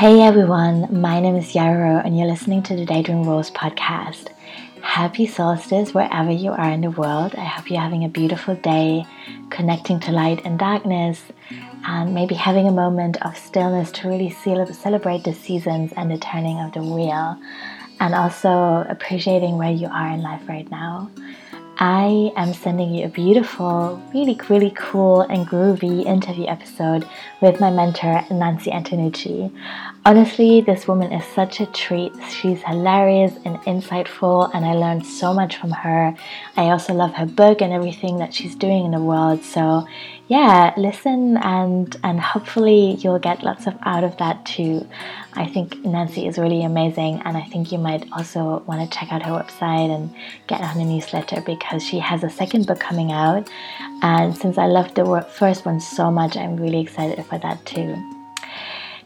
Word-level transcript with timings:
Hey 0.00 0.22
everyone, 0.22 1.02
my 1.02 1.20
name 1.20 1.36
is 1.36 1.54
Yarrow, 1.54 2.00
and 2.02 2.18
you're 2.18 2.26
listening 2.26 2.62
to 2.62 2.74
the 2.74 2.86
Daydream 2.86 3.24
Rose 3.24 3.50
podcast. 3.50 4.28
Happy 4.80 5.26
solstice 5.26 5.92
wherever 5.92 6.30
you 6.30 6.52
are 6.52 6.70
in 6.70 6.80
the 6.80 6.90
world. 6.90 7.34
I 7.34 7.44
hope 7.44 7.70
you're 7.70 7.82
having 7.82 8.04
a 8.04 8.08
beautiful 8.08 8.54
day, 8.54 9.04
connecting 9.50 10.00
to 10.00 10.10
light 10.10 10.40
and 10.46 10.58
darkness, 10.58 11.20
and 11.84 12.14
maybe 12.14 12.34
having 12.34 12.66
a 12.66 12.72
moment 12.72 13.18
of 13.26 13.36
stillness 13.36 13.92
to 13.92 14.08
really 14.08 14.30
celebrate 14.30 15.24
the 15.24 15.34
seasons 15.34 15.92
and 15.98 16.10
the 16.10 16.16
turning 16.16 16.58
of 16.60 16.72
the 16.72 16.82
wheel, 16.82 17.38
and 18.00 18.14
also 18.14 18.86
appreciating 18.88 19.58
where 19.58 19.70
you 19.70 19.88
are 19.88 20.08
in 20.08 20.22
life 20.22 20.48
right 20.48 20.70
now. 20.70 21.10
I 21.82 22.30
am 22.36 22.52
sending 22.52 22.94
you 22.94 23.06
a 23.06 23.08
beautiful, 23.08 24.02
really, 24.12 24.38
really 24.50 24.70
cool 24.76 25.22
and 25.22 25.46
groovy 25.46 26.04
interview 26.04 26.46
episode 26.46 27.08
with 27.40 27.58
my 27.58 27.70
mentor, 27.70 28.22
Nancy 28.30 28.70
Antonucci. 28.70 29.50
Honestly, 30.06 30.62
this 30.62 30.88
woman 30.88 31.12
is 31.12 31.26
such 31.34 31.60
a 31.60 31.66
treat. 31.66 32.10
She's 32.30 32.62
hilarious 32.62 33.34
and 33.44 33.56
insightful, 33.66 34.50
and 34.54 34.64
I 34.64 34.72
learned 34.72 35.04
so 35.04 35.34
much 35.34 35.56
from 35.56 35.72
her. 35.72 36.16
I 36.56 36.70
also 36.70 36.94
love 36.94 37.12
her 37.14 37.26
book 37.26 37.60
and 37.60 37.70
everything 37.70 38.16
that 38.16 38.32
she's 38.32 38.54
doing 38.54 38.86
in 38.86 38.92
the 38.92 38.98
world. 38.98 39.44
So, 39.44 39.86
yeah, 40.26 40.72
listen 40.78 41.36
and 41.36 41.94
and 42.02 42.18
hopefully 42.18 42.96
you'll 43.00 43.18
get 43.18 43.42
lots 43.42 43.66
of 43.66 43.74
out 43.82 44.02
of 44.02 44.16
that 44.16 44.46
too. 44.46 44.88
I 45.34 45.44
think 45.46 45.84
Nancy 45.84 46.26
is 46.26 46.38
really 46.38 46.62
amazing, 46.62 47.20
and 47.26 47.36
I 47.36 47.42
think 47.42 47.70
you 47.70 47.76
might 47.76 48.10
also 48.12 48.62
want 48.66 48.80
to 48.80 48.98
check 48.98 49.12
out 49.12 49.22
her 49.26 49.32
website 49.32 49.94
and 49.94 50.14
get 50.46 50.62
on 50.62 50.78
the 50.78 50.84
newsletter 50.84 51.42
because 51.42 51.82
she 51.82 51.98
has 51.98 52.24
a 52.24 52.30
second 52.30 52.66
book 52.66 52.80
coming 52.80 53.12
out. 53.12 53.50
And 54.00 54.34
since 54.34 54.56
I 54.56 54.64
loved 54.64 54.94
the 54.94 55.26
first 55.30 55.66
one 55.66 55.78
so 55.78 56.10
much, 56.10 56.38
I'm 56.38 56.56
really 56.56 56.80
excited 56.80 57.22
for 57.26 57.38
that 57.40 57.66
too. 57.66 58.19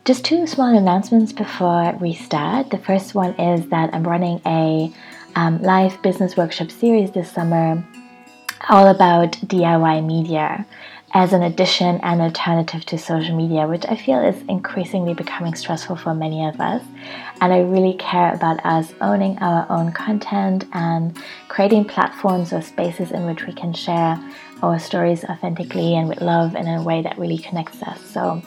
Just 0.05 0.23
two 0.23 0.47
small 0.47 0.77
announcements 0.77 1.33
before 1.33 1.97
we 1.99 2.13
start. 2.13 2.69
The 2.69 2.77
first 2.77 3.15
one 3.15 3.33
is 3.41 3.67
that 3.71 3.95
I'm 3.95 4.07
running 4.07 4.39
a 4.45 4.93
um, 5.35 5.63
live 5.63 6.03
business 6.03 6.37
workshop 6.37 6.71
series 6.71 7.11
this 7.13 7.33
summer 7.33 7.83
all 8.69 8.89
about 8.89 9.33
DIY 9.47 10.05
media 10.05 10.67
as 11.15 11.33
an 11.33 11.43
addition 11.43 12.01
and 12.03 12.21
alternative 12.21 12.85
to 12.85 12.99
social 12.99 13.35
media, 13.35 13.67
which 13.67 13.87
I 13.87 13.97
feel 13.97 14.19
is 14.19 14.43
increasingly 14.43 15.15
becoming 15.15 15.55
stressful 15.55 15.97
for 15.97 16.13
many 16.13 16.45
of 16.45 16.61
us. 16.61 16.85
And 17.41 17.55
I 17.55 17.61
really 17.61 17.95
care 17.95 18.35
about 18.35 18.63
us 18.67 18.93
owning 19.01 19.39
our 19.39 19.65
own 19.71 19.91
content 19.93 20.67
and 20.75 21.17
creating 21.49 21.87
platforms 21.87 22.53
or 22.53 22.61
spaces 22.61 23.11
in 23.11 23.25
which 23.25 23.47
we 23.47 23.55
can 23.55 23.73
share 23.73 24.23
our 24.63 24.79
stories 24.79 25.25
authentically 25.25 25.95
and 25.95 26.11
with 26.11 26.21
love 26.21 26.57
in 26.57 26.69
a 26.69 26.83
way 26.83 27.01
that 27.01 27.19
really 27.19 27.39
connects 27.39 27.83
us. 27.83 28.05
So 28.05 28.43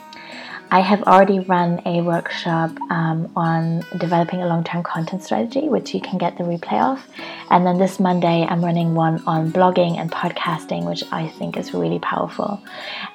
I 0.69 0.81
have 0.81 1.03
already 1.03 1.39
run 1.39 1.81
a 1.85 2.01
workshop 2.01 2.71
um, 2.89 3.31
on 3.35 3.85
developing 3.97 4.41
a 4.41 4.47
long 4.47 4.65
term 4.65 4.83
content 4.83 5.23
strategy, 5.23 5.69
which 5.69 5.93
you 5.93 6.01
can 6.01 6.17
get 6.17 6.37
the 6.37 6.43
replay 6.43 6.81
of. 6.81 7.07
And 7.49 7.65
then 7.65 7.77
this 7.77 7.99
Monday, 7.99 8.45
I'm 8.49 8.63
running 8.63 8.93
one 8.93 9.23
on 9.25 9.51
blogging 9.51 9.97
and 9.97 10.11
podcasting, 10.11 10.85
which 10.85 11.03
I 11.11 11.29
think 11.29 11.55
is 11.55 11.73
really 11.73 11.99
powerful. 11.99 12.61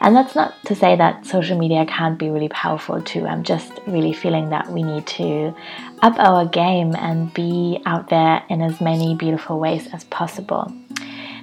And 0.01 0.17
that's 0.17 0.35
not 0.35 0.55
to 0.65 0.75
say 0.75 0.97
that 0.97 1.27
social 1.27 1.59
media 1.59 1.85
can't 1.85 2.19
be 2.19 2.31
really 2.31 2.49
powerful 2.49 3.03
too. 3.03 3.27
I'm 3.27 3.43
just 3.43 3.71
really 3.87 4.15
feeling 4.15 4.49
that 4.49 4.71
we 4.71 4.83
need 4.83 5.07
to 5.19 5.55
up 6.01 6.19
our 6.19 6.47
game 6.47 6.97
and 6.97 7.33
be 7.35 7.81
out 7.85 8.09
there 8.09 8.43
in 8.49 8.63
as 8.63 8.81
many 8.81 9.15
beautiful 9.15 9.61
ways 9.61 9.89
as 9.93 10.05
possible. 10.05 10.73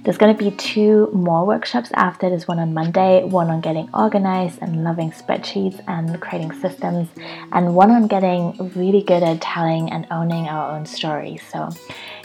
There's 0.03 0.17
going 0.17 0.35
to 0.35 0.43
be 0.43 0.51
two 0.51 1.09
more 1.13 1.45
workshops 1.45 1.91
after 1.93 2.29
this 2.29 2.47
one 2.47 2.59
on 2.59 2.73
Monday 2.73 3.23
one 3.23 3.49
on 3.49 3.61
getting 3.61 3.89
organized 3.93 4.59
and 4.61 4.83
loving 4.83 5.11
spreadsheets 5.11 5.81
and 5.87 6.19
creating 6.21 6.53
systems, 6.53 7.09
and 7.51 7.75
one 7.75 7.91
on 7.91 8.07
getting 8.07 8.71
really 8.75 9.01
good 9.01 9.23
at 9.23 9.41
telling 9.41 9.91
and 9.91 10.07
owning 10.09 10.47
our 10.47 10.75
own 10.75 10.85
stories. 10.85 11.41
So, 11.51 11.69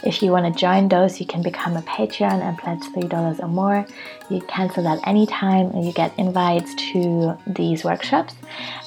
if 0.03 0.21
you 0.21 0.31
want 0.31 0.51
to 0.51 0.59
join 0.59 0.89
those, 0.89 1.19
you 1.19 1.25
can 1.25 1.41
become 1.41 1.77
a 1.77 1.81
Patreon 1.81 2.41
and 2.41 2.57
pledge 2.57 2.81
$3 2.81 3.39
or 3.39 3.47
more. 3.47 3.85
You 4.29 4.41
cancel 4.41 4.83
that 4.83 4.99
anytime 5.07 5.71
and 5.71 5.85
you 5.85 5.93
get 5.93 6.17
invites 6.17 6.73
to 6.91 7.37
these 7.47 7.83
workshops. 7.83 8.35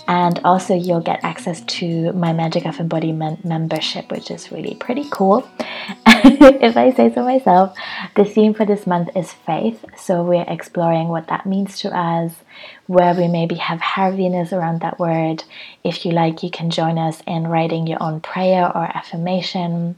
And 0.09 0.41
also, 0.43 0.75
you'll 0.75 1.03
get 1.03 1.23
access 1.23 1.61
to 1.61 2.13
my 2.15 2.33
Magic 2.33 2.65
of 2.65 2.81
Embodiment 2.81 3.45
membership, 3.45 4.11
which 4.11 4.31
is 4.31 4.51
really 4.51 4.75
pretty 4.75 5.05
cool. 5.11 5.47
if 6.07 6.79
I 6.79 6.93
say 6.93 7.13
so 7.13 7.25
myself, 7.25 7.77
the 8.17 8.25
theme 8.25 8.55
for 8.55 8.65
this 8.65 8.87
month 8.87 9.11
is 9.15 9.33
faith. 9.33 9.85
So, 9.99 10.23
we're 10.23 10.47
exploring 10.49 11.09
what 11.09 11.29
that 11.29 11.45
means 11.45 11.79
to 11.81 11.95
us, 11.95 12.33
where 12.87 13.15
we 13.15 13.29
maybe 13.29 13.57
have 13.57 13.81
heaviness 13.81 14.51
around 14.51 14.81
that 14.81 14.99
word. 14.99 15.45
If 15.85 16.07
you 16.07 16.13
like, 16.13 16.43
you 16.43 16.51
can 16.51 16.71
join 16.71 16.97
us 16.97 17.23
in 17.27 17.47
writing 17.47 17.87
your 17.87 18.03
own 18.03 18.21
prayer 18.21 18.65
or 18.65 18.85
affirmation. 18.85 19.97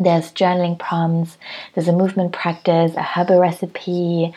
There's 0.00 0.32
journaling 0.32 0.78
prompts, 0.78 1.38
there's 1.74 1.88
a 1.88 1.92
movement 1.92 2.32
practice, 2.32 2.94
a 2.94 3.02
herbal 3.02 3.40
recipe, 3.40 4.34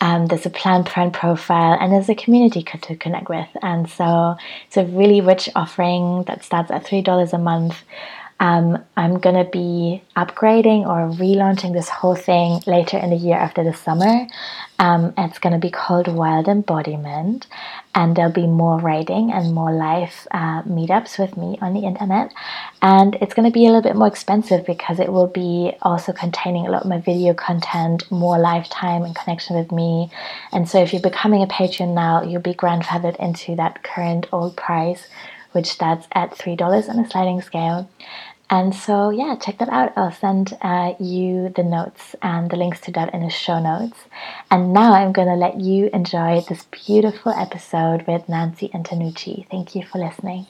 um, 0.00 0.26
there's 0.26 0.46
a 0.46 0.50
plant 0.50 0.88
friend 0.88 1.12
profile, 1.12 1.78
and 1.80 1.92
there's 1.92 2.08
a 2.08 2.14
community 2.14 2.62
to 2.62 2.96
connect 2.96 3.28
with. 3.28 3.48
And 3.62 3.88
so 3.88 4.36
it's 4.66 4.76
a 4.76 4.84
really 4.84 5.20
rich 5.20 5.48
offering 5.54 6.24
that 6.24 6.44
starts 6.44 6.70
at 6.70 6.84
$3 6.84 7.32
a 7.32 7.38
month. 7.38 7.82
Um, 8.38 8.84
I'm 8.98 9.18
to 9.34 9.50
be 9.50 10.02
upgrading 10.14 10.86
or 10.86 11.16
relaunching 11.16 11.72
this 11.72 11.88
whole 11.88 12.14
thing 12.14 12.60
later 12.66 12.98
in 12.98 13.08
the 13.08 13.16
year 13.16 13.36
after 13.36 13.64
the 13.64 13.72
summer. 13.72 14.26
Um, 14.78 15.14
it's 15.16 15.38
to 15.54 15.58
be 15.58 15.70
called 15.70 16.06
Wild 16.06 16.46
Embodiment, 16.46 17.46
and 17.96 18.14
there'll 18.14 18.30
be 18.30 18.46
more 18.46 18.78
writing 18.78 19.32
and 19.32 19.54
more 19.54 19.72
live 19.72 20.28
uh, 20.30 20.62
meetups 20.64 21.18
with 21.18 21.34
me 21.38 21.58
on 21.62 21.72
the 21.72 21.80
internet. 21.80 22.30
And 22.82 23.16
it's 23.22 23.32
going 23.32 23.50
to 23.50 23.52
be 23.52 23.64
a 23.64 23.68
little 23.68 23.82
bit 23.82 23.96
more 23.96 24.06
expensive 24.06 24.66
because 24.66 25.00
it 25.00 25.10
will 25.10 25.26
be 25.26 25.72
also 25.80 26.12
containing 26.12 26.66
a 26.66 26.70
lot 26.70 26.86
more 26.86 26.98
video 27.00 27.32
content, 27.32 28.08
more 28.10 28.38
lifetime 28.38 29.02
and 29.02 29.16
connection 29.16 29.56
with 29.56 29.72
me. 29.72 30.10
And 30.52 30.68
so, 30.68 30.82
if 30.82 30.92
you're 30.92 31.00
becoming 31.00 31.42
a 31.42 31.46
patron 31.46 31.94
now, 31.94 32.22
you'll 32.22 32.42
be 32.42 32.54
grandfathered 32.54 33.16
into 33.16 33.56
that 33.56 33.82
current 33.82 34.26
old 34.30 34.56
price 34.56 35.08
which 35.56 35.70
starts 35.70 36.06
at 36.12 36.32
$3 36.32 36.88
on 36.90 36.98
a 36.98 37.08
sliding 37.08 37.40
scale. 37.40 37.88
And 38.48 38.74
so, 38.74 39.10
yeah, 39.10 39.34
check 39.36 39.58
that 39.58 39.68
out. 39.68 39.92
I'll 39.96 40.12
send 40.12 40.56
uh, 40.62 40.94
you 41.00 41.48
the 41.48 41.64
notes 41.64 42.14
and 42.22 42.48
the 42.48 42.56
links 42.56 42.80
to 42.82 42.92
that 42.92 43.12
in 43.12 43.22
the 43.22 43.30
show 43.30 43.58
notes. 43.58 43.98
And 44.50 44.72
now 44.72 44.92
I'm 44.94 45.12
going 45.12 45.28
to 45.28 45.34
let 45.34 45.60
you 45.60 45.90
enjoy 45.92 46.42
this 46.48 46.64
beautiful 46.64 47.32
episode 47.32 48.06
with 48.06 48.28
Nancy 48.28 48.68
Antonucci. 48.68 49.48
Thank 49.50 49.74
you 49.74 49.84
for 49.84 49.98
listening. 49.98 50.46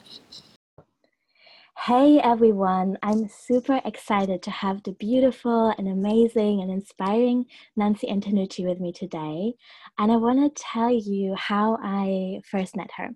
Hey 1.79 2.19
everyone, 2.19 2.97
I'm 3.01 3.29
super 3.29 3.79
excited 3.85 4.41
to 4.43 4.51
have 4.51 4.83
the 4.83 4.91
beautiful 4.93 5.73
and 5.77 5.87
amazing 5.87 6.61
and 6.61 6.69
inspiring 6.69 7.45
Nancy 7.77 8.07
Antonucci 8.07 8.67
with 8.67 8.81
me 8.81 8.91
today. 8.91 9.53
And 9.97 10.11
I 10.11 10.17
want 10.17 10.39
to 10.39 10.61
tell 10.61 10.89
you 10.89 11.33
how 11.35 11.77
I 11.81 12.41
first 12.49 12.75
met 12.75 12.89
her. 12.97 13.11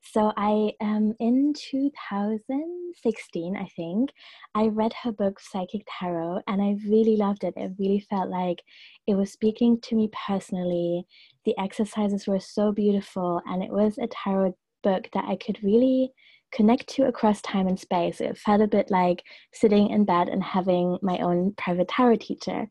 So 0.00 0.32
I 0.36 0.72
um 0.80 1.14
in 1.20 1.52
2016, 1.54 3.56
I 3.56 3.68
think, 3.76 4.10
I 4.54 4.68
read 4.68 4.94
her 5.04 5.12
book 5.12 5.38
Psychic 5.38 5.86
Tarot 5.86 6.40
and 6.48 6.60
I 6.60 6.76
really 6.88 7.16
loved 7.16 7.44
it. 7.44 7.54
It 7.56 7.72
really 7.78 8.00
felt 8.00 8.30
like 8.30 8.64
it 9.06 9.14
was 9.14 9.30
speaking 9.30 9.80
to 9.82 9.94
me 9.94 10.10
personally. 10.26 11.06
The 11.44 11.56
exercises 11.56 12.26
were 12.26 12.40
so 12.40 12.72
beautiful 12.72 13.42
and 13.46 13.62
it 13.62 13.70
was 13.70 13.96
a 13.98 14.08
tarot 14.08 14.56
book 14.82 15.08
that 15.12 15.26
I 15.26 15.36
could 15.36 15.62
really 15.62 16.12
connect 16.52 16.88
to 16.88 17.06
across 17.06 17.40
time 17.42 17.66
and 17.66 17.78
space. 17.78 18.20
It 18.20 18.38
felt 18.38 18.60
a 18.60 18.66
bit 18.66 18.90
like 18.90 19.22
sitting 19.52 19.90
in 19.90 20.04
bed 20.04 20.28
and 20.28 20.42
having 20.42 20.98
my 21.02 21.18
own 21.18 21.54
private 21.56 21.88
tarot 21.88 22.16
teacher. 22.16 22.68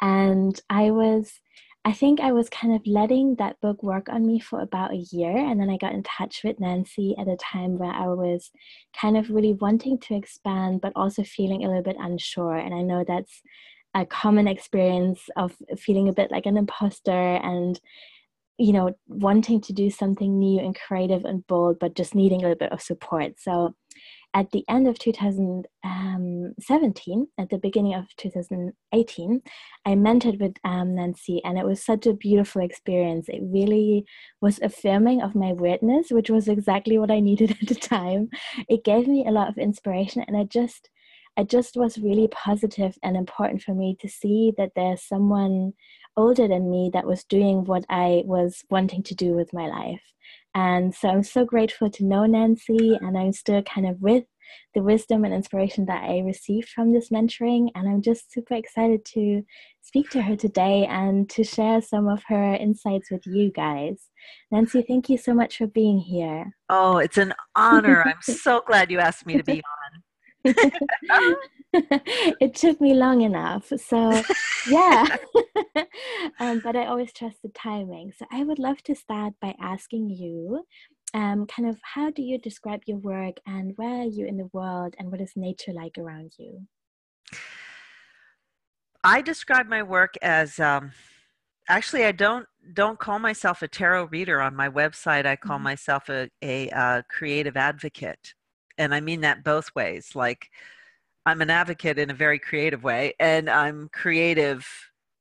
And 0.00 0.60
I 0.68 0.90
was 0.90 1.40
I 1.84 1.92
think 1.92 2.20
I 2.20 2.32
was 2.32 2.50
kind 2.50 2.74
of 2.74 2.86
letting 2.86 3.36
that 3.36 3.58
book 3.62 3.82
work 3.82 4.10
on 4.10 4.26
me 4.26 4.38
for 4.38 4.60
about 4.60 4.92
a 4.92 5.06
year. 5.12 5.34
And 5.34 5.58
then 5.58 5.70
I 5.70 5.78
got 5.78 5.94
in 5.94 6.02
touch 6.02 6.42
with 6.44 6.60
Nancy 6.60 7.14
at 7.18 7.26
a 7.26 7.38
time 7.38 7.78
where 7.78 7.92
I 7.92 8.06
was 8.08 8.50
kind 8.94 9.16
of 9.16 9.30
really 9.30 9.54
wanting 9.54 9.98
to 10.00 10.14
expand, 10.14 10.82
but 10.82 10.92
also 10.94 11.22
feeling 11.22 11.64
a 11.64 11.68
little 11.68 11.82
bit 11.82 11.96
unsure. 11.98 12.56
And 12.56 12.74
I 12.74 12.82
know 12.82 13.02
that's 13.08 13.40
a 13.94 14.04
common 14.04 14.46
experience 14.46 15.22
of 15.36 15.56
feeling 15.78 16.08
a 16.08 16.12
bit 16.12 16.30
like 16.30 16.44
an 16.44 16.58
imposter 16.58 17.10
and 17.12 17.80
you 18.60 18.72
know 18.72 18.92
wanting 19.08 19.60
to 19.60 19.72
do 19.72 19.90
something 19.90 20.38
new 20.38 20.60
and 20.60 20.78
creative 20.78 21.24
and 21.24 21.46
bold 21.46 21.78
but 21.80 21.96
just 21.96 22.14
needing 22.14 22.40
a 22.40 22.42
little 22.42 22.58
bit 22.58 22.72
of 22.72 22.82
support 22.82 23.32
so 23.38 23.74
at 24.32 24.52
the 24.52 24.64
end 24.68 24.86
of 24.86 24.96
2017, 24.98 27.26
at 27.36 27.50
the 27.50 27.58
beginning 27.58 27.94
of 27.94 28.06
2018, 28.16 29.42
I 29.84 29.90
mentored 29.90 30.40
with 30.40 30.54
um, 30.62 30.94
Nancy, 30.94 31.42
and 31.44 31.58
it 31.58 31.66
was 31.66 31.84
such 31.84 32.06
a 32.06 32.12
beautiful 32.12 32.62
experience. 32.62 33.28
It 33.28 33.42
really 33.42 34.04
was 34.40 34.60
affirming 34.62 35.20
of 35.20 35.34
my 35.34 35.52
weirdness, 35.52 36.12
which 36.12 36.30
was 36.30 36.46
exactly 36.46 36.96
what 36.96 37.10
I 37.10 37.18
needed 37.20 37.56
at 37.60 37.68
the 37.68 37.74
time. 37.74 38.30
It 38.68 38.84
gave 38.84 39.08
me 39.08 39.26
a 39.26 39.32
lot 39.32 39.48
of 39.48 39.58
inspiration, 39.58 40.22
and 40.28 40.36
I 40.36 40.44
just 40.44 40.90
it 41.40 41.48
just 41.48 41.76
was 41.76 41.98
really 41.98 42.28
positive 42.28 42.98
and 43.02 43.16
important 43.16 43.62
for 43.62 43.74
me 43.74 43.96
to 44.00 44.08
see 44.08 44.52
that 44.58 44.72
there's 44.76 45.02
someone 45.02 45.72
older 46.16 46.46
than 46.46 46.70
me 46.70 46.90
that 46.92 47.06
was 47.06 47.24
doing 47.24 47.64
what 47.64 47.84
I 47.88 48.22
was 48.26 48.62
wanting 48.68 49.02
to 49.04 49.14
do 49.14 49.32
with 49.32 49.54
my 49.54 49.66
life. 49.66 50.02
And 50.54 50.94
so 50.94 51.08
I'm 51.08 51.22
so 51.22 51.44
grateful 51.44 51.88
to 51.90 52.04
know 52.04 52.26
Nancy, 52.26 52.98
and 53.00 53.16
I'm 53.16 53.32
still 53.32 53.62
kind 53.62 53.86
of 53.86 54.00
with 54.00 54.24
the 54.74 54.82
wisdom 54.82 55.24
and 55.24 55.32
inspiration 55.32 55.86
that 55.86 56.02
I 56.02 56.18
received 56.18 56.68
from 56.68 56.92
this 56.92 57.08
mentoring. 57.08 57.68
And 57.74 57.88
I'm 57.88 58.02
just 58.02 58.32
super 58.32 58.54
excited 58.54 59.04
to 59.14 59.42
speak 59.80 60.10
to 60.10 60.22
her 60.22 60.36
today 60.36 60.86
and 60.90 61.30
to 61.30 61.44
share 61.44 61.80
some 61.80 62.08
of 62.08 62.22
her 62.26 62.54
insights 62.54 63.10
with 63.10 63.26
you 63.26 63.50
guys. 63.52 64.08
Nancy, 64.50 64.82
thank 64.82 65.08
you 65.08 65.16
so 65.16 65.34
much 65.34 65.56
for 65.56 65.68
being 65.68 65.98
here. 65.98 66.56
Oh, 66.68 66.98
it's 66.98 67.16
an 67.16 67.32
honor. 67.56 68.02
I'm 68.02 68.20
so 68.20 68.62
glad 68.66 68.90
you 68.90 68.98
asked 68.98 69.24
me 69.24 69.36
to 69.36 69.44
be 69.44 69.52
on. 69.89 69.89
it 71.72 72.54
took 72.54 72.80
me 72.80 72.94
long 72.94 73.22
enough. 73.22 73.72
So, 73.76 74.22
yeah. 74.68 75.16
um, 76.40 76.60
but 76.64 76.76
I 76.76 76.86
always 76.86 77.12
trust 77.12 77.42
the 77.42 77.50
timing. 77.50 78.12
So, 78.16 78.26
I 78.30 78.44
would 78.44 78.58
love 78.58 78.82
to 78.84 78.94
start 78.94 79.34
by 79.40 79.54
asking 79.60 80.10
you 80.10 80.64
um, 81.14 81.46
kind 81.46 81.68
of 81.68 81.78
how 81.82 82.10
do 82.10 82.22
you 82.22 82.38
describe 82.38 82.82
your 82.86 82.98
work 82.98 83.36
and 83.46 83.72
where 83.76 84.02
are 84.02 84.08
you 84.08 84.26
in 84.26 84.36
the 84.36 84.48
world 84.52 84.94
and 84.98 85.10
what 85.10 85.20
is 85.20 85.32
nature 85.36 85.72
like 85.72 85.98
around 85.98 86.32
you? 86.38 86.66
I 89.02 89.22
describe 89.22 89.66
my 89.66 89.82
work 89.82 90.14
as 90.22 90.60
um, 90.60 90.92
actually 91.68 92.04
I 92.04 92.12
don't 92.12 92.46
don't 92.74 92.98
call 92.98 93.18
myself 93.18 93.62
a 93.62 93.68
tarot 93.68 94.04
reader 94.06 94.40
on 94.40 94.54
my 94.54 94.68
website. 94.68 95.26
I 95.26 95.36
call 95.36 95.56
mm-hmm. 95.56 95.64
myself 95.64 96.08
a, 96.08 96.28
a, 96.42 96.68
a 96.68 96.76
uh, 96.76 97.02
creative 97.08 97.56
advocate, 97.56 98.34
and 98.80 98.94
I 98.94 99.00
mean 99.00 99.20
that 99.20 99.44
both 99.44 99.74
ways. 99.74 100.16
Like 100.16 100.50
I'm 101.26 101.42
an 101.42 101.50
advocate 101.50 101.98
in 101.98 102.10
a 102.10 102.14
very 102.14 102.38
creative 102.38 102.82
way, 102.82 103.14
and 103.20 103.48
I'm 103.48 103.90
creative 103.92 104.66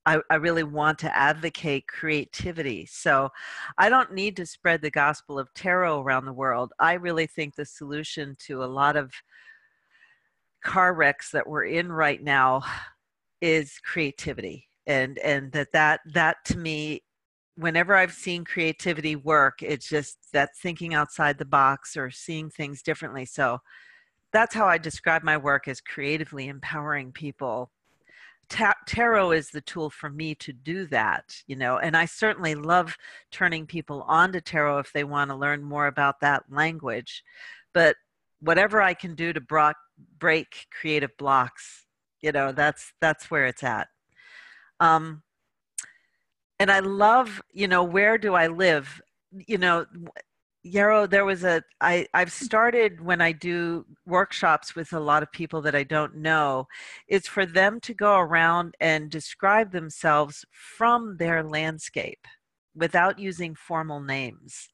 I, 0.06 0.20
I 0.32 0.36
really 0.36 0.64
want 0.64 0.98
to 1.00 1.16
advocate 1.16 1.86
creativity. 1.88 2.88
So 2.88 3.30
I 3.78 3.90
don't 3.90 4.14
need 4.14 4.38
to 4.38 4.46
spread 4.46 4.82
the 4.82 4.90
gospel 4.90 5.38
of 5.38 5.54
tarot 5.54 6.02
around 6.02 6.26
the 6.26 6.34
world. 6.34 6.72
I 6.80 6.94
really 6.94 7.28
think 7.28 7.56
the 7.56 7.66
solution 7.66 8.36
to 8.48 8.64
a 8.64 8.66
lot 8.66 8.96
of 8.96 9.12
car 10.64 10.94
wrecks 10.94 11.32
that 11.32 11.48
we're 11.48 11.66
in 11.66 11.92
right 11.92 12.24
now 12.24 12.64
is 13.42 13.78
creativity 13.86 14.68
and 14.88 15.20
and 15.20 15.52
that 15.52 15.72
that 15.72 16.02
that 16.06 16.38
to 16.46 16.58
me 16.58 17.02
whenever 17.60 17.96
i've 17.96 18.14
seen 18.14 18.44
creativity 18.44 19.16
work 19.16 19.62
it's 19.62 19.88
just 19.88 20.18
that 20.34 20.50
thinking 20.58 20.94
outside 20.94 21.38
the 21.38 21.46
box 21.46 21.98
or 21.98 22.10
seeing 22.10 22.50
things 22.50 22.82
differently 22.82 23.26
so 23.26 23.60
that's 24.32 24.56
how 24.56 24.66
i 24.66 24.78
describe 24.78 25.24
my 25.24 25.38
work 25.38 25.68
as 25.68 25.82
creatively 25.82 26.48
empowering 26.48 27.12
people 27.12 27.72
ta- 28.50 28.74
tarot 28.86 29.32
is 29.32 29.50
the 29.50 29.62
tool 29.62 29.90
for 29.90 30.10
me 30.10 30.36
to 30.36 30.52
do 30.52 30.86
that, 30.88 31.36
you 31.48 31.56
know, 31.56 31.78
and 31.78 31.96
I 31.96 32.06
certainly 32.06 32.56
love 32.56 32.98
turning 33.32 33.66
people 33.66 34.04
on 34.08 34.34
to 34.34 34.42
tarot 34.42 34.80
if 34.80 34.92
they 34.92 35.04
want 35.04 35.30
to 35.30 35.36
learn 35.38 35.64
more 35.64 35.88
about 35.88 36.20
that 36.22 36.44
language. 36.50 37.24
But 37.74 37.96
whatever 38.42 38.82
I 38.82 38.94
can 38.94 39.16
do 39.16 39.32
to 39.32 39.40
bro- 39.40 39.74
break 40.18 40.68
creative 40.72 41.16
blocks, 41.18 41.86
you 42.22 42.32
know, 42.32 42.52
that's 42.52 42.94
that's 43.00 43.32
where 43.32 43.46
it's 43.46 43.64
at. 43.64 43.88
Um, 44.80 45.24
and 46.60 46.70
I 46.72 46.80
love, 46.80 47.42
you 47.54 47.68
know, 47.68 47.84
where 47.84 48.18
do 48.18 48.34
I 48.34 48.48
live? 48.48 49.02
You 49.48 49.58
know, 49.58 49.86
Yarrow, 50.64 51.08
there 51.08 51.24
was 51.26 51.44
a 51.46 51.64
I 51.80 52.06
I've 52.14 52.32
started 52.32 53.02
when 53.02 53.22
I 53.22 53.32
do 53.32 53.86
workshops 54.06 54.76
with 54.76 54.92
a 54.92 55.00
lot 55.00 55.24
of 55.24 55.32
people 55.32 55.62
that 55.62 55.76
I 55.76 55.84
don't 55.84 56.18
know, 56.18 56.68
it's 57.08 57.28
for 57.28 57.46
them 57.46 57.80
to 57.82 57.94
go 57.94 58.18
around 58.18 58.76
and 58.82 59.10
describe 59.10 59.72
themselves 59.72 60.46
from 60.52 61.18
their 61.18 61.44
landscape 61.44 62.28
without 62.76 63.20
using 63.20 63.56
formal 63.56 64.02
names. 64.02 64.70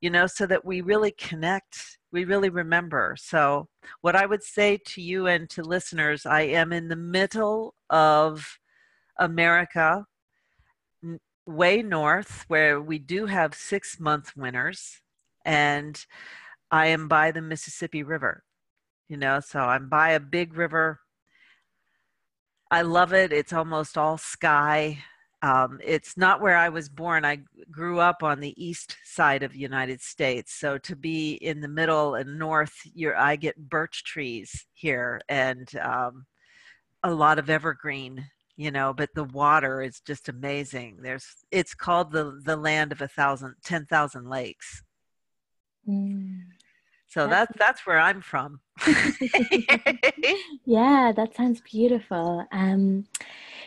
You 0.00 0.10
know, 0.10 0.26
so 0.26 0.46
that 0.46 0.64
we 0.64 0.82
really 0.82 1.12
connect, 1.12 1.98
we 2.12 2.24
really 2.24 2.50
remember. 2.50 3.16
So, 3.18 3.68
what 4.02 4.14
I 4.16 4.26
would 4.26 4.42
say 4.42 4.78
to 4.88 5.00
you 5.02 5.26
and 5.26 5.48
to 5.50 5.62
listeners, 5.62 6.26
I 6.26 6.42
am 6.42 6.72
in 6.72 6.88
the 6.88 6.96
middle 6.96 7.74
of 7.90 8.58
America, 9.18 10.06
way 11.46 11.82
north, 11.82 12.44
where 12.48 12.80
we 12.80 12.98
do 12.98 13.26
have 13.26 13.54
six 13.54 14.00
month 14.00 14.36
winters 14.36 15.00
and 15.44 16.04
I 16.70 16.86
am 16.86 17.08
by 17.08 17.30
the 17.30 17.42
Mississippi 17.42 18.02
River, 18.02 18.42
you 19.08 19.16
know, 19.16 19.40
so 19.40 19.60
I'm 19.60 19.88
by 19.88 20.10
a 20.10 20.20
big 20.20 20.56
river. 20.56 21.00
I 22.70 22.82
love 22.82 23.12
it. 23.12 23.32
It's 23.32 23.52
almost 23.52 23.96
all 23.98 24.18
sky. 24.18 24.98
Um, 25.42 25.78
it's 25.84 26.16
not 26.16 26.40
where 26.40 26.56
I 26.56 26.70
was 26.70 26.88
born. 26.88 27.24
I 27.24 27.40
grew 27.70 28.00
up 28.00 28.22
on 28.22 28.40
the 28.40 28.54
east 28.56 28.96
side 29.04 29.42
of 29.42 29.52
the 29.52 29.58
United 29.58 30.00
States. 30.00 30.54
So 30.54 30.78
to 30.78 30.96
be 30.96 31.34
in 31.34 31.60
the 31.60 31.68
middle 31.68 32.14
and 32.14 32.38
north, 32.38 32.74
you're, 32.94 33.16
I 33.16 33.36
get 33.36 33.68
birch 33.68 34.04
trees 34.04 34.66
here 34.72 35.20
and 35.28 35.68
um, 35.76 36.24
a 37.02 37.12
lot 37.12 37.38
of 37.38 37.50
evergreen 37.50 38.26
you 38.56 38.70
know 38.70 38.92
but 38.92 39.10
the 39.14 39.24
water 39.24 39.82
is 39.82 40.00
just 40.00 40.28
amazing 40.28 40.98
there's 41.02 41.26
it's 41.50 41.74
called 41.74 42.12
the 42.12 42.40
the 42.44 42.56
land 42.56 42.92
of 42.92 43.00
a 43.00 43.08
thousand 43.08 43.54
ten 43.64 43.84
thousand 43.86 44.28
lakes 44.28 44.82
Mm. 45.88 46.42
So 47.08 47.26
that's, 47.26 47.52
that's 47.58 47.58
that's 47.58 47.86
where 47.86 48.00
I'm 48.00 48.20
from. 48.20 48.60
yeah, 50.64 51.12
that 51.14 51.34
sounds 51.36 51.60
beautiful. 51.60 52.44
Um, 52.50 53.04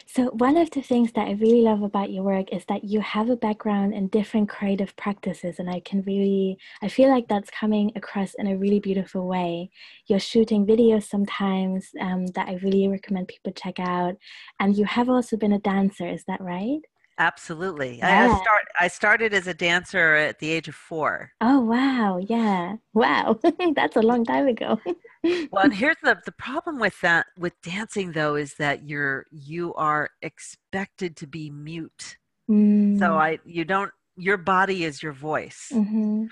so 0.08 0.26
one 0.32 0.58
of 0.58 0.72
the 0.72 0.82
things 0.82 1.12
that 1.14 1.28
I 1.28 1.32
really 1.34 1.62
love 1.62 1.82
about 1.82 2.12
your 2.12 2.24
work 2.24 2.54
is 2.54 2.64
that 2.70 2.84
you 2.84 3.02
have 3.02 3.30
a 3.30 3.36
background 3.36 3.94
in 3.94 4.08
different 4.08 4.48
creative 4.50 4.96
practices, 4.96 5.60
and 5.60 5.70
I 5.70 5.82
can 5.82 6.02
really, 6.04 6.58
I 6.82 6.88
feel 6.88 7.10
like 7.10 7.28
that's 7.28 7.50
coming 7.50 7.92
across 7.96 8.34
in 8.36 8.48
a 8.48 8.58
really 8.58 8.80
beautiful 8.80 9.28
way. 9.28 9.70
You're 10.08 10.20
shooting 10.20 10.66
videos 10.66 11.04
sometimes 11.04 11.90
um, 12.00 12.26
that 12.28 12.48
I 12.48 12.56
really 12.64 12.88
recommend 12.88 13.28
people 13.28 13.52
check 13.52 13.80
out, 13.80 14.16
and 14.60 14.78
you 14.78 14.86
have 14.86 15.10
also 15.10 15.36
been 15.36 15.54
a 15.54 15.60
dancer. 15.60 16.08
Is 16.08 16.24
that 16.26 16.42
right? 16.42 16.80
Absolutely. 17.20 17.98
Yeah. 17.98 18.32
I 18.32 18.42
start 18.42 18.64
I 18.80 18.88
started 18.88 19.34
as 19.34 19.48
a 19.48 19.54
dancer 19.54 20.16
at 20.16 20.40
the 20.40 20.52
age 20.52 20.68
of 20.68 20.76
4. 20.76 21.32
Oh 21.42 21.62
wow. 21.62 22.18
Yeah. 22.18 22.76
Wow. 22.94 23.40
That's 23.76 23.96
a 23.96 24.02
long 24.02 24.24
time 24.24 24.48
ago. 24.48 24.80
well, 25.24 25.64
and 25.64 25.74
here's 25.74 25.98
the 26.04 26.18
the 26.26 26.32
problem 26.34 26.80
with 26.80 27.00
that 27.02 27.28
with 27.38 27.54
dancing 27.62 28.12
though 28.12 28.36
is 28.36 28.56
that 28.56 28.88
you're 28.88 29.26
you 29.32 29.74
are 29.76 30.10
expected 30.22 31.16
to 31.18 31.28
be 31.28 31.50
mute. 31.50 32.18
Mm. 32.50 33.00
So 33.00 33.16
I 33.16 33.40
you 33.46 33.66
don't 33.66 33.92
your 34.16 34.38
body 34.38 34.84
is 34.84 35.02
your 35.02 35.14
voice. 35.14 35.70
Mm-hmm. 35.72 36.26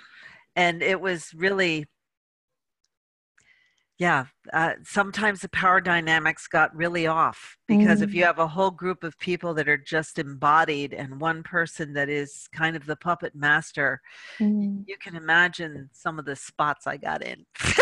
And 0.56 0.82
it 0.82 1.02
was 1.02 1.34
really 1.34 1.86
yeah 3.98 4.26
uh, 4.54 4.74
sometimes 4.84 5.40
the 5.40 5.50
power 5.50 5.82
dynamics 5.82 6.48
got 6.48 6.76
really 6.76 7.08
off 7.08 7.58
because 7.68 8.00
mm. 8.00 8.04
if 8.04 8.14
you 8.14 8.22
mm. 8.22 8.26
have 8.26 8.40
a 8.40 8.48
whole 8.48 8.70
group 8.70 9.04
of 9.04 9.18
people 9.20 9.54
that 9.54 9.68
are 9.68 9.78
just 9.78 10.20
embodied 10.20 10.94
and 10.94 11.20
one 11.20 11.42
person 11.42 11.94
that 11.94 12.10
is 12.10 12.48
kind 12.54 12.76
of 12.76 12.86
the 12.86 12.96
puppet 12.98 13.34
master 13.34 14.02
mm. 14.40 14.84
you 14.86 14.96
can 15.02 15.16
imagine 15.16 15.90
some 15.94 16.20
of 16.20 16.26
the 16.26 16.36
spots 16.36 16.88
i 16.88 16.98
got 16.98 17.24
in 17.24 17.46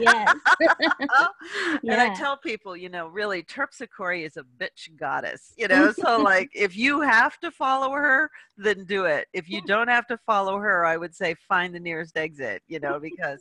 yes. 0.00 0.34
and 1.88 2.00
i 2.00 2.12
tell 2.16 2.36
people 2.36 2.76
you 2.76 2.88
know 2.88 3.06
really 3.06 3.42
terpsichore 3.44 4.24
is 4.24 4.36
a 4.36 4.44
bitch 4.58 4.94
goddess 4.96 5.54
you 5.56 5.68
know 5.68 5.92
so 5.98 6.18
like 6.20 6.50
if 6.54 6.76
you 6.76 7.00
have 7.00 7.38
to 7.38 7.50
follow 7.50 7.92
her 7.92 8.28
then 8.56 8.84
do 8.84 9.04
it 9.04 9.26
if 9.32 9.48
you 9.48 9.62
don't 9.62 9.88
have 9.88 10.06
to 10.06 10.18
follow 10.26 10.58
her 10.58 10.84
i 10.84 10.96
would 10.96 11.14
say 11.14 11.34
find 11.48 11.74
the 11.74 11.80
nearest 11.80 12.16
exit 12.16 12.60
you 12.66 12.80
know 12.80 12.98
because 12.98 13.40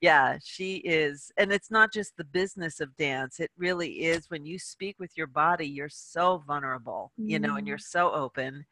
yeah, 0.00 0.38
she 0.44 0.76
is. 0.76 1.30
And 1.38 1.52
it's 1.52 1.70
not 1.70 1.92
just 1.92 2.16
the 2.16 2.24
business 2.24 2.80
of 2.80 2.96
dance, 2.96 3.40
it 3.40 3.50
really 3.56 4.04
is 4.04 4.28
when 4.28 4.44
you 4.44 4.58
speak 4.58 4.96
with 4.98 5.12
your 5.16 5.26
body, 5.26 5.66
you're 5.66 5.88
so 5.88 6.42
vulnerable, 6.46 7.12
mm. 7.20 7.30
you 7.30 7.38
know, 7.38 7.56
and 7.56 7.66
you're 7.66 7.78
mm. 7.78 7.82
so 7.82 8.12
open. 8.12 8.64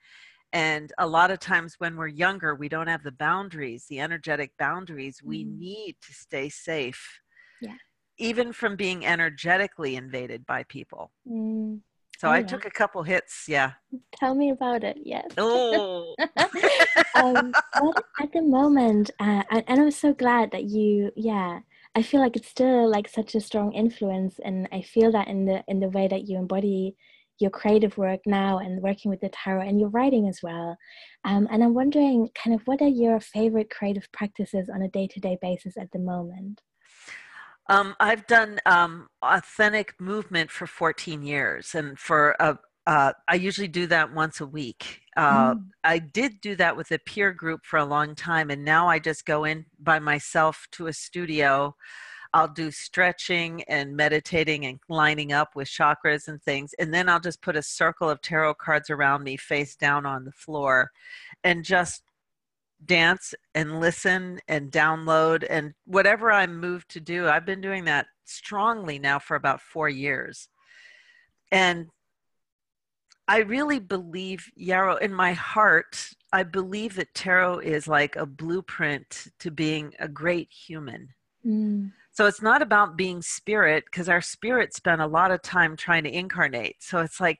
And 0.53 0.93
a 0.99 1.07
lot 1.07 1.31
of 1.31 1.39
times 1.39 1.77
when 1.79 1.97
we're 1.97 2.09
younger, 2.09 2.55
we 2.55 2.69
don't 2.69 2.89
have 2.89 3.05
the 3.05 3.13
boundaries, 3.13 3.87
the 3.89 4.01
energetic 4.01 4.53
boundaries. 4.59 5.21
Mm. 5.23 5.29
We 5.29 5.45
need 5.45 5.97
to 6.07 6.13
stay 6.13 6.49
safe. 6.49 7.21
Yeah. 7.61 7.77
Even 8.19 8.53
from 8.53 8.77
being 8.77 9.07
energetically 9.07 9.97
invaded 9.97 10.45
by 10.45 10.65
people. 10.65 11.13
Mm. 11.27 11.81
So 12.21 12.29
oh, 12.29 12.33
I 12.33 12.41
yeah. 12.41 12.47
took 12.49 12.67
a 12.67 12.71
couple 12.71 13.03
hits. 13.03 13.47
Yeah. 13.49 13.73
Tell 14.15 14.35
me 14.35 14.51
about 14.51 14.85
it. 14.85 14.99
Yes. 15.03 15.25
Oh. 15.39 16.15
um, 17.15 17.51
at 18.21 18.31
the 18.35 18.43
moment, 18.43 19.11
uh, 19.19 19.43
and 19.51 19.65
I'm 19.67 19.91
so 19.91 20.13
glad 20.13 20.51
that 20.51 20.65
you, 20.65 21.13
yeah, 21.17 21.61
I 21.95 22.03
feel 22.03 22.21
like 22.21 22.37
it's 22.37 22.51
still 22.51 22.91
like 22.91 23.09
such 23.09 23.35
a 23.35 23.41
strong 23.41 23.73
influence, 23.73 24.39
and 24.45 24.69
I 24.71 24.83
feel 24.83 25.11
that 25.13 25.29
in 25.29 25.47
the 25.47 25.65
in 25.67 25.81
the 25.81 25.89
way 25.89 26.09
that 26.09 26.29
you 26.29 26.37
embody 26.37 26.95
your 27.39 27.51
creative 27.51 27.97
work 27.97 28.21
now 28.27 28.59
and 28.59 28.83
working 28.83 29.11
with 29.11 29.23
the 29.23 29.31
tarot 29.31 29.67
and 29.67 29.81
your 29.81 29.89
writing 29.89 30.29
as 30.29 30.41
well. 30.43 30.77
Um, 31.25 31.49
and 31.51 31.65
I'm 31.65 31.73
wondering, 31.73 32.29
kind 32.35 32.55
of, 32.55 32.61
what 32.67 32.83
are 32.83 32.87
your 32.87 33.19
favorite 33.19 33.71
creative 33.71 34.13
practices 34.13 34.69
on 34.69 34.83
a 34.83 34.89
day 34.89 35.09
to 35.09 35.21
day 35.21 35.39
basis 35.41 35.79
at 35.79 35.91
the 35.93 36.01
moment? 36.01 36.61
Um, 37.71 37.95
I've 38.01 38.27
done 38.27 38.59
um, 38.67 39.09
authentic 39.23 39.95
movement 40.01 40.51
for 40.51 40.67
14 40.67 41.23
years, 41.23 41.73
and 41.77 41.97
for 41.97 42.35
a, 42.41 42.59
uh, 42.85 43.13
I 43.29 43.37
usually 43.37 43.69
do 43.69 43.87
that 43.87 44.13
once 44.13 44.41
a 44.41 44.47
week. 44.47 45.03
Uh, 45.17 45.55
Mm. 45.55 45.67
I 45.85 45.99
did 46.01 46.41
do 46.41 46.57
that 46.57 46.77
with 46.77 46.91
a 46.91 46.99
peer 46.99 47.33
group 47.33 47.65
for 47.65 47.79
a 47.79 47.85
long 47.85 48.17
time, 48.17 48.51
and 48.51 48.65
now 48.65 48.89
I 48.89 48.99
just 48.99 49.25
go 49.25 49.45
in 49.45 49.67
by 49.79 50.01
myself 50.01 50.67
to 50.73 50.89
a 50.89 50.93
studio. 50.93 51.77
I'll 52.35 52.49
do 52.49 52.73
stretching 52.73 53.63
and 53.65 53.97
meditating 53.97 54.67
and 54.67 54.81
lining 54.89 55.33
up 55.33 55.55
with 55.55 55.69
chakras 55.69 56.27
and 56.27 56.43
things, 56.43 56.75
and 56.81 56.93
then 56.93 57.09
I'll 57.09 57.21
just 57.21 57.41
put 57.41 57.57
a 57.57 57.63
circle 57.63 58.11
of 58.11 58.21
tarot 58.21 58.55
cards 58.55 58.91
around 58.91 59.23
me 59.23 59.37
face 59.37 59.77
down 59.77 60.07
on 60.07 60.25
the 60.25 60.33
floor 60.33 60.91
and 61.45 61.65
just 61.65 62.03
dance 62.85 63.35
and 63.55 63.81
listen 63.81 64.41
and 64.49 64.71
download 64.71 65.47
and 65.49 65.75
whatever 65.85 66.33
I'm 66.33 66.59
moved 66.59 66.91
to 66.91 67.01
do. 67.01 67.29
I've 67.29 67.47
been 67.47 67.61
doing 67.61 67.85
that 67.85 68.07
strongly 68.25 68.99
now 68.99 69.19
for 69.19 69.37
about 69.37 69.61
four 69.61 69.89
years. 69.89 70.49
And 71.53 71.87
I 73.29 73.39
really 73.39 73.79
believe, 73.79 74.51
Yarrow, 74.57 74.97
in 74.97 75.13
my 75.13 75.33
heart, 75.33 76.09
I 76.33 76.43
believe 76.43 76.97
that 76.97 77.15
tarot 77.15 77.61
is 77.61 77.87
like 77.87 78.17
a 78.17 78.27
blueprint 78.27 79.29
to 79.41 79.51
being 79.51 79.95
a 80.01 80.09
great 80.09 80.51
human. 80.51 81.09
Mm. 81.47 81.93
So 82.13 82.27
it's 82.27 82.43
not 82.43 82.61
about 82.61 82.97
being 82.97 83.23
spirit 83.23 83.85
because 83.85 84.09
our 84.09 84.21
spirit 84.21 84.75
spent 84.75 85.01
a 85.01 85.07
lot 85.07 85.31
of 85.31 85.43
time 85.43 85.77
trying 85.77 86.05
to 86.05 86.15
incarnate. 86.15 86.77
So 86.81 86.99
it's 86.99 87.21
like, 87.21 87.39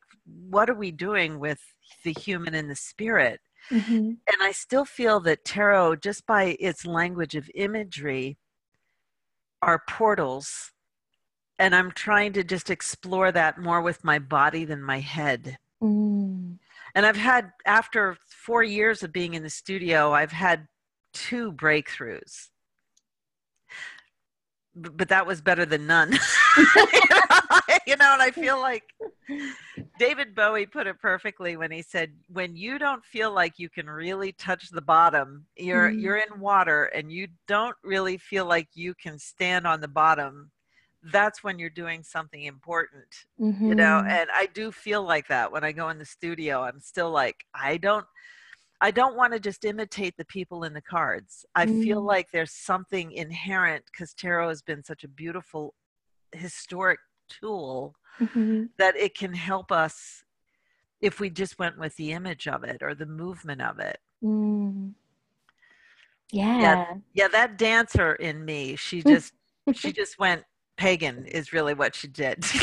what 0.49 0.71
are 0.71 0.75
we 0.75 0.91
doing 0.91 1.39
with 1.39 1.61
the 2.05 2.13
human 2.13 2.55
and 2.55 2.71
the 2.71 2.77
spirit? 2.77 3.41
Mhm. 3.69 4.19
And 4.27 4.43
I 4.43 4.53
still 4.53 4.85
feel 4.85 5.21
that 5.21 5.45
tarot, 5.45 5.97
just 5.97 6.27
by 6.27 6.57
its 6.59 6.87
language 6.87 7.35
of 7.37 7.51
imagery, 7.55 8.39
are 9.63 9.83
portals. 9.89 10.73
And 11.59 11.75
I'm 11.75 11.91
trying 11.93 12.33
to 12.35 12.43
just 12.43 12.71
explore 12.71 13.31
that 13.33 13.59
more 13.59 13.83
with 13.83 14.03
my 14.03 14.19
body 14.19 14.65
than 14.65 14.83
my 14.83 15.01
head. 15.01 15.59
Mm. 15.83 16.59
And 16.95 17.07
I've 17.07 17.17
had, 17.17 17.53
after 17.67 18.17
four 18.27 18.63
years 18.63 19.03
of 19.03 19.13
being 19.13 19.35
in 19.35 19.43
the 19.43 19.51
studio, 19.51 20.13
I've 20.13 20.33
had 20.33 20.67
two 21.13 21.53
breakthroughs. 21.53 22.49
But 24.75 25.09
that 25.09 25.27
was 25.27 25.41
better 25.41 25.67
than 25.67 25.87
none. 25.87 26.13
you 27.87 27.97
know, 27.97 28.13
and 28.13 28.23
I 28.23 28.31
feel 28.33 28.61
like 28.61 28.85
David 29.99 30.35
Bowie 30.35 30.67
put 30.67 30.87
it 30.87 31.01
perfectly 31.01 31.57
when 31.57 31.71
he 31.71 31.83
said, 31.83 32.13
"When 32.29 32.57
you 32.57 32.79
don't 32.79 33.05
feel 33.05 33.33
like 33.33 33.59
you 33.59 33.69
can 33.69 33.89
really 33.91 34.33
touch 34.33 34.71
the 34.71 34.81
bottom, 34.81 35.47
you're 35.57 35.91
Mhm. 35.91 36.01
you're 36.01 36.17
in 36.19 36.41
water 36.41 36.85
and 36.85 37.13
you 37.13 37.29
don't 37.49 37.77
really 37.83 38.17
feel 38.19 38.47
like 38.47 38.69
you 38.75 38.95
can 38.95 39.19
stand 39.19 39.67
on 39.67 39.81
the 39.81 39.89
bottom. 39.89 40.53
That's 41.03 41.43
when 41.43 41.59
you're 41.59 41.71
doing 41.71 42.03
something 42.05 42.43
important." 42.45 43.27
You 43.63 43.75
know, 43.75 44.03
Mhm. 44.03 44.11
and 44.11 44.31
I 44.33 44.47
do 44.47 44.73
feel 44.73 45.03
like 45.03 45.29
that 45.29 45.53
when 45.53 45.65
I 45.65 45.73
go 45.73 45.89
in 45.91 45.99
the 45.99 46.05
studio. 46.05 46.63
I'm 46.63 46.81
still 46.81 47.11
like, 47.11 47.45
I 47.55 47.77
don't 47.77 48.07
I 48.81 48.91
don't 48.91 49.17
want 49.17 49.33
to 49.35 49.41
just 49.41 49.65
imitate 49.65 50.17
the 50.17 50.25
people 50.25 50.65
in 50.65 50.73
the 50.73 50.81
cards. 50.81 51.45
I 51.55 51.67
feel 51.67 52.01
Mm. 52.03 52.07
like 52.07 52.31
there's 52.31 52.53
something 52.53 53.13
inherent 53.13 53.85
because 53.87 54.15
tarot 54.15 54.49
has 54.49 54.63
been 54.63 54.83
such 54.83 55.05
a 55.05 55.09
beautiful 55.09 55.75
historic 56.33 56.99
tool 57.29 57.95
Mhm. 58.19 58.71
that 58.79 58.97
it 58.97 59.15
can 59.17 59.35
help 59.35 59.71
us 59.71 60.25
if 61.01 61.21
we 61.21 61.29
just 61.31 61.59
went 61.59 61.79
with 61.79 61.97
the 61.97 62.13
image 62.13 62.47
of 62.49 62.65
it 62.65 62.83
or 62.83 62.95
the 62.95 63.07
movement 63.07 63.61
of 63.63 63.79
it. 63.79 63.99
Mm. 64.23 64.95
Yeah. 66.31 66.95
Yeah, 67.13 67.29
that 67.29 67.59
dancer 67.59 68.15
in 68.15 68.45
me, 68.45 68.77
she 68.77 69.03
just 69.03 69.35
she 69.75 69.93
just 69.93 70.19
went 70.19 70.45
pagan 70.77 71.27
is 71.27 71.53
really 71.53 71.75
what 71.75 71.95
she 71.95 72.09
did. 72.09 72.45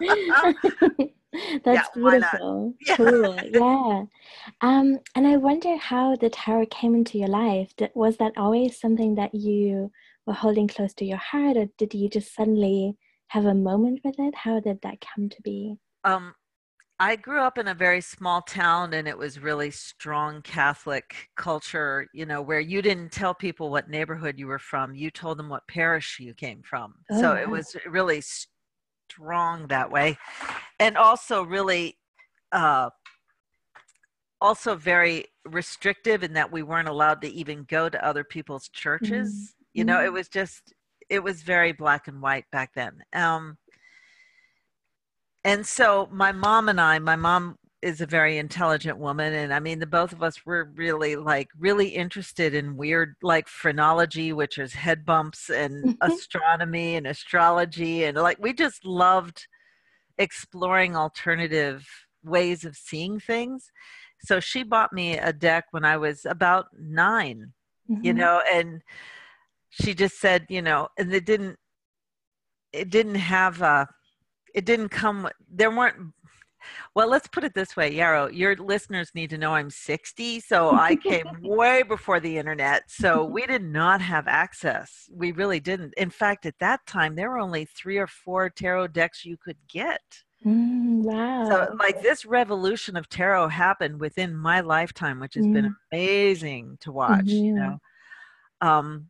That's 1.64 1.88
not? 1.94 1.94
beautiful. 1.94 2.74
Yeah. 2.86 2.96
Cool. 2.96 3.40
Yeah. 3.50 4.04
Um, 4.60 4.98
and 5.14 5.26
I 5.26 5.36
wonder 5.36 5.76
how 5.76 6.16
the 6.16 6.30
tarot 6.30 6.66
came 6.66 6.94
into 6.94 7.18
your 7.18 7.28
life. 7.28 7.72
Was 7.94 8.16
that 8.18 8.32
always 8.36 8.80
something 8.80 9.14
that 9.16 9.34
you 9.34 9.90
were 10.26 10.34
holding 10.34 10.68
close 10.68 10.94
to 10.94 11.04
your 11.04 11.18
heart, 11.18 11.56
or 11.56 11.66
did 11.78 11.94
you 11.94 12.08
just 12.08 12.34
suddenly 12.34 12.96
have 13.28 13.44
a 13.44 13.54
moment 13.54 14.00
with 14.04 14.16
it? 14.18 14.34
How 14.34 14.60
did 14.60 14.80
that 14.82 14.98
come 15.00 15.28
to 15.28 15.42
be? 15.42 15.76
um 16.04 16.34
I 16.98 17.16
grew 17.16 17.40
up 17.40 17.58
in 17.58 17.68
a 17.68 17.74
very 17.74 18.00
small 18.00 18.40
town 18.40 18.94
and 18.94 19.06
it 19.06 19.18
was 19.18 19.38
really 19.38 19.70
strong 19.70 20.40
Catholic 20.40 21.28
culture, 21.36 22.08
you 22.14 22.24
know, 22.24 22.40
where 22.40 22.60
you 22.60 22.80
didn't 22.80 23.12
tell 23.12 23.34
people 23.34 23.68
what 23.70 23.90
neighborhood 23.90 24.38
you 24.38 24.46
were 24.46 24.58
from. 24.58 24.94
You 24.94 25.10
told 25.10 25.38
them 25.38 25.50
what 25.50 25.68
parish 25.68 26.18
you 26.18 26.32
came 26.32 26.62
from. 26.62 26.94
Oh, 27.10 27.20
so 27.20 27.34
it 27.34 27.50
was 27.50 27.76
really 27.86 28.22
strong 29.10 29.66
that 29.68 29.90
way. 29.90 30.18
And 30.78 30.96
also 30.96 31.42
really 31.42 31.96
uh 32.52 32.90
also 34.40 34.74
very 34.76 35.24
restrictive 35.46 36.22
in 36.22 36.34
that 36.34 36.52
we 36.52 36.62
weren't 36.62 36.88
allowed 36.88 37.22
to 37.22 37.28
even 37.28 37.64
go 37.64 37.88
to 37.88 38.04
other 38.06 38.22
people's 38.24 38.68
churches. 38.68 39.54
You 39.72 39.84
know, 39.84 40.02
it 40.04 40.08
Mm. 40.08 40.12
was 40.12 40.28
just 40.28 40.74
it 41.08 41.22
was 41.22 41.42
very 41.42 41.72
black 41.72 42.08
and 42.08 42.20
white 42.20 42.44
back 42.50 42.72
then. 42.74 43.02
Um 43.12 43.58
and 45.44 45.64
so 45.64 46.08
my 46.10 46.32
mom 46.32 46.68
and 46.68 46.80
I, 46.80 46.98
my 46.98 47.16
mom 47.16 47.56
is 47.86 48.00
a 48.00 48.06
very 48.06 48.36
intelligent 48.36 48.98
woman 48.98 49.32
and 49.32 49.54
I 49.54 49.60
mean 49.60 49.78
the 49.78 49.86
both 49.86 50.12
of 50.12 50.20
us 50.20 50.44
were 50.44 50.64
really 50.74 51.14
like 51.14 51.48
really 51.56 51.88
interested 51.88 52.52
in 52.52 52.76
weird 52.76 53.14
like 53.22 53.46
phrenology 53.46 54.32
which 54.32 54.58
is 54.58 54.72
head 54.72 55.04
bumps 55.04 55.50
and 55.50 55.84
Mhm. 55.86 55.96
astronomy 56.00 56.96
and 56.96 57.06
astrology 57.06 58.02
and 58.04 58.16
like 58.16 58.38
we 58.40 58.52
just 58.52 58.84
loved 58.84 59.46
exploring 60.18 60.96
alternative 60.96 61.86
ways 62.24 62.64
of 62.64 62.76
seeing 62.76 63.20
things. 63.20 63.70
So 64.20 64.40
she 64.40 64.64
bought 64.64 64.92
me 64.92 65.16
a 65.16 65.32
deck 65.32 65.66
when 65.70 65.84
I 65.84 65.96
was 65.96 66.26
about 66.26 66.66
9 66.76 67.52
you 68.02 68.12
Mhm. 68.12 68.20
know 68.20 68.42
and 68.52 68.82
she 69.70 69.94
just 69.94 70.18
said 70.20 70.46
you 70.48 70.62
know 70.62 70.88
and 70.98 71.14
it 71.14 71.24
didn't 71.24 71.56
it 72.72 72.90
didn't 72.90 73.14
have 73.36 73.62
uh 73.62 73.86
it 74.54 74.64
didn't 74.64 74.88
come 74.88 75.28
there 75.50 75.70
weren't 75.70 76.12
well 76.94 77.08
let's 77.08 77.28
put 77.28 77.44
it 77.44 77.54
this 77.54 77.76
way 77.76 77.92
yarrow 77.92 78.28
your 78.28 78.56
listeners 78.56 79.10
need 79.14 79.30
to 79.30 79.38
know 79.38 79.54
i'm 79.54 79.70
60 79.70 80.40
so 80.40 80.70
i 80.72 80.94
came 80.96 81.26
way 81.42 81.82
before 81.82 82.20
the 82.20 82.38
internet 82.38 82.82
so 82.88 83.24
we 83.24 83.46
did 83.46 83.62
not 83.62 84.00
have 84.00 84.26
access 84.28 85.08
we 85.12 85.32
really 85.32 85.60
didn't 85.60 85.94
in 85.96 86.10
fact 86.10 86.46
at 86.46 86.58
that 86.58 86.80
time 86.86 87.14
there 87.14 87.30
were 87.30 87.38
only 87.38 87.64
three 87.64 87.98
or 87.98 88.06
four 88.06 88.50
tarot 88.50 88.88
decks 88.88 89.24
you 89.24 89.36
could 89.36 89.58
get 89.68 90.00
Mm, 90.44 91.02
wow. 91.02 91.48
so 91.48 91.76
like 91.80 92.00
this 92.02 92.24
revolution 92.24 92.96
of 92.96 93.08
tarot 93.08 93.48
happened 93.48 93.98
within 93.98 94.36
my 94.36 94.60
lifetime 94.60 95.18
which 95.18 95.34
has 95.34 95.46
been 95.48 95.64
Mm. 95.64 95.76
amazing 95.92 96.76
to 96.80 96.92
watch 96.92 97.42
you 97.42 97.52
Mhm. 97.54 97.56
know 97.56 97.78
um 98.60 99.08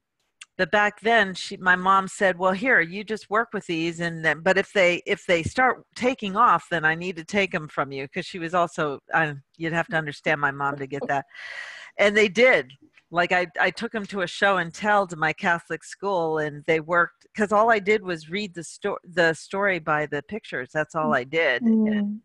but 0.56 0.70
back 0.70 1.00
then 1.00 1.34
she 1.34 1.56
my 1.56 1.76
mom 1.76 2.08
said 2.08 2.38
well 2.38 2.52
here 2.52 2.80
you 2.80 3.04
just 3.04 3.28
work 3.30 3.48
with 3.52 3.66
these 3.66 4.00
and 4.00 4.24
then 4.24 4.40
but 4.40 4.56
if 4.58 4.72
they 4.72 5.02
if 5.06 5.24
they 5.26 5.42
start 5.42 5.84
taking 5.94 6.36
off 6.36 6.66
then 6.70 6.84
i 6.84 6.94
need 6.94 7.16
to 7.16 7.24
take 7.24 7.52
them 7.52 7.68
from 7.68 7.92
you. 7.92 8.04
Because 8.04 8.26
she 8.26 8.38
was 8.38 8.54
also 8.54 9.00
uh, 9.12 9.34
you'd 9.56 9.72
have 9.72 9.88
to 9.88 9.96
understand 9.96 10.40
my 10.40 10.50
mom 10.50 10.76
to 10.76 10.86
get 10.86 11.06
that. 11.08 11.26
And 11.98 12.16
they 12.16 12.28
did. 12.28 12.72
Like 13.10 13.32
i 13.32 13.46
i 13.60 13.70
took 13.70 13.92
them 13.92 14.06
to 14.06 14.22
a 14.22 14.26
show 14.26 14.56
and 14.56 14.72
tell 14.74 15.06
to 15.06 15.16
my 15.16 15.32
catholic 15.32 15.84
school 15.84 16.38
and 16.38 16.64
they 16.66 16.80
worked 16.80 17.26
because 17.32 17.52
all 17.52 17.70
i 17.70 17.78
did 17.78 18.02
was 18.02 18.30
read 18.30 18.54
the 18.54 18.64
story 18.64 18.98
the 19.04 19.32
story 19.34 19.78
by 19.78 20.06
the 20.06 20.22
pictures. 20.22 20.70
That's 20.72 20.94
all 20.94 21.14
i 21.14 21.24
did. 21.24 21.62
And 21.62 21.86
Mm. 21.86 22.20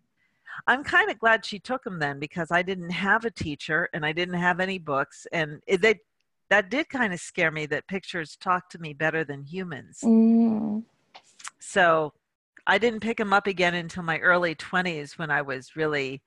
i'm 0.68 0.84
kind 0.84 1.10
of 1.12 1.20
glad 1.20 1.46
she 1.46 1.60
took 1.60 1.84
them 1.84 2.00
then 2.00 2.20
because 2.20 2.50
i 2.52 2.62
didn't 2.62 2.90
have 2.90 3.26
a 3.26 3.32
teacher 3.32 3.90
and 3.94 4.06
i 4.06 4.12
didn't 4.12 4.36
have 4.48 4.60
any 4.60 4.80
books 4.80 5.26
and 5.32 5.62
it, 5.68 5.82
they 5.82 6.00
that 6.52 6.70
did 6.70 6.90
kind 6.90 7.14
of 7.14 7.20
scare 7.20 7.50
me 7.50 7.66
that 7.66 7.88
pictures 7.88 8.36
talk 8.36 8.70
to 8.70 8.78
me 8.78 8.94
better 8.94 9.24
than 9.24 9.44
humans 9.44 10.02
Mm. 10.04 10.84
so 11.60 12.14
i 12.68 12.78
didn't 12.78 13.00
pick 13.00 13.18
them 13.18 13.34
up 13.34 13.48
again 13.48 13.74
until 13.74 14.04
my 14.04 14.20
early 14.20 14.54
20s 14.54 15.18
when 15.18 15.32
i 15.32 15.42
was 15.42 15.76
really 15.76 16.22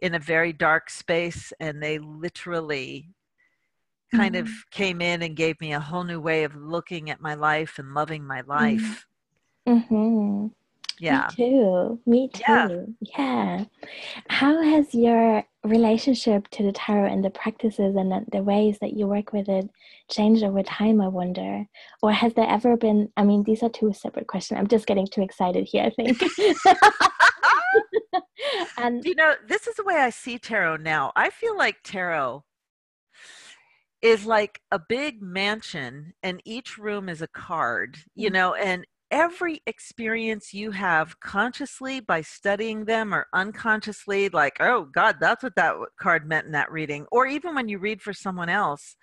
in 0.00 0.14
a 0.14 0.18
very 0.18 0.52
dark 0.52 0.90
space 0.90 1.52
and 1.60 1.82
they 1.82 1.98
literally 1.98 3.08
kind 4.14 4.36
of 4.36 4.46
Mhm. 4.46 4.70
came 4.70 5.00
in 5.00 5.22
and 5.22 5.36
gave 5.36 5.60
me 5.60 5.72
a 5.72 5.80
whole 5.80 6.04
new 6.04 6.20
way 6.20 6.44
of 6.44 6.54
looking 6.56 7.10
at 7.10 7.20
my 7.20 7.34
life 7.34 7.78
and 7.78 7.94
loving 7.94 8.24
my 8.26 8.40
life 8.42 9.06
Mhm. 9.66 10.52
Yeah 11.00 11.28
Me 11.28 11.34
too. 11.36 12.00
Me 12.06 12.28
too. 12.32 12.94
Yeah. 13.16 13.64
How 14.28 14.62
has 14.62 14.94
your 14.94 15.44
relationship 15.64 16.48
to 16.48 16.62
the 16.62 16.72
tarot 16.72 17.12
and 17.12 17.24
the 17.24 17.30
practices 17.30 17.96
and 17.96 18.10
the, 18.12 18.24
the 18.32 18.42
ways 18.42 18.78
that 18.80 18.94
you 18.94 19.06
work 19.06 19.32
with 19.32 19.48
it 19.48 19.68
changed 20.10 20.42
over 20.42 20.62
time, 20.62 21.00
I 21.00 21.08
wonder? 21.08 21.64
Or 22.02 22.12
has 22.12 22.34
there 22.34 22.48
ever 22.48 22.76
been, 22.76 23.10
I 23.16 23.24
mean, 23.24 23.42
these 23.44 23.62
are 23.62 23.68
two 23.68 23.92
separate 23.92 24.26
questions. 24.26 24.58
I'm 24.58 24.66
just 24.68 24.86
getting 24.86 25.06
too 25.06 25.22
excited 25.22 25.68
here, 25.70 25.84
I 25.84 25.90
think. 25.90 26.20
and 28.78 29.04
you 29.04 29.14
know 29.14 29.34
this 29.46 29.66
is 29.66 29.74
the 29.76 29.84
way 29.84 29.96
i 29.96 30.10
see 30.10 30.38
tarot 30.38 30.76
now 30.76 31.12
i 31.16 31.28
feel 31.28 31.56
like 31.56 31.76
tarot 31.84 32.42
is 34.00 34.24
like 34.26 34.60
a 34.70 34.78
big 34.78 35.20
mansion 35.20 36.14
and 36.22 36.40
each 36.44 36.78
room 36.78 37.08
is 37.08 37.20
a 37.20 37.26
card 37.28 37.98
you 38.14 38.30
Mm. 38.30 38.32
know 38.32 38.54
and 38.54 38.86
every 39.10 39.62
experience 39.66 40.52
you 40.52 40.70
have 40.70 41.18
consciously 41.20 42.00
by 42.00 42.20
studying 42.20 42.84
them 42.84 43.14
or 43.14 43.26
unconsciously 43.32 44.28
like 44.30 44.56
oh 44.60 44.84
god 44.92 45.16
that's 45.20 45.42
what 45.42 45.54
that 45.56 45.74
card 45.98 46.28
meant 46.28 46.46
in 46.46 46.52
that 46.52 46.70
reading 46.70 47.06
or 47.10 47.26
even 47.26 47.54
when 47.54 47.68
you 47.68 47.78
read 47.78 48.02
for 48.02 48.12
someone 48.12 48.48
else 48.48 48.96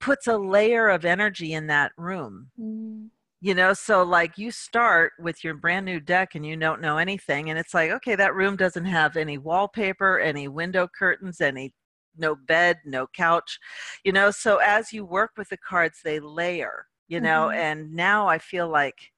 puts 0.00 0.26
a 0.26 0.36
layer 0.36 0.88
of 0.88 1.04
energy 1.04 1.52
in 1.52 1.66
that 1.68 1.92
room 1.96 2.50
mm. 2.60 3.08
you 3.40 3.54
know 3.54 3.72
so 3.72 4.02
like 4.02 4.36
you 4.36 4.50
start 4.50 5.12
with 5.20 5.44
your 5.44 5.54
brand 5.54 5.86
new 5.86 6.00
deck 6.00 6.34
and 6.34 6.44
you 6.44 6.56
don't 6.56 6.80
know 6.80 6.98
anything 6.98 7.50
and 7.50 7.58
it's 7.58 7.74
like 7.74 7.90
okay 7.90 8.16
that 8.16 8.34
room 8.34 8.56
doesn't 8.56 8.86
have 8.86 9.16
any 9.16 9.38
wallpaper 9.38 10.18
any 10.18 10.48
window 10.48 10.88
curtains 10.98 11.40
any 11.40 11.72
no 12.16 12.34
bed 12.34 12.78
no 12.84 13.06
couch 13.14 13.58
you 14.04 14.12
know 14.12 14.30
so 14.30 14.58
as 14.58 14.92
you 14.92 15.04
work 15.04 15.30
with 15.36 15.48
the 15.48 15.56
cards 15.56 16.00
they 16.04 16.18
layer 16.18 16.86
you 17.08 17.20
know 17.20 17.48
mm-hmm. 17.48 17.58
and 17.58 17.92
now 17.92 18.26
i 18.28 18.38
feel 18.38 18.68
like 18.68 19.12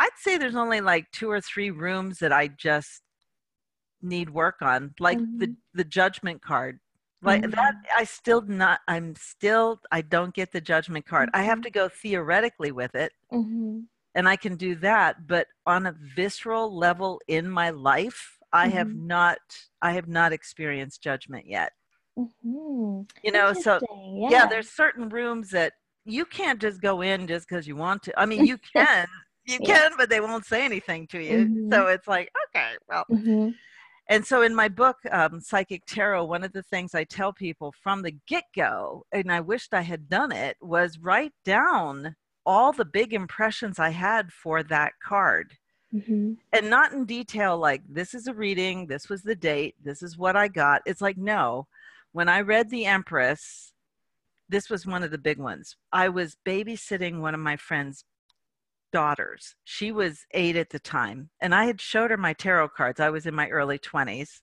i'd 0.00 0.10
say 0.16 0.36
there's 0.36 0.56
only 0.56 0.80
like 0.80 1.10
two 1.12 1.30
or 1.30 1.40
three 1.40 1.70
rooms 1.70 2.18
that 2.18 2.32
i 2.32 2.48
just 2.48 3.02
need 4.02 4.30
work 4.30 4.56
on 4.60 4.94
like 4.98 5.18
mm-hmm. 5.18 5.38
the 5.38 5.54
the 5.74 5.84
judgment 5.84 6.42
card 6.42 6.78
like 7.22 7.42
mm-hmm. 7.42 7.50
that 7.52 7.74
i 7.96 8.04
still 8.04 8.42
not 8.42 8.80
i'm 8.88 9.14
still 9.14 9.80
i 9.92 10.00
don't 10.00 10.34
get 10.34 10.52
the 10.52 10.60
judgment 10.60 11.06
card 11.06 11.30
i 11.34 11.42
have 11.42 11.58
mm-hmm. 11.58 11.62
to 11.62 11.70
go 11.70 11.88
theoretically 11.88 12.72
with 12.72 12.94
it 12.94 13.12
mm-hmm. 13.32 13.80
and 14.14 14.28
i 14.28 14.36
can 14.36 14.56
do 14.56 14.74
that 14.74 15.26
but 15.26 15.46
on 15.66 15.86
a 15.86 15.94
visceral 16.16 16.76
level 16.76 17.20
in 17.28 17.48
my 17.48 17.70
life 17.70 18.38
i 18.52 18.66
have 18.66 18.88
mm-hmm. 18.88 19.06
not 19.06 19.38
i 19.80 19.92
have 19.92 20.08
not 20.08 20.32
experienced 20.32 21.00
judgment 21.00 21.46
yet 21.46 21.72
you 23.22 23.32
know 23.32 23.52
so 23.52 23.78
yeah. 24.14 24.28
yeah 24.30 24.46
there's 24.46 24.68
certain 24.68 25.08
rooms 25.08 25.50
that 25.50 25.74
you 26.04 26.24
can't 26.24 26.60
just 26.60 26.80
go 26.80 27.00
in 27.00 27.26
just 27.26 27.48
because 27.48 27.66
you 27.66 27.76
want 27.76 28.02
to. 28.04 28.20
I 28.20 28.26
mean, 28.26 28.46
you 28.46 28.58
can, 28.74 29.06
you 29.44 29.58
yeah. 29.60 29.66
can, 29.66 29.92
but 29.96 30.10
they 30.10 30.20
won't 30.20 30.46
say 30.46 30.64
anything 30.64 31.06
to 31.08 31.22
you. 31.22 31.46
Mm-hmm. 31.46 31.72
So 31.72 31.86
it's 31.88 32.08
like, 32.08 32.30
okay, 32.48 32.72
well. 32.88 33.04
Mm-hmm. 33.10 33.50
And 34.08 34.26
so 34.26 34.42
in 34.42 34.54
my 34.54 34.68
book, 34.68 34.96
um, 35.10 35.40
Psychic 35.40 35.86
Tarot, 35.86 36.24
one 36.24 36.42
of 36.42 36.52
the 36.52 36.64
things 36.64 36.94
I 36.94 37.04
tell 37.04 37.32
people 37.32 37.72
from 37.82 38.02
the 38.02 38.14
get 38.26 38.44
go, 38.54 39.06
and 39.12 39.30
I 39.32 39.40
wished 39.40 39.72
I 39.72 39.82
had 39.82 40.08
done 40.08 40.32
it, 40.32 40.56
was 40.60 40.98
write 40.98 41.32
down 41.44 42.16
all 42.44 42.72
the 42.72 42.84
big 42.84 43.14
impressions 43.14 43.78
I 43.78 43.90
had 43.90 44.32
for 44.32 44.62
that 44.64 44.92
card. 45.02 45.54
Mm-hmm. 45.94 46.32
And 46.52 46.70
not 46.70 46.92
in 46.92 47.04
detail, 47.04 47.58
like 47.58 47.82
this 47.88 48.14
is 48.14 48.26
a 48.26 48.34
reading, 48.34 48.86
this 48.86 49.08
was 49.08 49.22
the 49.22 49.36
date, 49.36 49.76
this 49.82 50.02
is 50.02 50.18
what 50.18 50.36
I 50.36 50.48
got. 50.48 50.82
It's 50.84 51.00
like, 51.00 51.18
no, 51.18 51.68
when 52.12 52.28
I 52.28 52.40
read 52.40 52.70
The 52.70 52.86
Empress, 52.86 53.71
this 54.52 54.68
was 54.68 54.86
one 54.86 55.02
of 55.02 55.10
the 55.10 55.18
big 55.18 55.38
ones. 55.38 55.76
I 55.92 56.10
was 56.10 56.36
babysitting 56.46 57.20
one 57.20 57.34
of 57.34 57.40
my 57.40 57.56
friend's 57.56 58.04
daughters. 58.92 59.56
She 59.64 59.90
was 59.90 60.26
eight 60.32 60.56
at 60.56 60.70
the 60.70 60.78
time, 60.78 61.30
and 61.40 61.54
I 61.54 61.64
had 61.64 61.80
showed 61.80 62.10
her 62.10 62.18
my 62.18 62.34
tarot 62.34 62.68
cards. 62.68 63.00
I 63.00 63.08
was 63.08 63.26
in 63.26 63.34
my 63.34 63.48
early 63.48 63.78
20s. 63.78 64.40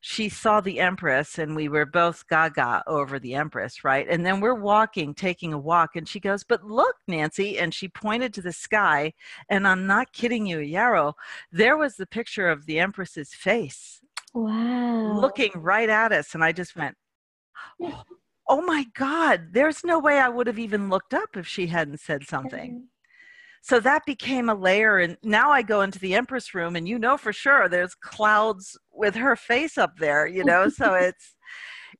She 0.00 0.28
saw 0.30 0.60
the 0.60 0.78
Empress, 0.78 1.38
and 1.38 1.54
we 1.54 1.68
were 1.68 1.84
both 1.84 2.26
gaga 2.28 2.82
over 2.86 3.18
the 3.18 3.34
Empress, 3.34 3.84
right? 3.84 4.06
And 4.08 4.24
then 4.24 4.40
we're 4.40 4.54
walking, 4.54 5.12
taking 5.12 5.52
a 5.52 5.58
walk, 5.58 5.96
and 5.96 6.08
she 6.08 6.20
goes, 6.20 6.42
But 6.42 6.64
look, 6.64 6.96
Nancy. 7.06 7.58
And 7.58 7.74
she 7.74 7.88
pointed 7.88 8.32
to 8.34 8.42
the 8.42 8.52
sky, 8.52 9.12
and 9.50 9.68
I'm 9.68 9.86
not 9.86 10.14
kidding 10.14 10.46
you, 10.46 10.60
Yarrow, 10.60 11.16
there 11.52 11.76
was 11.76 11.96
the 11.96 12.06
picture 12.06 12.48
of 12.48 12.64
the 12.64 12.78
Empress's 12.78 13.34
face. 13.34 14.00
Wow. 14.32 15.18
Looking 15.20 15.50
right 15.54 15.90
at 15.90 16.12
us. 16.12 16.34
And 16.34 16.42
I 16.42 16.52
just 16.52 16.76
went, 16.76 16.96
oh, 17.82 18.04
oh 18.50 18.60
my 18.62 18.84
God, 18.94 19.50
there's 19.52 19.84
no 19.84 20.00
way 20.00 20.18
I 20.18 20.28
would 20.28 20.48
have 20.48 20.58
even 20.58 20.90
looked 20.90 21.14
up 21.14 21.36
if 21.36 21.46
she 21.46 21.68
hadn't 21.68 22.00
said 22.00 22.24
something. 22.26 22.70
Mm-hmm. 22.70 22.84
So 23.62 23.78
that 23.78 24.04
became 24.06 24.48
a 24.48 24.54
layer. 24.54 24.98
And 24.98 25.16
now 25.22 25.50
I 25.52 25.62
go 25.62 25.82
into 25.82 26.00
the 26.00 26.14
Empress 26.14 26.52
room, 26.52 26.74
and 26.74 26.88
you 26.88 26.98
know 26.98 27.16
for 27.16 27.32
sure 27.32 27.68
there's 27.68 27.94
clouds 27.94 28.76
with 28.92 29.14
her 29.14 29.36
face 29.36 29.78
up 29.78 29.98
there, 29.98 30.26
you 30.26 30.42
know? 30.42 30.68
so 30.80 30.94
it's, 30.94 31.36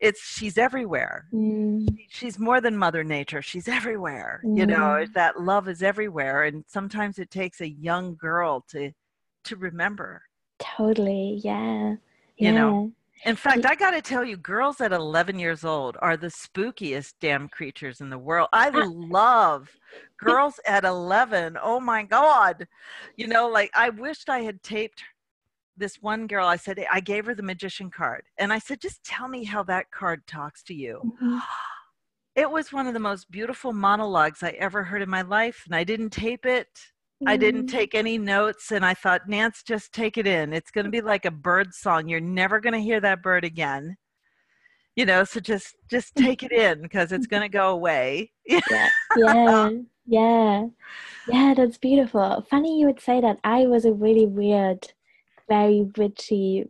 it's, 0.00 0.20
she's 0.20 0.58
everywhere. 0.58 1.26
Mm. 1.32 1.86
She's 2.08 2.36
more 2.38 2.60
than 2.60 2.76
Mother 2.76 3.04
Nature. 3.04 3.42
She's 3.42 3.68
everywhere, 3.68 4.42
mm. 4.44 4.58
you 4.58 4.66
know? 4.66 5.04
Mm. 5.06 5.12
That 5.12 5.40
love 5.40 5.68
is 5.68 5.84
everywhere. 5.84 6.42
And 6.42 6.64
sometimes 6.66 7.20
it 7.20 7.30
takes 7.30 7.60
a 7.60 7.70
young 7.70 8.16
girl 8.16 8.64
to, 8.70 8.90
to 9.44 9.56
remember. 9.56 10.22
Totally. 10.58 11.40
Yeah. 11.44 11.90
You 11.90 11.98
yeah. 12.38 12.50
know? 12.50 12.92
In 13.24 13.36
fact, 13.36 13.66
I 13.66 13.74
got 13.74 13.90
to 13.90 14.00
tell 14.00 14.24
you, 14.24 14.36
girls 14.36 14.80
at 14.80 14.92
11 14.92 15.38
years 15.38 15.64
old 15.64 15.96
are 16.00 16.16
the 16.16 16.28
spookiest 16.28 17.14
damn 17.20 17.48
creatures 17.48 18.00
in 18.00 18.08
the 18.08 18.18
world. 18.18 18.48
I 18.52 18.70
love 18.70 19.68
girls 20.18 20.58
at 20.66 20.84
11. 20.84 21.58
Oh 21.62 21.80
my 21.80 22.02
God. 22.02 22.66
You 23.16 23.26
know, 23.26 23.48
like 23.48 23.70
I 23.74 23.90
wished 23.90 24.30
I 24.30 24.40
had 24.40 24.62
taped 24.62 25.02
this 25.76 25.96
one 26.00 26.26
girl. 26.26 26.46
I 26.46 26.56
said, 26.56 26.82
I 26.90 27.00
gave 27.00 27.26
her 27.26 27.34
the 27.34 27.42
magician 27.42 27.90
card. 27.90 28.22
And 28.38 28.52
I 28.52 28.58
said, 28.58 28.80
just 28.80 29.04
tell 29.04 29.28
me 29.28 29.44
how 29.44 29.62
that 29.64 29.90
card 29.90 30.26
talks 30.26 30.62
to 30.64 30.74
you. 30.74 31.00
Mm-hmm. 31.04 31.38
It 32.36 32.50
was 32.50 32.72
one 32.72 32.86
of 32.86 32.94
the 32.94 33.00
most 33.00 33.30
beautiful 33.30 33.72
monologues 33.72 34.42
I 34.42 34.50
ever 34.50 34.84
heard 34.84 35.02
in 35.02 35.10
my 35.10 35.22
life. 35.22 35.64
And 35.66 35.74
I 35.74 35.84
didn't 35.84 36.10
tape 36.10 36.46
it. 36.46 36.68
I 37.26 37.36
didn't 37.36 37.66
mm. 37.66 37.70
take 37.70 37.94
any 37.94 38.16
notes 38.16 38.72
and 38.72 38.84
I 38.84 38.94
thought, 38.94 39.28
Nance, 39.28 39.62
just 39.62 39.92
take 39.92 40.16
it 40.16 40.26
in. 40.26 40.52
It's 40.52 40.70
going 40.70 40.86
to 40.86 40.90
be 40.90 41.02
like 41.02 41.26
a 41.26 41.30
bird 41.30 41.74
song. 41.74 42.08
You're 42.08 42.20
never 42.20 42.60
going 42.60 42.72
to 42.72 42.80
hear 42.80 43.00
that 43.00 43.22
bird 43.22 43.44
again. 43.44 43.96
You 44.96 45.06
know, 45.06 45.24
so 45.24 45.40
just 45.40 45.76
just 45.88 46.14
take 46.14 46.42
it 46.42 46.52
in 46.52 46.82
because 46.82 47.12
it's 47.12 47.26
going 47.26 47.42
to 47.42 47.48
go 47.48 47.70
away. 47.70 48.32
yeah. 48.46 48.88
yeah. 49.16 49.70
Yeah. 50.06 50.66
Yeah, 51.28 51.54
that's 51.54 51.78
beautiful. 51.78 52.44
Funny 52.50 52.80
you 52.80 52.86
would 52.86 53.00
say 53.00 53.20
that. 53.20 53.38
I 53.44 53.66
was 53.66 53.84
a 53.84 53.92
really 53.92 54.26
weird, 54.26 54.92
very 55.48 55.82
witchy 55.96 56.68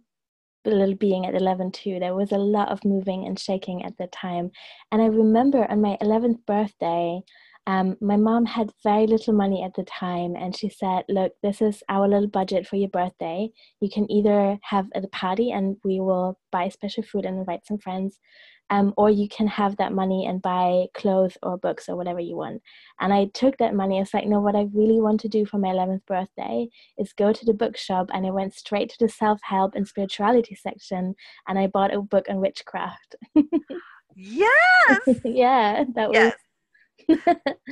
little 0.65 0.95
being 0.95 1.27
at 1.27 1.35
11 1.35 1.73
too. 1.73 1.99
There 1.99 2.15
was 2.15 2.33
a 2.33 2.39
lot 2.39 2.69
of 2.69 2.85
moving 2.85 3.27
and 3.27 3.39
shaking 3.39 3.85
at 3.85 3.97
the 3.99 4.09
time. 4.09 4.51
And 4.93 5.01
I 5.01 5.07
remember 5.07 5.71
on 5.71 5.81
my 5.81 5.97
11th 6.03 6.45
birthday, 6.47 7.23
um, 7.67 7.97
my 8.01 8.17
mom 8.17 8.47
had 8.47 8.73
very 8.83 9.07
little 9.07 9.35
money 9.35 9.63
at 9.63 9.75
the 9.75 9.85
time, 9.85 10.35
and 10.35 10.57
she 10.57 10.69
said, 10.69 11.05
Look, 11.09 11.33
this 11.43 11.61
is 11.61 11.83
our 11.89 12.09
little 12.09 12.29
budget 12.29 12.67
for 12.67 12.77
your 12.77 12.89
birthday. 12.89 13.51
You 13.81 13.91
can 13.91 14.11
either 14.11 14.59
have 14.63 14.87
a 14.95 15.07
party 15.09 15.53
and 15.53 15.77
we 15.85 16.01
will 16.01 16.39
buy 16.51 16.69
special 16.69 17.03
food 17.03 17.27
and 17.27 17.39
invite 17.39 17.67
some 17.67 17.79
friends, 17.79 18.19
um, 18.71 18.95
or 18.97 19.11
you 19.11 19.29
can 19.29 19.47
have 19.47 19.77
that 19.77 19.93
money 19.93 20.27
and 20.27 20.41
buy 20.41 20.87
clothes 20.95 21.37
or 21.43 21.59
books 21.59 21.89
or 21.89 21.97
whatever 21.97 22.21
you 22.21 22.37
want. 22.37 22.63
And 23.01 23.13
I 23.13 23.27
took 23.35 23.59
that 23.59 23.75
money. 23.75 23.99
It's 23.99 24.15
like, 24.15 24.27
no, 24.27 24.41
what 24.41 24.57
I 24.57 24.67
really 24.73 25.01
want 25.01 25.21
to 25.21 25.29
do 25.29 25.45
for 25.45 25.59
my 25.59 25.69
11th 25.69 26.07
birthday 26.07 26.69
is 26.97 27.13
go 27.13 27.33
to 27.33 27.45
the 27.45 27.53
bookshop. 27.53 28.11
And 28.13 28.27
I 28.27 28.31
went 28.31 28.55
straight 28.55 28.89
to 28.91 28.97
the 29.01 29.09
self 29.09 29.41
help 29.43 29.75
and 29.75 29.87
spirituality 29.87 30.55
section 30.55 31.15
and 31.47 31.59
I 31.59 31.67
bought 31.67 31.93
a 31.93 32.01
book 32.01 32.27
on 32.31 32.41
witchcraft. 32.41 33.17
yes. 34.17 35.01
yeah, 35.25 35.85
that 35.95 36.11
yes. 36.13 36.35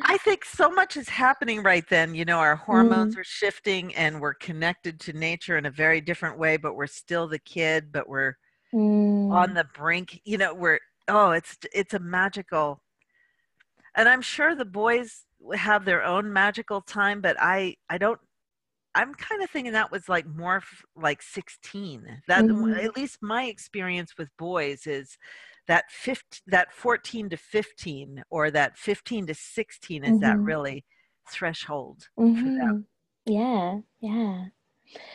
I 0.03 0.19
think 0.25 0.45
so 0.45 0.71
much 0.71 0.97
is 0.97 1.09
happening 1.09 1.63
right 1.63 1.85
then. 1.89 2.15
You 2.15 2.25
know, 2.25 2.39
our 2.39 2.57
hormones 2.57 3.17
mm. 3.17 3.21
are 3.21 3.25
shifting 3.25 3.95
and 3.95 4.21
we're 4.21 4.35
connected 4.35 5.01
to 5.01 5.13
nature 5.13 5.57
in 5.57 5.67
a 5.67 5.71
very 5.71 6.01
different 6.01 6.39
way, 6.39 6.57
but 6.57 6.75
we're 6.75 6.87
still 6.87 7.29
the 7.29 7.39
kid, 7.39 7.93
but 7.93 8.09
we're 8.09 8.35
mm. 8.73 9.33
on 9.33 9.55
the 9.55 9.67
brink. 9.75 10.21
You 10.25 10.39
know, 10.39 10.55
we're 10.55 10.81
oh, 11.09 11.33
it's 11.33 11.57
it's 11.73 11.95
a 11.95 11.99
magical 11.99 12.83
and 13.99 14.09
I'm 14.09 14.23
sure 14.23 14.55
the 14.55 14.65
boys 14.65 15.25
have 15.55 15.85
their 15.85 16.05
own 16.05 16.33
magical 16.33 16.81
time, 16.81 17.21
but 17.21 17.37
I 17.39 17.77
I 17.91 17.99
don't 17.99 18.21
I'm 18.95 19.15
kind 19.15 19.43
of 19.43 19.51
thinking 19.51 19.73
that 19.73 19.93
was 19.93 20.09
like 20.09 20.27
more 20.27 20.57
f- 20.57 20.85
like 20.97 21.23
16. 21.23 22.23
That 22.27 22.45
mm-hmm. 22.45 22.75
at 22.75 22.97
least 22.97 23.19
my 23.21 23.45
experience 23.45 24.15
with 24.17 24.29
boys 24.39 24.87
is 24.87 25.19
that 25.69 25.85
15, 25.91 26.41
that 26.49 26.73
14 26.73 27.31
to 27.31 27.37
15 27.37 28.25
or 28.31 28.51
that 28.51 28.77
15 28.77 29.27
to 29.29 29.35
16 29.35 30.05
is 30.05 30.11
mm-hmm. 30.11 30.21
that 30.21 30.39
really 30.39 30.85
threshold 31.31 32.09
mm-hmm. 32.19 32.37
for 32.37 32.59
them. 32.59 32.87
Yeah, 33.27 33.79
yeah. 34.01 34.45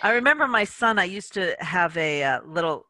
I 0.03 0.11
remember 0.11 0.47
my 0.47 0.63
son. 0.63 0.99
I 0.99 1.05
used 1.05 1.33
to 1.33 1.55
have 1.59 1.97
a, 1.97 2.21
a 2.21 2.35
uh, 2.35 2.39
little 2.45 2.85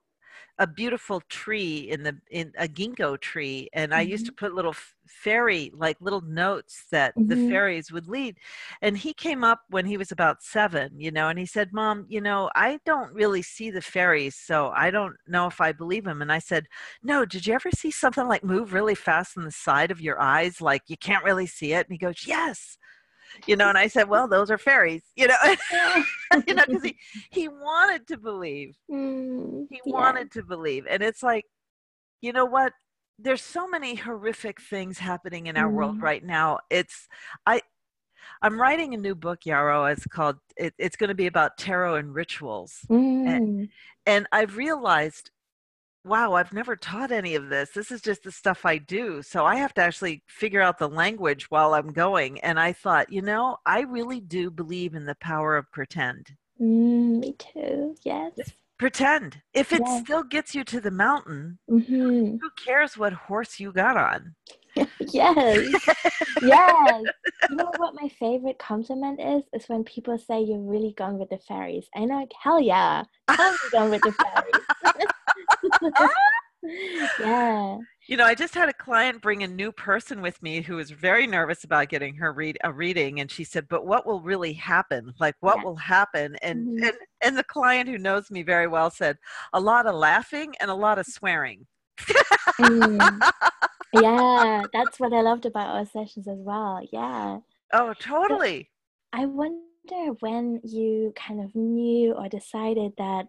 a 0.59 0.67
beautiful 0.67 1.21
tree 1.29 1.89
in 1.89 2.03
the 2.03 2.15
in 2.29 2.53
a 2.57 2.67
ginkgo 2.67 3.19
tree 3.19 3.69
and 3.73 3.91
mm-hmm. 3.91 3.99
i 3.99 4.01
used 4.01 4.25
to 4.25 4.31
mm-hmm. 4.31 4.45
put 4.45 4.53
little 4.53 4.75
fairy 5.07 5.71
like 5.75 5.97
little 5.99 6.21
notes 6.21 6.85
that 6.91 7.15
mm-hmm. 7.15 7.27
the 7.27 7.49
fairies 7.49 7.91
would 7.91 8.07
lead 8.07 8.37
and 8.81 8.97
he 8.97 9.13
came 9.13 9.43
up 9.43 9.61
when 9.69 9.85
he 9.85 9.97
was 9.97 10.11
about 10.11 10.43
seven 10.43 10.91
you 10.97 11.11
know 11.11 11.27
and 11.27 11.39
he 11.39 11.45
said 11.45 11.73
mom 11.73 12.05
you 12.07 12.21
know 12.21 12.49
i 12.55 12.79
don't 12.85 13.11
really 13.13 13.41
see 13.41 13.71
the 13.71 13.81
fairies 13.81 14.35
so 14.35 14.71
i 14.75 14.91
don't 14.91 15.15
know 15.27 15.47
if 15.47 15.59
i 15.59 15.71
believe 15.71 16.05
him 16.05 16.21
and 16.21 16.31
i 16.31 16.39
said 16.39 16.67
no 17.01 17.25
did 17.25 17.47
you 17.47 17.53
ever 17.53 17.71
see 17.71 17.91
something 17.91 18.27
like 18.27 18.43
move 18.43 18.73
really 18.73 18.95
fast 18.95 19.37
on 19.37 19.43
the 19.43 19.51
side 19.51 19.91
of 19.91 20.01
your 20.01 20.21
eyes 20.21 20.61
like 20.61 20.83
you 20.87 20.97
can't 20.97 21.23
really 21.23 21.47
see 21.47 21.73
it 21.73 21.87
and 21.87 21.93
he 21.93 21.97
goes 21.97 22.25
yes 22.27 22.77
you 23.47 23.55
know 23.55 23.69
and 23.69 23.77
i 23.77 23.87
said 23.87 24.07
well 24.07 24.27
those 24.27 24.49
are 24.51 24.57
fairies 24.57 25.03
you 25.15 25.27
know 25.27 25.35
you 26.47 26.53
know 26.53 26.63
because 26.67 26.83
he 26.83 26.95
he 27.31 27.47
wanted 27.47 28.07
to 28.07 28.17
believe 28.17 28.75
mm, 28.91 29.65
he 29.69 29.81
yeah. 29.85 29.93
wanted 29.93 30.31
to 30.31 30.43
believe 30.43 30.85
and 30.89 31.03
it's 31.03 31.23
like 31.23 31.45
you 32.21 32.33
know 32.33 32.45
what 32.45 32.73
there's 33.19 33.41
so 33.41 33.67
many 33.67 33.95
horrific 33.95 34.59
things 34.61 34.97
happening 34.97 35.47
in 35.47 35.57
our 35.57 35.69
mm. 35.69 35.73
world 35.73 36.01
right 36.01 36.23
now 36.23 36.59
it's 36.69 37.07
i 37.45 37.61
I'm 38.41 38.59
writing 38.59 38.93
a 38.93 38.97
new 38.97 39.15
book, 39.15 39.45
Yarrow. 39.45 39.85
It's 39.85 40.05
called. 40.05 40.37
It, 40.57 40.73
it's 40.77 40.95
going 40.95 41.09
to 41.09 41.15
be 41.15 41.27
about 41.27 41.57
tarot 41.57 41.95
and 41.95 42.13
rituals, 42.13 42.79
Mm. 42.89 43.27
and, 43.27 43.69
and 44.05 44.27
I've 44.31 44.57
realized, 44.57 45.31
wow, 46.03 46.33
I've 46.33 46.53
never 46.53 46.75
taught 46.75 47.11
any 47.11 47.35
of 47.35 47.49
this. 47.49 47.71
This 47.71 47.91
is 47.91 48.01
just 48.01 48.23
the 48.23 48.31
stuff 48.31 48.65
I 48.65 48.77
do. 48.77 49.21
So 49.21 49.45
I 49.45 49.55
have 49.55 49.73
to 49.75 49.81
actually 49.81 50.23
figure 50.27 50.61
out 50.61 50.77
the 50.79 50.89
language 50.89 51.49
while 51.49 51.73
I'm 51.73 51.91
going. 51.93 52.39
And 52.41 52.59
I 52.59 52.73
thought, 52.73 53.11
you 53.11 53.21
know, 53.21 53.57
I 53.65 53.81
really 53.81 54.19
do 54.21 54.49
believe 54.51 54.95
in 54.95 55.05
the 55.05 55.15
power 55.15 55.55
of 55.57 55.71
pretend. 55.71 56.35
Mm, 56.59 57.19
me 57.19 57.33
too. 57.33 57.95
Yes. 58.03 58.53
Pretend. 58.77 59.41
If 59.53 59.73
it 59.73 59.87
Yeah. 59.87 59.87
still 59.87 60.23
gets 60.23 60.53
you 60.53 60.63
to 60.65 60.79
the 60.79 60.91
mountain, 60.91 61.57
hmm 61.67 62.39
who 62.41 62.49
cares 62.65 62.97
what 62.97 63.13
horse 63.13 63.59
you 63.59 63.71
got 63.73 63.97
on? 63.97 64.35
yes. 64.99 65.89
yes. 66.39 67.07
You 67.47 67.57
know 67.57 67.73
what 67.75 67.95
my 68.01 68.09
favorite 68.19 68.57
compliment 68.59 69.19
is? 69.19 69.43
Is 69.53 69.67
when 69.67 69.83
people 69.83 70.17
say 70.17 70.41
you're 70.41 70.59
really 70.59 70.93
gone 70.97 71.19
with 71.19 71.29
the 71.29 71.37
fairies. 71.37 71.87
And 71.93 72.11
I 72.11 72.21
know, 72.21 72.27
hell 72.41 72.61
yeah. 72.61 73.03
I'm 73.37 73.57
gone 73.71 73.89
with 73.89 74.03
the 74.03 74.13
fairies. 74.13 74.65
yeah. 77.17 77.77
You 78.07 78.17
know, 78.17 78.25
I 78.25 78.35
just 78.35 78.53
had 78.53 78.67
a 78.69 78.73
client 78.73 79.21
bring 79.21 79.43
a 79.43 79.47
new 79.47 79.71
person 79.71 80.21
with 80.21 80.41
me 80.43 80.61
who 80.61 80.75
was 80.75 80.91
very 80.91 81.25
nervous 81.25 81.63
about 81.63 81.87
getting 81.89 82.15
her 82.15 82.33
read 82.33 82.57
a 82.63 82.71
reading, 82.71 83.21
and 83.21 83.31
she 83.31 83.43
said, 83.45 83.67
"But 83.69 83.85
what 83.85 84.05
will 84.05 84.19
really 84.21 84.53
happen? 84.53 85.13
Like, 85.19 85.35
what 85.39 85.57
Yeah. 85.57 85.63
will 85.63 85.75
happen?" 85.77 86.35
And 86.41 86.67
Mhm. 86.67 86.83
and 86.83 86.97
and 87.21 87.37
the 87.37 87.43
client 87.45 87.89
who 87.89 87.97
knows 87.97 88.29
me 88.29 88.43
very 88.43 88.67
well 88.67 88.89
said, 88.91 89.17
"A 89.53 89.59
lot 89.61 89.85
of 89.87 89.95
laughing 89.95 90.53
and 90.59 90.69
a 90.69 90.75
lot 90.75 90.99
of 90.99 91.05
swearing." 91.05 91.65
Mm. 92.59 93.23
Yeah. 93.93 94.65
That's 94.73 94.99
what 94.99 95.13
I 95.13 95.21
loved 95.21 95.45
about 95.45 95.75
our 95.75 95.85
sessions 95.85 96.27
as 96.27 96.39
well. 96.39 96.81
Yeah. 96.91 97.39
Oh, 97.71 97.93
totally. 97.93 98.69
I 99.13 99.25
wonder 99.27 100.13
when 100.21 100.59
you 100.63 101.13
kind 101.15 101.41
of 101.41 101.55
knew 101.55 102.13
or 102.13 102.27
decided 102.29 102.93
that, 102.97 103.27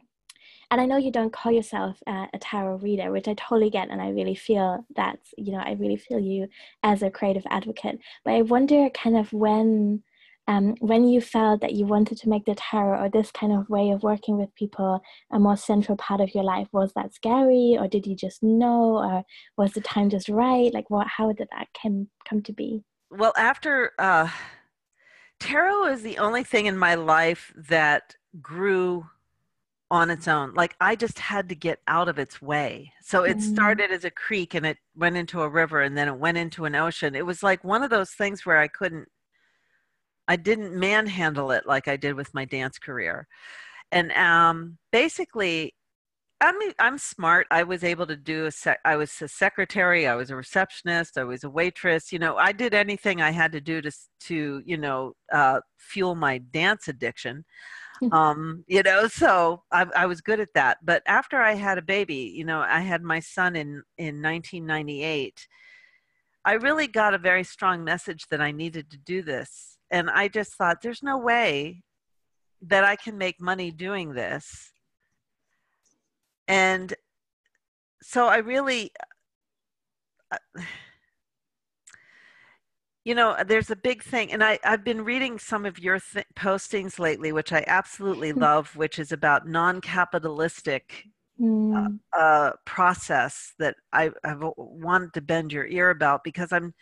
and 0.70 0.81
I 0.81 0.87
know 0.87 0.96
you 0.96 1.11
don't 1.11 1.33
call 1.33 1.53
yourself 1.53 1.96
uh, 2.07 2.27
a 2.33 2.38
tarot 2.38 2.77
reader, 2.77 3.11
which 3.11 3.29
I 3.29 3.35
totally 3.35 3.70
get, 3.70 3.90
and 3.90 4.00
I 4.00 4.11
really 4.11 4.35
feel 4.35 4.85
that, 4.96 5.18
you 5.37 5.53
know, 5.53 5.59
I 5.59 5.72
really 5.72 5.96
feel 5.96 6.18
you 6.18 6.48
as 6.83 7.03
a 7.03 7.11
creative 7.11 7.44
advocate. 7.50 7.98
But 8.24 8.35
I 8.35 8.42
wonder 8.42 8.88
kind 8.90 9.16
of 9.16 9.33
when. 9.33 10.03
Um, 10.46 10.74
when 10.81 11.09
you 11.09 11.22
felt 11.22 11.62
that 11.62 11.72
you 11.72 11.87
wanted 11.87 12.18
to 12.18 12.29
make 12.29 12.44
the 12.44 12.55
tarot 12.55 13.03
or 13.03 13.09
this 13.09 13.31
kind 13.31 13.50
of 13.50 13.66
way 13.70 13.88
of 13.92 14.03
working 14.03 14.37
with 14.37 14.55
people 14.55 15.00
a 15.33 15.38
more 15.38 15.57
central 15.57 15.96
part 15.96 16.20
of 16.20 16.35
your 16.35 16.44
life, 16.44 16.68
was 16.70 16.92
that 16.96 17.14
scary, 17.14 17.79
or 17.81 17.88
did 17.88 18.07
you 18.07 18.14
just 18.14 18.42
know, 18.42 18.98
or 18.98 19.24
was 19.57 19.72
the 19.72 19.81
time 19.81 20.11
just 20.11 20.29
right? 20.29 20.70
Like, 20.74 20.90
what? 20.90 21.07
How 21.07 21.33
did 21.33 21.48
that 21.50 21.68
come 21.81 22.09
come 22.29 22.42
to 22.42 22.53
be? 22.53 22.85
Well, 23.11 23.33
after 23.38 23.92
uh, 23.98 24.29
tarot 25.40 25.87
is 25.87 26.03
the 26.03 26.18
only 26.18 26.44
thing 26.44 26.66
in 26.66 26.77
my 26.77 26.94
life 26.94 27.50
that 27.57 28.14
grew 28.42 29.07
on 29.94 30.11
its 30.11 30.26
own. 30.26 30.52
Like 30.54 30.74
I 30.80 30.96
just 30.96 31.20
had 31.20 31.48
to 31.50 31.54
get 31.54 31.78
out 31.87 32.09
of 32.09 32.18
its 32.18 32.42
way. 32.42 32.92
So 33.00 33.22
it 33.22 33.37
Mm. 33.38 33.42
started 33.42 33.92
as 33.92 34.04
a 34.04 34.11
creek 34.11 34.54
and 34.54 34.66
it 34.66 34.78
went 34.96 35.16
into 35.16 35.40
a 35.42 35.48
river 35.48 35.83
and 35.83 35.96
then 35.96 36.09
it 36.09 36.18
went 36.18 36.37
into 36.37 36.64
an 36.64 36.74
ocean. 36.74 37.14
It 37.14 37.24
was 37.24 37.44
like 37.44 37.62
one 37.62 37.85
of 37.85 37.90
those 37.90 38.11
things 38.11 38.44
where 38.44 38.59
I 38.59 38.66
couldn't 38.68 39.09
I 40.26 40.37
didn't 40.37 40.74
manhandle 40.78 41.50
it 41.52 41.64
like 41.66 41.87
I 41.88 41.96
did 41.96 42.14
with 42.14 42.35
my 42.35 42.44
dance 42.44 42.78
career. 42.78 43.28
And 43.92 44.11
um 44.12 44.78
basically 44.92 45.74
I 46.40 46.52
mean, 46.59 46.72
I'm 46.80 46.98
smart. 46.98 47.46
I 47.50 47.62
was 47.62 47.85
able 47.85 48.07
to 48.09 48.16
do 48.16 48.46
a 48.46 48.50
sec- 48.50 48.80
I 48.85 48.96
was 48.96 49.22
a 49.22 49.28
secretary, 49.28 50.07
I 50.09 50.16
was 50.16 50.30
a 50.30 50.37
receptionist, 50.37 51.16
I 51.18 51.24
was 51.24 51.44
a 51.44 51.50
waitress. 51.50 52.12
You 52.12 52.18
know, 52.18 52.37
I 52.37 52.52
did 52.52 52.74
anything 52.74 53.22
I 53.22 53.30
had 53.30 53.52
to 53.52 53.61
do 53.61 53.80
to 53.83 53.92
to, 54.28 54.62
you 54.66 54.76
know, 54.78 55.14
uh 55.33 55.61
fuel 55.78 56.14
my 56.16 56.38
dance 56.38 56.88
addiction 56.88 57.44
um 58.12 58.64
you 58.67 58.83
know 58.83 59.07
so 59.09 59.62
I, 59.71 59.87
I 59.97 60.07
was 60.07 60.21
good 60.21 60.40
at 60.40 60.55
that 60.55 60.79
but 60.83 61.03
after 61.07 61.40
i 61.40 61.55
had 61.55 61.79
a 61.79 61.83
baby 61.83 62.33
you 62.35 62.45
know 62.45 62.61
i 62.61 62.81
had 62.81 63.03
my 63.03 63.21
son 63.21 63.57
in 63.57 63.83
in 63.99 64.23
1998 64.23 65.49
i 66.45 66.53
really 66.53 66.87
got 66.87 67.14
a 67.14 67.19
very 67.19 67.45
strong 67.45 67.85
message 67.85 68.27
that 68.31 68.40
i 68.40 68.51
needed 68.51 68.90
to 68.90 68.99
do 68.99 69.23
this 69.23 69.79
and 69.90 70.11
i 70.11 70.29
just 70.29 70.55
thought 70.55 70.83
there's 70.83 71.03
no 71.03 71.19
way 71.19 71.83
that 72.62 72.85
i 72.85 72.97
can 72.97 73.19
make 73.19 73.40
money 73.40 73.71
doing 73.71 74.14
this. 74.14 74.73
And 76.49 76.93
so 78.03 78.27
i 78.27 78.37
really 78.37 78.90
uh, 80.31 80.62
you 83.05 83.14
know 83.14 83.37
there's 83.47 83.71
a 83.71 83.77
big 83.77 84.03
thing 84.03 84.33
and 84.33 84.43
I, 84.43 84.59
i've 84.64 84.83
been 84.83 85.05
reading 85.05 85.38
some 85.38 85.64
of 85.67 85.79
your 85.79 86.01
th- 86.01 86.27
postings 86.35 86.99
lately 86.99 87.33
which 87.33 87.53
i 87.53 87.62
absolutely 87.67 88.33
love 88.33 88.75
which 88.77 88.99
is 88.99 89.12
about 89.12 89.47
non-capitalistic 89.47 91.05
Mm. 91.40 91.99
uh, 92.17 92.53
process 92.64 93.55
that 93.59 93.75
I, 93.93 94.12
i've 94.23 94.45
wanted 94.57 95.12
to 95.14 95.21
bend 95.21 95.53
your 95.53 95.67
ear 95.67 95.90
about 95.90 96.23
because 96.23 96.53
i'm 96.53 96.75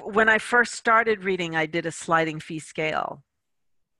when 0.00 0.28
i 0.28 0.38
first 0.38 0.72
started 0.74 1.22
reading 1.22 1.54
i 1.54 1.64
did 1.64 1.86
a 1.86 1.92
sliding 1.92 2.40
fee 2.40 2.58
scale 2.58 3.22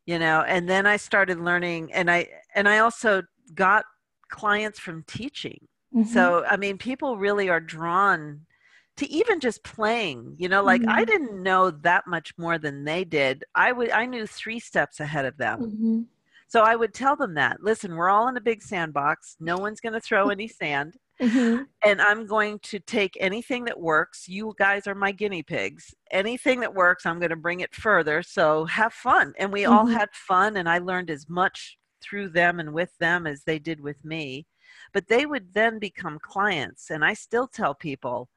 you 0.05 0.18
know 0.18 0.40
and 0.49 0.68
then 0.68 0.85
i 0.85 0.96
started 0.96 1.38
learning 1.38 1.92
and 1.92 2.11
i 2.11 2.27
and 2.57 2.68
i 2.68 2.79
also 2.79 3.22
got 3.55 3.85
clients 4.31 4.81
from 4.81 5.05
teaching 5.07 5.61
Mhm. 5.94 6.07
so, 6.07 6.44
I 6.51 6.57
mean, 6.57 6.79
people 6.79 7.16
really 7.16 7.49
are 7.49 7.61
drawn 7.61 8.45
to 8.96 9.06
even 9.11 9.40
just 9.40 9.62
playing. 9.64 10.37
You 10.38 10.48
know, 10.48 10.62
like 10.62 10.82
I 10.88 11.04
Mhm. 11.04 11.06
didn't 11.06 11.42
know 11.42 11.70
that 11.70 12.06
much 12.06 12.37
more 12.38 12.59
than 12.59 12.85
they 12.85 13.04
did. 13.04 13.44
I 13.54 13.72
would 13.72 13.90
I 13.90 14.06
knew 14.06 14.26
3 14.26 14.61
steps 14.61 15.00
ahead 15.00 15.24
of 15.26 15.37
them. 15.38 15.74
Mhm. 15.76 16.09
So 16.48 16.62
I 16.62 16.76
would 16.76 16.94
tell 16.94 17.16
them 17.16 17.35
that, 17.35 17.62
"Listen, 17.62 17.96
we're 17.96 18.11
all 18.11 18.28
in 18.28 18.37
a 18.37 18.40
big 18.42 18.62
sandbox. 18.62 19.37
No 19.40 19.59
one's 19.59 19.80
going 19.80 19.94
to 19.94 20.00
throw 20.00 20.30
any 20.30 20.48
sand, 20.48 20.98
Mhm. 21.20 21.66
and 21.85 22.00
I'm 22.02 22.26
going 22.26 22.59
to 22.61 22.80
take 22.80 23.16
anything 23.20 23.64
that 23.66 23.80
works. 23.80 24.28
You 24.28 24.54
guys 24.59 24.87
are 24.88 24.94
my 24.96 25.12
guinea 25.12 25.42
pigs. 25.44 25.94
Anything 26.12 26.61
that 26.61 26.74
works, 26.74 27.06
I'm 27.06 27.20
going 27.20 27.30
to 27.30 27.37
bring 27.37 27.61
it 27.61 27.74
further. 27.74 28.22
So 28.22 28.66
have 28.66 28.94
fun." 28.94 29.35
And 29.38 29.52
we 29.52 29.66
all 29.66 29.87
Mhm. 29.87 29.98
had 29.98 30.14
fun 30.14 30.56
and 30.56 30.68
I 30.68 30.78
learned 30.78 31.11
as 31.11 31.28
much 31.28 31.78
through 32.02 32.30
them 32.30 32.61
and 32.61 32.72
with 32.74 32.96
them 32.98 33.26
as 33.26 33.44
they 33.44 33.59
did 33.59 33.80
with 33.80 34.04
me. 34.04 34.46
But 34.94 35.09
they 35.09 35.26
would 35.26 35.54
then 35.54 35.78
become 35.80 36.18
clients 36.20 36.90
and 36.90 37.04
I 37.04 37.14
still 37.14 37.48
tell 37.48 37.74
people 37.74 38.28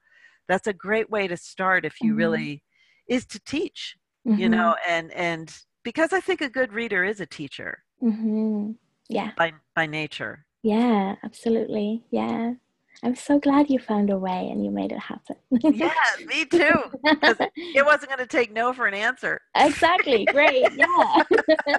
that's 0.50 0.66
a 0.66 0.72
great 0.72 1.08
way 1.10 1.28
to 1.28 1.36
start 1.36 1.84
if 1.84 2.02
you 2.02 2.12
Mhm. 2.12 2.16
really 2.18 2.62
is 3.08 3.24
to 3.26 3.40
teach, 3.40 3.96
you 4.36 4.48
Mhm. 4.48 4.50
know, 4.50 4.76
and 4.86 5.12
and 5.12 5.54
because 5.84 6.12
I 6.12 6.20
think 6.20 6.40
a 6.40 6.50
good 6.50 6.72
reader 6.72 7.04
is 7.04 7.20
a 7.20 7.26
teacher 7.26 7.84
Mhm. 8.02 8.76
Yeah. 9.08 9.32
by 9.36 9.52
by 9.74 9.86
nature. 9.86 10.44
Yeah, 10.62 11.16
absolutely. 11.22 12.04
Yeah. 12.10 12.54
I'm 13.02 13.14
so 13.14 13.38
glad 13.38 13.70
you 13.70 13.78
found 13.78 14.10
a 14.10 14.18
way 14.18 14.48
and 14.50 14.62
you 14.64 14.70
made 14.70 14.92
it 14.92 14.98
happen. 14.98 15.36
Yeah, 15.50 15.90
me 16.26 16.44
too. 16.44 16.90
It 17.74 17.86
wasn't 17.86 18.10
going 18.10 18.18
to 18.18 18.26
take 18.26 18.52
no 18.52 18.72
for 18.72 18.86
an 18.86 18.94
answer. 18.94 19.40
exactly. 19.56 20.26
Great. 20.26 20.66
Yeah. 20.76 21.22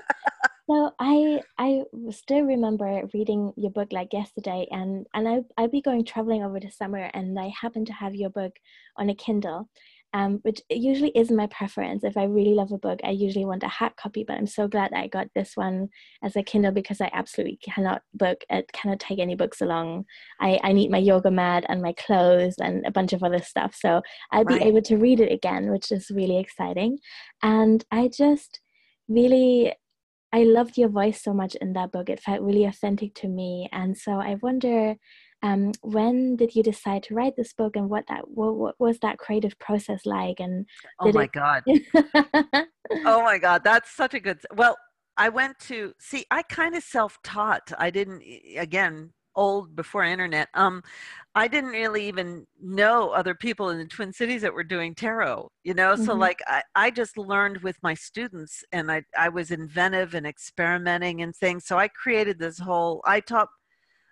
so 0.71 0.91
I 0.99 1.41
I 1.57 1.81
still 2.11 2.43
remember 2.43 3.01
reading 3.13 3.51
your 3.57 3.71
book 3.71 3.89
like 3.91 4.13
yesterday 4.13 4.67
and 4.71 5.05
and 5.13 5.27
I 5.27 5.41
I'll 5.57 5.67
be 5.67 5.81
going 5.81 6.05
traveling 6.05 6.43
over 6.43 6.61
the 6.61 6.71
summer 6.71 7.09
and 7.13 7.37
I 7.37 7.51
happen 7.59 7.83
to 7.85 7.93
have 7.93 8.15
your 8.15 8.29
book 8.29 8.53
on 8.95 9.09
a 9.09 9.15
Kindle. 9.15 9.69
Um, 10.13 10.39
which 10.41 10.59
usually 10.69 11.13
isn't 11.15 11.37
my 11.37 11.47
preference. 11.47 12.03
If 12.03 12.17
I 12.17 12.25
really 12.25 12.53
love 12.53 12.73
a 12.73 12.77
book, 12.77 12.99
I 13.01 13.11
usually 13.11 13.45
want 13.45 13.63
a 13.63 13.69
hard 13.69 13.95
copy, 13.95 14.25
but 14.27 14.37
I'm 14.37 14.45
so 14.45 14.67
glad 14.67 14.91
I 14.91 15.07
got 15.07 15.27
this 15.33 15.55
one 15.55 15.87
as 16.21 16.35
a 16.35 16.43
Kindle 16.43 16.73
because 16.73 16.99
I 16.99 17.09
absolutely 17.13 17.59
cannot 17.63 18.01
book 18.13 18.43
it 18.49 18.69
cannot 18.73 18.99
take 18.99 19.19
any 19.19 19.35
books 19.35 19.61
along. 19.61 20.03
I, 20.41 20.59
I 20.63 20.73
need 20.73 20.91
my 20.91 20.97
yoga 20.97 21.31
mat 21.31 21.63
and 21.69 21.81
my 21.81 21.93
clothes 21.93 22.55
and 22.59 22.85
a 22.85 22.91
bunch 22.91 23.13
of 23.13 23.23
other 23.23 23.41
stuff. 23.41 23.73
So 23.73 24.01
I'll 24.31 24.43
be 24.43 24.55
able 24.55 24.81
to 24.81 24.97
read 24.97 25.21
it 25.21 25.31
again, 25.31 25.71
which 25.71 25.93
is 25.93 26.11
really 26.11 26.39
exciting. 26.39 26.99
And 27.41 27.85
I 27.89 28.09
just 28.09 28.59
really 29.07 29.73
I 30.33 30.43
loved 30.43 30.77
your 30.77 30.89
voice 30.89 31.21
so 31.21 31.33
much 31.33 31.55
in 31.55 31.73
that 31.73 31.91
book. 31.91 32.09
It 32.09 32.21
felt 32.21 32.41
really 32.41 32.65
authentic 32.65 33.13
to 33.15 33.27
me. 33.27 33.67
And 33.71 33.97
so 33.97 34.13
I 34.13 34.37
wonder 34.41 34.95
um, 35.43 35.71
when 35.81 36.35
did 36.35 36.55
you 36.55 36.63
decide 36.63 37.03
to 37.03 37.15
write 37.15 37.35
this 37.35 37.53
book 37.53 37.75
and 37.75 37.89
what 37.89 38.05
that 38.07 38.27
what, 38.29 38.55
what 38.55 38.75
was 38.79 38.99
that 38.99 39.17
creative 39.17 39.57
process 39.59 40.05
like 40.05 40.39
and 40.39 40.65
Oh 40.99 41.11
my 41.11 41.23
it- 41.23 41.31
god. 41.31 41.63
Oh 43.05 43.23
my 43.23 43.37
God, 43.37 43.63
that's 43.63 43.89
such 43.89 44.13
a 44.13 44.19
good. 44.19 44.39
Well, 44.53 44.77
I 45.15 45.29
went 45.29 45.57
to 45.59 45.93
see. 45.97 46.25
I 46.29 46.41
kind 46.43 46.75
of 46.75 46.83
self-taught. 46.83 47.71
I 47.77 47.89
didn't. 47.89 48.21
Again, 48.57 49.11
old 49.35 49.75
before 49.75 50.03
internet. 50.03 50.49
Um, 50.53 50.83
I 51.35 51.47
didn't 51.47 51.71
really 51.71 52.07
even 52.07 52.45
know 52.61 53.11
other 53.11 53.35
people 53.35 53.69
in 53.69 53.77
the 53.77 53.85
Twin 53.85 54.11
Cities 54.13 54.41
that 54.41 54.53
were 54.53 54.63
doing 54.63 54.95
tarot. 54.95 55.49
You 55.63 55.73
know, 55.73 55.95
so 55.95 56.13
Mhm. 56.13 56.19
like 56.19 56.39
I, 56.47 56.63
I 56.75 56.91
just 56.91 57.17
learned 57.17 57.59
with 57.59 57.77
my 57.83 57.93
students, 57.93 58.63
and 58.71 58.91
I, 58.91 59.03
I 59.17 59.29
was 59.29 59.51
inventive 59.51 60.13
and 60.13 60.25
experimenting 60.27 61.21
and 61.21 61.35
things. 61.35 61.65
So 61.65 61.77
I 61.79 61.87
created 61.87 62.39
this 62.39 62.59
whole. 62.59 63.01
I 63.05 63.19
taught. 63.21 63.49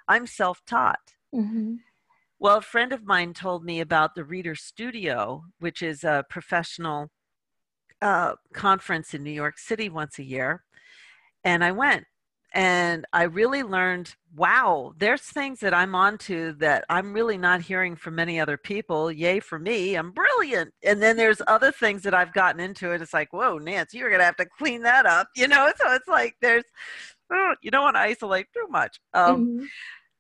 I'm 0.08 0.26
self-taught. 0.28 1.14
hmm 1.34 1.80
Well, 2.40 2.58
a 2.58 2.62
friend 2.62 2.94
of 2.94 3.06
mine 3.06 3.34
told 3.34 3.64
me 3.66 3.80
about 3.80 4.16
the 4.16 4.24
Reader 4.24 4.56
Studio, 4.56 5.44
which 5.60 5.82
is 5.82 6.04
a 6.04 6.26
professional 6.30 7.12
uh, 8.02 8.36
conference 8.54 9.14
in 9.14 9.24
New 9.24 9.32
York 9.32 9.58
City 9.60 9.90
once 9.90 10.20
a 10.20 10.24
year, 10.24 10.64
and 11.44 11.64
I 11.64 11.72
went 11.72 12.06
and 12.54 13.06
I 13.14 13.24
really 13.24 13.64
learned 13.64 14.16
wow, 14.36 14.94
there's 14.98 15.22
things 15.22 15.60
that 15.60 15.74
I'm 15.74 15.96
onto 15.96 16.54
that 16.54 16.86
I'm 16.90 17.14
really 17.14 17.38
not 17.38 17.62
hearing 17.62 17.96
from 17.96 18.16
many 18.16 18.40
other 18.40 18.58
people. 18.58 19.12
Yay 19.12 19.40
for 19.40 19.58
me, 19.58 19.96
I'm 19.96 20.12
brilliant. 20.12 20.74
And 20.84 21.02
then 21.02 21.18
there's 21.18 21.42
other 21.48 21.72
things 21.72 22.04
that 22.04 22.14
I've 22.14 22.34
gotten 22.34 22.60
into 22.60 22.92
it. 22.92 23.02
It's 23.02 23.14
like, 23.14 23.34
whoa, 23.34 23.58
Nance, 23.58 23.94
you're 23.94 24.10
going 24.10 24.20
to 24.20 24.26
have 24.26 24.38
to 24.38 24.46
clean 24.46 24.84
that 24.84 25.06
up, 25.06 25.28
you 25.36 25.48
know? 25.48 25.72
So 25.80 25.94
it's 25.94 26.08
like 26.08 26.36
there's, 26.42 26.66
oh, 27.32 27.56
you 27.62 27.72
don't 27.72 27.84
want 27.84 27.96
to 27.96 28.02
isolate 28.02 28.48
too 28.54 28.68
much. 28.70 29.00
Um, 29.14 29.46
mm-hmm. 29.46 29.66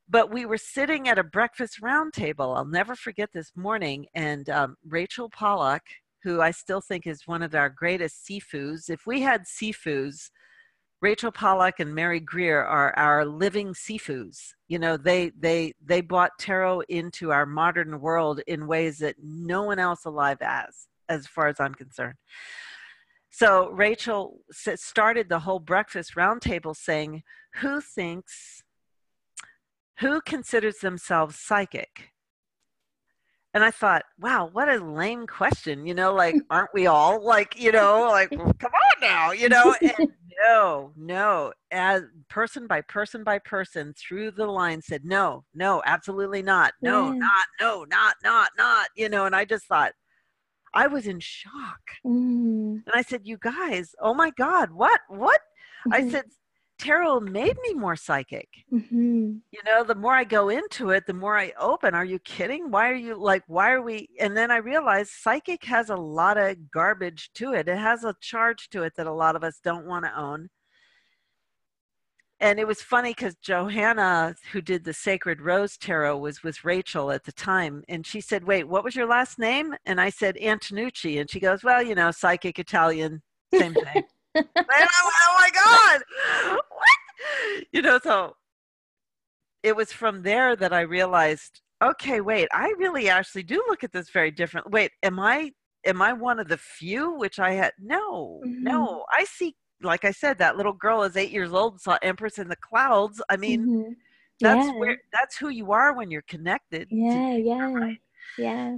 But 0.07 0.31
we 0.31 0.45
were 0.45 0.57
sitting 0.57 1.07
at 1.09 1.19
a 1.19 1.23
breakfast 1.23 1.81
roundtable. 1.81 2.55
I'll 2.55 2.65
never 2.65 2.95
forget 2.95 3.29
this 3.33 3.51
morning. 3.55 4.07
And 4.15 4.49
um, 4.49 4.75
Rachel 4.87 5.29
Pollack, 5.29 5.83
who 6.23 6.41
I 6.41 6.51
still 6.51 6.81
think 6.81 7.05
is 7.05 7.27
one 7.27 7.43
of 7.43 7.53
our 7.53 7.69
greatest 7.69 8.25
Sifus, 8.25 8.89
if 8.89 9.05
we 9.05 9.21
had 9.21 9.43
Sifus, 9.43 10.29
Rachel 11.01 11.31
Pollack 11.31 11.79
and 11.79 11.95
Mary 11.95 12.19
Greer 12.19 12.61
are 12.61 12.93
our 12.97 13.25
living 13.25 13.73
Sifus. 13.73 14.53
You 14.67 14.79
know, 14.79 14.97
they 14.97 15.31
they 15.39 15.73
they 15.83 16.01
brought 16.01 16.37
tarot 16.37 16.81
into 16.89 17.31
our 17.31 17.45
modern 17.45 18.01
world 18.01 18.41
in 18.47 18.67
ways 18.67 18.97
that 18.99 19.15
no 19.21 19.63
one 19.63 19.79
else 19.79 20.03
alive 20.03 20.39
has, 20.41 20.87
as 21.07 21.25
far 21.25 21.47
as 21.47 21.59
I'm 21.59 21.73
concerned. 21.73 22.17
So 23.29 23.69
Rachel 23.69 24.39
started 24.51 25.29
the 25.29 25.39
whole 25.39 25.59
breakfast 25.59 26.15
roundtable 26.15 26.75
saying, 26.75 27.23
"Who 27.55 27.79
thinks, 27.79 28.63
who 29.99 30.19
considers 30.21 30.79
themselves 30.79 31.39
psychic?" 31.39 32.11
And 33.53 33.63
I 33.63 33.71
thought, 33.71 34.03
wow, 34.19 34.49
what 34.51 34.69
a 34.69 34.77
lame 34.77 35.25
question. 35.25 35.85
You 35.85 35.95
know, 35.95 36.13
like, 36.13 36.35
aren't 36.49 36.73
we 36.73 36.87
all 36.87 37.23
like, 37.23 37.59
you 37.59 37.71
know, 37.71 38.07
like, 38.09 38.29
well, 38.31 38.53
come 38.59 38.71
on 38.71 39.01
now, 39.01 39.31
you 39.31 39.49
know? 39.49 39.75
And 39.81 40.11
no, 40.47 40.91
no. 40.95 41.53
As 41.71 42.03
person 42.29 42.67
by 42.67 42.81
person 42.81 43.23
by 43.23 43.39
person 43.39 43.93
through 43.97 44.31
the 44.31 44.45
line 44.45 44.81
said, 44.81 45.03
no, 45.03 45.45
no, 45.55 45.81
absolutely 45.85 46.43
not. 46.43 46.73
No, 46.81 47.11
yeah. 47.11 47.17
not, 47.17 47.45
no, 47.59 47.85
not, 47.89 48.15
not, 48.23 48.51
not, 48.57 48.87
you 48.95 49.09
know, 49.09 49.25
and 49.25 49.35
I 49.35 49.45
just 49.45 49.65
thought, 49.65 49.93
I 50.73 50.85
was 50.85 51.07
in 51.07 51.19
shock. 51.19 51.81
Mm. 52.05 52.83
And 52.85 52.93
I 52.93 53.01
said, 53.01 53.21
you 53.23 53.39
guys, 53.41 53.95
oh 53.99 54.13
my 54.13 54.29
God, 54.31 54.71
what, 54.71 55.01
what? 55.07 55.41
Mm-hmm. 55.87 55.93
I 55.93 56.09
said, 56.11 56.25
tarot 56.79 57.19
made 57.19 57.57
me 57.61 57.73
more 57.73 57.95
psychic. 57.95 58.47
Mm-hmm. 58.73 59.37
You 59.51 59.59
know, 59.65 59.83
the 59.83 59.95
more 59.95 60.15
I 60.15 60.23
go 60.23 60.49
into 60.49 60.89
it, 60.91 61.05
the 61.05 61.13
more 61.13 61.37
I 61.37 61.53
open. 61.59 61.93
Are 61.93 62.05
you 62.05 62.19
kidding? 62.19 62.71
Why 62.71 62.89
are 62.89 62.95
you 62.95 63.15
like, 63.15 63.43
why 63.47 63.71
are 63.71 63.81
we? 63.81 64.09
And 64.19 64.35
then 64.35 64.49
I 64.49 64.57
realized 64.57 65.11
psychic 65.11 65.63
has 65.65 65.89
a 65.89 65.95
lot 65.95 66.37
of 66.37 66.71
garbage 66.71 67.29
to 67.35 67.53
it. 67.53 67.67
It 67.67 67.77
has 67.77 68.03
a 68.03 68.15
charge 68.21 68.69
to 68.69 68.83
it 68.83 68.93
that 68.97 69.07
a 69.07 69.13
lot 69.13 69.35
of 69.35 69.43
us 69.43 69.59
don't 69.63 69.85
want 69.85 70.05
to 70.05 70.19
own. 70.19 70.49
And 72.41 72.57
it 72.57 72.65
was 72.65 72.81
funny 72.81 73.11
because 73.11 73.35
Johanna, 73.35 74.33
who 74.53 74.61
did 74.61 74.85
the 74.85 74.93
Sacred 74.93 75.41
Rose 75.41 75.77
Tarot, 75.77 76.17
was 76.17 76.41
with 76.41 76.63
Rachel 76.63 77.11
at 77.11 77.25
the 77.25 77.33
time. 77.33 77.83
And 77.89 78.07
she 78.07 78.21
said, 78.21 78.45
Wait, 78.45 78.67
what 78.67 78.83
was 78.83 78.95
your 78.95 79.07
last 79.07 79.39
name? 79.39 79.75
And 79.85 79.99
I 79.99 80.09
said, 80.09 80.37
Antonucci. 80.37 81.19
And 81.19 81.29
she 81.29 81.41
goes, 81.41 81.63
Well, 81.63 81.83
you 81.83 81.95
know, 81.95 82.11
psychic 82.11 82.57
Italian, 82.57 83.21
same 83.53 83.73
thing. 83.73 84.03
and 84.35 84.47
I'm, 84.55 84.87
oh 85.03 85.35
my 85.37 85.49
God. 85.53 86.01
You 87.71 87.81
know, 87.81 87.99
so 88.01 88.33
it 89.63 89.75
was 89.75 89.91
from 89.91 90.23
there 90.23 90.55
that 90.55 90.73
I 90.73 90.81
realized, 90.81 91.61
okay, 91.83 92.21
wait, 92.21 92.47
I 92.51 92.73
really 92.77 93.09
actually 93.09 93.43
do 93.43 93.63
look 93.67 93.83
at 93.83 93.91
this 93.91 94.09
very 94.09 94.31
different. 94.31 94.71
Wait, 94.71 94.91
am 95.03 95.19
I 95.19 95.51
am 95.85 96.01
I 96.01 96.13
one 96.13 96.39
of 96.39 96.47
the 96.47 96.57
few 96.57 97.17
which 97.17 97.39
I 97.39 97.51
had 97.53 97.73
no, 97.79 98.41
mm-hmm. 98.45 98.63
no. 98.63 99.05
I 99.11 99.25
see 99.25 99.55
like 99.81 100.05
I 100.05 100.11
said, 100.11 100.37
that 100.39 100.57
little 100.57 100.73
girl 100.73 101.03
is 101.03 101.15
eight 101.15 101.31
years 101.31 101.53
old, 101.53 101.81
saw 101.81 101.97
Empress 102.01 102.37
in 102.37 102.47
the 102.47 102.55
Clouds. 102.57 103.21
I 103.29 103.37
mean, 103.37 103.61
mm-hmm. 103.61 103.91
that's 104.39 104.67
yeah. 104.67 104.73
where 104.75 104.97
that's 105.13 105.37
who 105.37 105.49
you 105.49 105.71
are 105.71 105.95
when 105.95 106.11
you're 106.11 106.23
connected. 106.23 106.87
Yeah, 106.91 107.35
yeah. 107.35 107.71
Right? 107.71 107.99
Yeah. 108.37 108.77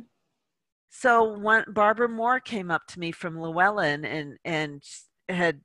So 0.89 1.37
when 1.39 1.63
Barbara 1.69 2.09
Moore 2.09 2.39
came 2.39 2.69
up 2.69 2.85
to 2.89 2.99
me 2.99 3.11
from 3.11 3.39
Llewellyn 3.39 4.05
and 4.05 4.37
and 4.45 4.83
had 5.29 5.61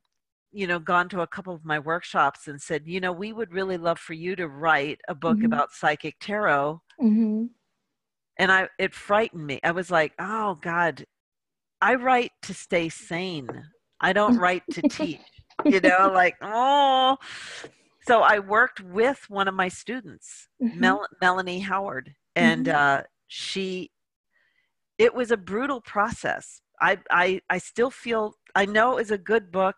you 0.51 0.67
know 0.67 0.79
gone 0.79 1.09
to 1.09 1.21
a 1.21 1.27
couple 1.27 1.53
of 1.53 1.65
my 1.65 1.79
workshops 1.79 2.47
and 2.47 2.61
said 2.61 2.83
you 2.85 2.99
know 2.99 3.11
we 3.11 3.33
would 3.33 3.51
really 3.51 3.77
love 3.77 3.99
for 3.99 4.13
you 4.13 4.35
to 4.35 4.47
write 4.47 4.99
a 5.07 5.15
book 5.15 5.37
mm-hmm. 5.37 5.45
about 5.45 5.71
psychic 5.71 6.15
tarot 6.19 6.81
mm-hmm. 7.01 7.45
and 8.37 8.51
i 8.51 8.67
it 8.79 8.93
frightened 8.93 9.45
me 9.45 9.59
i 9.63 9.71
was 9.71 9.91
like 9.91 10.13
oh 10.19 10.57
god 10.61 11.05
i 11.81 11.95
write 11.95 12.31
to 12.41 12.53
stay 12.53 12.89
sane 12.89 13.49
i 14.01 14.13
don't 14.13 14.37
write 14.39 14.63
to 14.71 14.81
teach 14.83 15.19
you 15.65 15.79
know 15.81 16.11
like 16.13 16.35
oh 16.41 17.17
so 18.07 18.21
i 18.21 18.39
worked 18.39 18.79
with 18.79 19.25
one 19.29 19.47
of 19.47 19.53
my 19.53 19.67
students 19.67 20.47
mm-hmm. 20.63 20.79
Mel- 20.79 21.07
melanie 21.21 21.59
howard 21.59 22.13
and 22.35 22.67
mm-hmm. 22.67 22.99
uh, 22.99 23.01
she 23.27 23.91
it 24.97 25.13
was 25.13 25.29
a 25.29 25.37
brutal 25.37 25.81
process 25.81 26.61
I, 26.81 26.99
I 27.09 27.41
I 27.49 27.57
still 27.57 27.89
feel 27.89 28.35
I 28.55 28.65
know 28.65 28.97
is 28.97 29.11
a 29.11 29.17
good 29.17 29.51
book, 29.51 29.75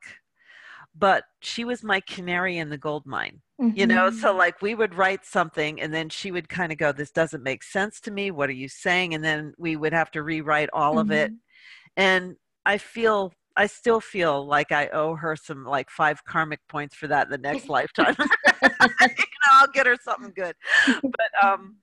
but 0.95 1.23
she 1.41 1.63
was 1.63 1.83
my 1.83 1.99
canary 2.01 2.57
in 2.57 2.69
the 2.69 2.77
gold 2.77 3.05
mine. 3.05 3.41
Mm-hmm. 3.61 3.77
You 3.77 3.87
know, 3.87 4.09
so 4.09 4.29
mm-hmm. 4.29 4.37
like 4.37 4.61
we 4.61 4.73
would 4.73 4.95
write 4.95 5.25
something 5.25 5.81
and 5.81 5.93
then 5.93 6.09
she 6.09 6.31
would 6.31 6.47
kind 6.47 6.71
of 6.71 6.77
go, 6.77 6.91
This 6.91 7.11
doesn't 7.11 7.43
make 7.43 7.63
sense 7.63 7.99
to 8.01 8.11
me. 8.11 8.31
What 8.31 8.49
are 8.49 8.53
you 8.53 8.69
saying? 8.69 9.13
And 9.13 9.23
then 9.23 9.53
we 9.57 9.75
would 9.75 9.93
have 9.93 10.11
to 10.11 10.23
rewrite 10.23 10.69
all 10.71 10.91
mm-hmm. 10.91 10.99
of 10.99 11.11
it. 11.11 11.31
Mm-hmm. 11.31 12.01
And 12.01 12.35
I 12.65 12.77
feel 12.77 13.33
I 13.57 13.67
still 13.67 13.99
feel 13.99 14.45
like 14.45 14.71
I 14.71 14.87
owe 14.89 15.15
her 15.15 15.35
some 15.35 15.65
like 15.65 15.89
five 15.89 16.23
karmic 16.23 16.61
points 16.69 16.95
for 16.95 17.07
that 17.07 17.27
in 17.27 17.31
the 17.31 17.37
next 17.37 17.67
lifetime. 17.69 18.15
you 18.17 18.25
know, 18.61 19.51
I'll 19.51 19.67
get 19.73 19.87
her 19.87 19.97
something 20.01 20.31
good. 20.33 20.55
But 21.01 21.43
um 21.43 21.77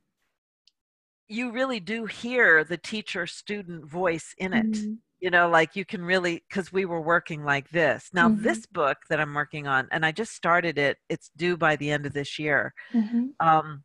you 1.28 1.50
really 1.50 1.80
do 1.80 2.06
hear 2.06 2.64
the 2.64 2.78
teacher 2.78 3.26
student 3.26 3.84
voice 3.84 4.34
in 4.38 4.52
it. 4.54 4.70
Mm-hmm 4.70 4.92
you 5.26 5.30
know 5.30 5.48
like 5.48 5.74
you 5.74 5.84
can 5.84 6.04
really 6.04 6.44
because 6.48 6.72
we 6.72 6.84
were 6.84 7.00
working 7.00 7.42
like 7.42 7.68
this 7.70 8.10
now 8.12 8.28
mm-hmm. 8.28 8.44
this 8.44 8.64
book 8.64 8.98
that 9.10 9.18
i'm 9.18 9.34
working 9.34 9.66
on 9.66 9.88
and 9.90 10.06
i 10.06 10.12
just 10.12 10.30
started 10.32 10.78
it 10.78 10.98
it's 11.08 11.32
due 11.36 11.56
by 11.56 11.74
the 11.74 11.90
end 11.90 12.06
of 12.06 12.12
this 12.12 12.38
year 12.38 12.72
mm-hmm. 12.94 13.26
um, 13.40 13.82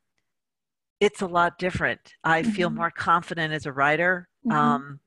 it's 1.00 1.22
a 1.22 1.26
lot 1.26 1.58
different 1.58 2.14
i 2.24 2.44
mm-hmm. 2.44 2.52
feel 2.52 2.70
more 2.70 2.92
confident 2.92 3.52
as 3.52 3.66
a 3.66 3.72
writer 3.72 4.30
mm-hmm. 4.46 4.56
um, 4.56 5.00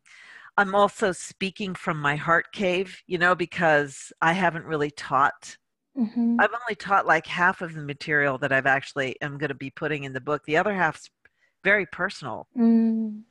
i'm 0.57 0.75
also 0.75 1.13
speaking 1.13 1.73
from 1.73 2.01
my 2.01 2.17
heart 2.17 2.47
cave 2.53 3.01
you 3.07 3.17
know 3.17 3.37
because 3.37 4.13
i 4.21 4.33
haven't 4.33 4.65
really 4.65 4.91
taught 4.91 5.57
mm-hmm. 5.97 6.37
i've 6.41 6.51
only 6.51 6.75
taught 6.75 7.07
like 7.07 7.29
half 7.29 7.63
of 7.63 7.75
the 7.75 7.83
material 7.83 8.39
that 8.39 8.51
i've 8.51 8.67
actually 8.67 9.15
am 9.23 9.39
going 9.39 9.51
to 9.51 9.55
be 9.55 9.71
putting 9.71 10.03
in 10.03 10.13
the 10.13 10.21
book 10.21 10.43
the 10.47 10.57
other 10.57 10.75
half's 10.75 11.11
very 11.63 11.87
personal 11.87 12.49
mm 12.59 13.23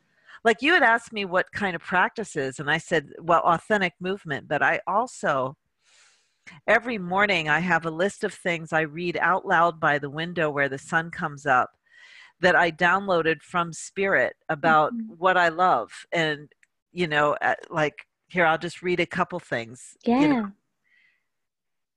like 0.43 0.61
you 0.61 0.73
had 0.73 0.83
asked 0.83 1.13
me 1.13 1.25
what 1.25 1.51
kind 1.51 1.75
of 1.75 1.81
practices 1.81 2.59
and 2.59 2.69
i 2.69 2.77
said 2.77 3.09
well 3.19 3.41
authentic 3.41 3.93
movement 3.99 4.47
but 4.47 4.61
i 4.61 4.79
also 4.87 5.55
every 6.67 6.97
morning 6.97 7.49
i 7.49 7.59
have 7.59 7.85
a 7.85 7.91
list 7.91 8.23
of 8.23 8.33
things 8.33 8.73
i 8.73 8.81
read 8.81 9.17
out 9.21 9.45
loud 9.45 9.79
by 9.79 9.97
the 9.97 10.09
window 10.09 10.49
where 10.49 10.69
the 10.69 10.77
sun 10.77 11.09
comes 11.09 11.45
up 11.45 11.71
that 12.41 12.55
i 12.55 12.69
downloaded 12.69 13.41
from 13.41 13.71
spirit 13.71 14.35
about 14.49 14.93
mm-hmm. 14.93 15.13
what 15.17 15.37
i 15.37 15.49
love 15.49 15.91
and 16.11 16.51
you 16.91 17.07
know 17.07 17.35
like 17.69 18.05
here 18.27 18.45
i'll 18.45 18.57
just 18.57 18.81
read 18.81 18.99
a 18.99 19.05
couple 19.05 19.39
things 19.39 19.95
yeah 20.05 20.19
you 20.19 20.27
know? 20.27 20.51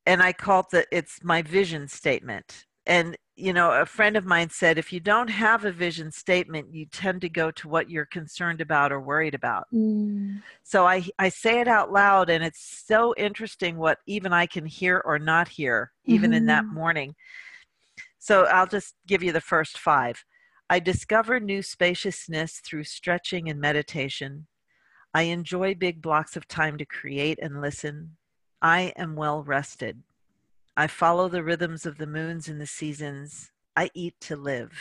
and 0.07 0.23
i 0.23 0.33
call 0.33 0.61
it 0.61 0.67
the 0.71 0.87
it's 0.93 1.19
my 1.23 1.43
vision 1.43 1.89
statement 1.89 2.67
and 2.87 3.17
you 3.37 3.53
know, 3.53 3.71
a 3.71 3.85
friend 3.85 4.17
of 4.17 4.25
mine 4.25 4.49
said 4.49 4.79
if 4.79 4.93
you 4.93 4.99
don't 4.99 5.29
have 5.29 5.67
a 5.67 5.71
vision 5.71 6.11
statement, 6.11 6.73
you 6.73 6.87
tend 6.87 7.21
to 7.21 7.29
go 7.29 7.51
to 7.51 7.69
what 7.69 7.91
you're 7.91 8.07
concerned 8.07 8.63
about 8.63 8.93
or 8.93 9.01
worried 9.01 9.35
about. 9.35 9.67
Mm. 9.73 10.43
So 10.63 10.87
I, 10.87 11.07
I 11.19 11.29
say 11.29 11.61
it 11.61 11.69
out 11.69 11.93
loud, 11.93 12.31
and 12.31 12.43
it's 12.43 12.83
so 12.87 13.15
interesting 13.19 13.77
what 13.77 13.99
even 14.07 14.33
I 14.33 14.47
can 14.47 14.65
hear 14.65 15.03
or 15.05 15.19
not 15.19 15.49
hear, 15.49 15.93
even 16.07 16.31
mm-hmm. 16.31 16.39
in 16.39 16.47
that 16.47 16.65
mm-hmm. 16.65 16.75
morning. 16.75 17.15
So 18.19 18.45
I'll 18.47 18.67
just 18.67 18.95
give 19.07 19.23
you 19.23 19.33
the 19.33 19.41
first 19.41 19.79
five. 19.79 20.25
I 20.71 20.81
discover 20.81 21.39
new 21.39 21.63
spaciousness 21.63 22.61
through 22.65 22.85
stretching 22.85 23.49
and 23.51 23.61
meditation. 23.61 24.47
I 25.13 25.23
enjoy 25.23 25.75
big 25.75 26.01
blocks 26.01 26.37
of 26.37 26.49
time 26.49 26.79
to 26.79 26.87
create 26.87 27.39
and 27.41 27.61
listen. 27.61 28.17
I 28.63 28.95
am 28.97 29.15
well 29.15 29.43
rested. 29.43 30.03
I 30.77 30.87
follow 30.87 31.29
the 31.29 31.43
rhythms 31.43 31.87
of 31.87 31.99
the 31.99 32.07
moons 32.07 32.49
and 32.49 32.61
the 32.61 32.67
seasons. 32.67 33.51
I 33.77 33.91
eat 33.95 34.15
to 34.23 34.37
live. 34.37 34.73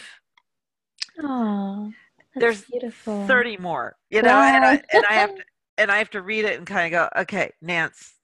Oh, 1.21 1.91
there's 2.36 2.63
beautiful. 2.63 3.25
30 3.27 3.58
more, 3.58 3.95
you 4.10 4.21
know, 4.21 4.29
and, 4.29 4.65
I, 4.65 4.81
and 4.91 5.05
I 5.10 5.13
have 5.13 5.36
to, 5.36 5.43
and 5.77 5.91
I 5.91 5.97
have 5.97 6.10
to 6.12 6.21
read 6.21 6.43
it 6.43 6.58
and 6.58 6.67
kind 6.67 6.93
of 6.93 6.99
go, 7.13 7.21
okay, 7.21 7.51
Nance, 7.62 8.15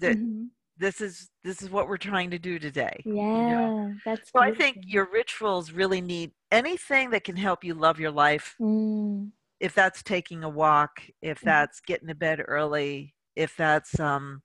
th- 0.00 0.16
mm-hmm. 0.16 0.44
this 0.78 1.00
is, 1.00 1.30
this 1.42 1.60
is 1.62 1.70
what 1.70 1.88
we're 1.88 1.96
trying 1.96 2.30
to 2.30 2.38
do 2.38 2.60
today. 2.60 3.02
Yeah. 3.04 3.12
You 3.12 3.16
know? 3.16 3.94
That's 4.04 4.30
so 4.30 4.40
beautiful. 4.40 4.40
I 4.42 4.54
think 4.54 4.84
your 4.86 5.08
rituals 5.12 5.72
really 5.72 6.00
need 6.00 6.30
anything 6.52 7.10
that 7.10 7.24
can 7.24 7.36
help 7.36 7.64
you 7.64 7.74
love 7.74 7.98
your 7.98 8.12
life. 8.12 8.54
Mm. 8.60 9.30
If 9.58 9.74
that's 9.74 10.02
taking 10.02 10.44
a 10.44 10.48
walk, 10.48 11.02
if 11.20 11.38
mm-hmm. 11.38 11.48
that's 11.48 11.80
getting 11.80 12.08
to 12.08 12.14
bed 12.14 12.42
early, 12.46 13.14
if 13.34 13.56
that's 13.56 13.98
um, 13.98 14.42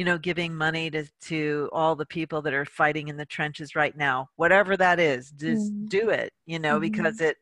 you 0.00 0.06
know 0.06 0.16
giving 0.16 0.56
money 0.56 0.90
to 0.90 1.04
to 1.20 1.68
all 1.74 1.94
the 1.94 2.06
people 2.06 2.40
that 2.40 2.54
are 2.54 2.64
fighting 2.64 3.08
in 3.08 3.18
the 3.18 3.26
trenches 3.26 3.76
right 3.76 3.94
now 3.98 4.30
whatever 4.36 4.74
that 4.74 4.98
is 4.98 5.30
just 5.32 5.70
mm. 5.70 5.88
do 5.90 6.08
it 6.08 6.32
you 6.46 6.58
know 6.58 6.76
mm-hmm. 6.76 6.90
because 6.90 7.20
it 7.20 7.36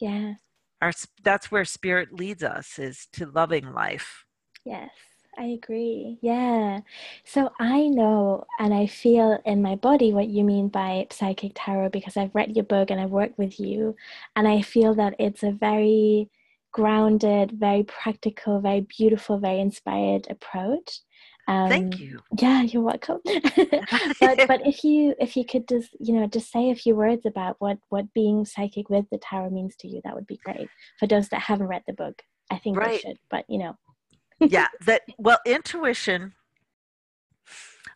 yeah 0.00 0.32
our 0.80 0.92
that's 1.22 1.52
where 1.52 1.66
spirit 1.66 2.10
leads 2.10 2.42
us 2.42 2.78
is 2.78 3.06
to 3.12 3.26
loving 3.26 3.70
life 3.74 4.24
yes 4.64 4.90
I 5.38 5.44
agree. 5.44 6.18
Yeah. 6.20 6.80
So 7.24 7.52
I 7.58 7.88
know 7.88 8.44
and 8.58 8.74
I 8.74 8.86
feel 8.86 9.40
in 9.46 9.62
my 9.62 9.76
body 9.76 10.12
what 10.12 10.28
you 10.28 10.44
mean 10.44 10.68
by 10.68 11.06
psychic 11.10 11.52
tarot 11.54 11.88
because 11.88 12.18
I've 12.18 12.34
read 12.34 12.54
your 12.54 12.66
book 12.66 12.90
and 12.90 13.00
I've 13.00 13.08
worked 13.08 13.38
with 13.38 13.58
you. 13.58 13.96
And 14.36 14.46
I 14.46 14.60
feel 14.60 14.94
that 14.96 15.14
it's 15.18 15.42
a 15.42 15.50
very 15.50 16.28
grounded, 16.72 17.52
very 17.52 17.84
practical, 17.84 18.60
very 18.60 18.82
beautiful, 18.82 19.38
very 19.38 19.60
inspired 19.60 20.26
approach. 20.28 21.00
Um, 21.48 21.68
Thank 21.68 21.98
you. 21.98 22.20
Yeah, 22.38 22.62
you're 22.62 22.82
welcome. 22.82 23.18
but 23.24 24.46
but 24.46 24.60
if 24.66 24.84
you 24.84 25.14
if 25.18 25.36
you 25.36 25.44
could 25.44 25.66
just 25.68 25.90
you 25.98 26.14
know 26.14 26.26
just 26.26 26.52
say 26.52 26.70
a 26.70 26.76
few 26.76 26.94
words 26.94 27.26
about 27.26 27.56
what 27.58 27.78
what 27.88 28.12
being 28.14 28.44
psychic 28.44 28.88
with 28.88 29.06
the 29.10 29.18
tarot 29.18 29.50
means 29.50 29.74
to 29.76 29.88
you, 29.88 30.00
that 30.04 30.14
would 30.14 30.26
be 30.26 30.38
great 30.44 30.68
for 30.98 31.06
those 31.06 31.28
that 31.30 31.40
haven't 31.40 31.66
read 31.66 31.82
the 31.86 31.94
book. 31.94 32.22
I 32.50 32.58
think 32.58 32.76
right. 32.76 32.90
they 32.90 32.98
should, 32.98 33.18
but 33.30 33.44
you 33.48 33.58
know. 33.58 33.76
yeah, 34.40 34.68
that 34.86 35.02
well, 35.18 35.38
intuition. 35.44 36.34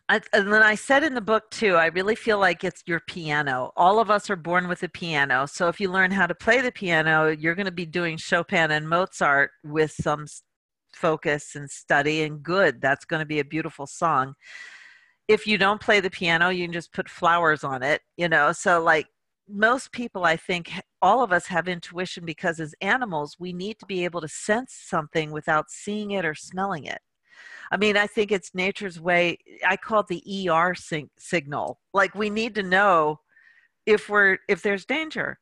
I, 0.09 0.21
and 0.31 0.53
then 0.53 0.63
I 0.63 0.75
said 0.75 1.03
in 1.03 1.13
the 1.15 1.21
book 1.21 1.49
too, 1.51 1.75
I 1.75 1.87
really 1.87 2.15
feel 2.15 2.39
like 2.39 2.63
it's 2.63 2.81
your 2.85 3.01
piano. 3.07 3.71
All 3.75 3.99
of 3.99 4.09
us 4.09 4.29
are 4.29 4.37
born 4.37 4.69
with 4.69 4.81
a 4.83 4.87
piano. 4.87 5.45
So 5.45 5.67
if 5.67 5.81
you 5.81 5.91
learn 5.91 6.11
how 6.11 6.25
to 6.25 6.35
play 6.35 6.61
the 6.61 6.71
piano, 6.71 7.27
you're 7.27 7.55
going 7.55 7.65
to 7.65 7.73
be 7.73 7.85
doing 7.85 8.15
Chopin 8.15 8.71
and 8.71 8.87
Mozart 8.87 9.51
with 9.65 9.91
some 9.91 10.25
focus 10.93 11.55
and 11.55 11.69
study 11.69 12.23
and 12.23 12.43
good 12.43 12.81
that's 12.81 13.05
going 13.05 13.19
to 13.19 13.25
be 13.25 13.39
a 13.39 13.45
beautiful 13.45 13.87
song. 13.87 14.33
If 15.27 15.45
you 15.45 15.57
don't 15.57 15.81
play 15.81 15.99
the 15.99 16.09
piano 16.09 16.49
you 16.49 16.65
can 16.65 16.73
just 16.73 16.93
put 16.93 17.09
flowers 17.09 17.63
on 17.63 17.83
it 17.83 18.01
you 18.17 18.29
know? 18.29 18.51
So 18.51 18.81
like 18.81 19.07
most 19.49 19.91
people 19.91 20.25
i 20.25 20.35
think 20.35 20.71
all 21.01 21.23
of 21.23 21.31
us 21.31 21.47
have 21.47 21.67
intuition 21.67 22.25
because 22.25 22.59
as 22.59 22.75
animals 22.81 23.37
we 23.39 23.53
need 23.53 23.79
to 23.79 23.85
be 23.85 24.03
able 24.03 24.19
to 24.19 24.27
sense 24.27 24.73
something 24.73 25.31
without 25.31 25.69
seeing 25.69 26.11
it 26.11 26.25
or 26.25 26.35
smelling 26.35 26.85
it. 26.85 26.99
I 27.71 27.77
mean 27.77 27.95
i 27.97 28.07
think 28.07 28.31
it's 28.31 28.53
nature's 28.53 28.99
way 28.99 29.37
i 29.65 29.77
call 29.77 30.01
it 30.01 30.07
the 30.07 30.49
er 30.49 30.75
sig- 30.75 31.09
signal. 31.17 31.79
Like 31.93 32.13
we 32.15 32.29
need 32.29 32.55
to 32.55 32.63
know 32.63 33.19
if 33.85 34.09
we're 34.09 34.37
if 34.49 34.61
there's 34.61 34.85
danger. 34.85 35.39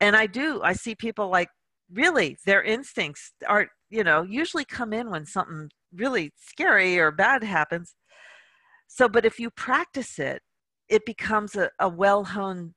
And 0.00 0.16
i 0.16 0.26
do 0.26 0.62
i 0.62 0.72
see 0.72 0.94
people 0.94 1.28
like 1.28 1.50
really 1.92 2.38
their 2.46 2.62
instincts 2.62 3.32
are 3.46 3.68
you 3.94 4.02
know 4.02 4.22
usually 4.22 4.64
come 4.64 4.92
in 4.92 5.08
when 5.08 5.24
something 5.24 5.70
really 5.94 6.32
scary 6.36 6.98
or 6.98 7.12
bad 7.12 7.44
happens. 7.44 7.94
So 8.88 9.08
but 9.08 9.24
if 9.24 9.38
you 9.38 9.50
practice 9.50 10.18
it 10.18 10.42
it 10.88 11.06
becomes 11.06 11.54
a, 11.54 11.70
a 11.80 11.88
well-honed 11.88 12.72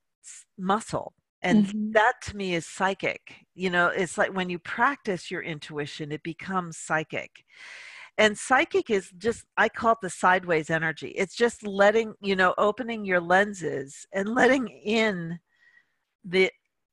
muscle. 0.56 1.12
And 1.42 1.66
mm-hmm. 1.66 1.92
that 1.92 2.14
to 2.24 2.36
me 2.36 2.54
is 2.54 2.66
psychic. 2.66 3.20
You 3.54 3.70
know 3.70 3.88
it's 3.88 4.16
like 4.16 4.34
when 4.34 4.48
you 4.48 4.60
practice 4.60 5.30
your 5.30 5.42
intuition 5.42 6.12
it 6.12 6.22
becomes 6.22 6.78
psychic. 6.78 7.30
And 8.16 8.38
psychic 8.38 8.90
is 8.90 9.10
just 9.18 9.44
i 9.56 9.68
call 9.68 9.92
it 9.92 9.98
the 10.02 10.10
sideways 10.10 10.70
energy. 10.70 11.08
It's 11.22 11.34
just 11.34 11.66
letting 11.66 12.14
you 12.20 12.36
know 12.36 12.54
opening 12.58 13.04
your 13.04 13.20
lenses 13.20 14.06
and 14.12 14.28
letting 14.28 14.68
in 14.68 15.40
the 16.24 16.50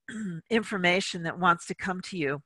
information 0.50 1.24
that 1.24 1.40
wants 1.40 1.68
to 1.68 1.76
come 1.76 2.02
to 2.10 2.18
you 2.18 2.42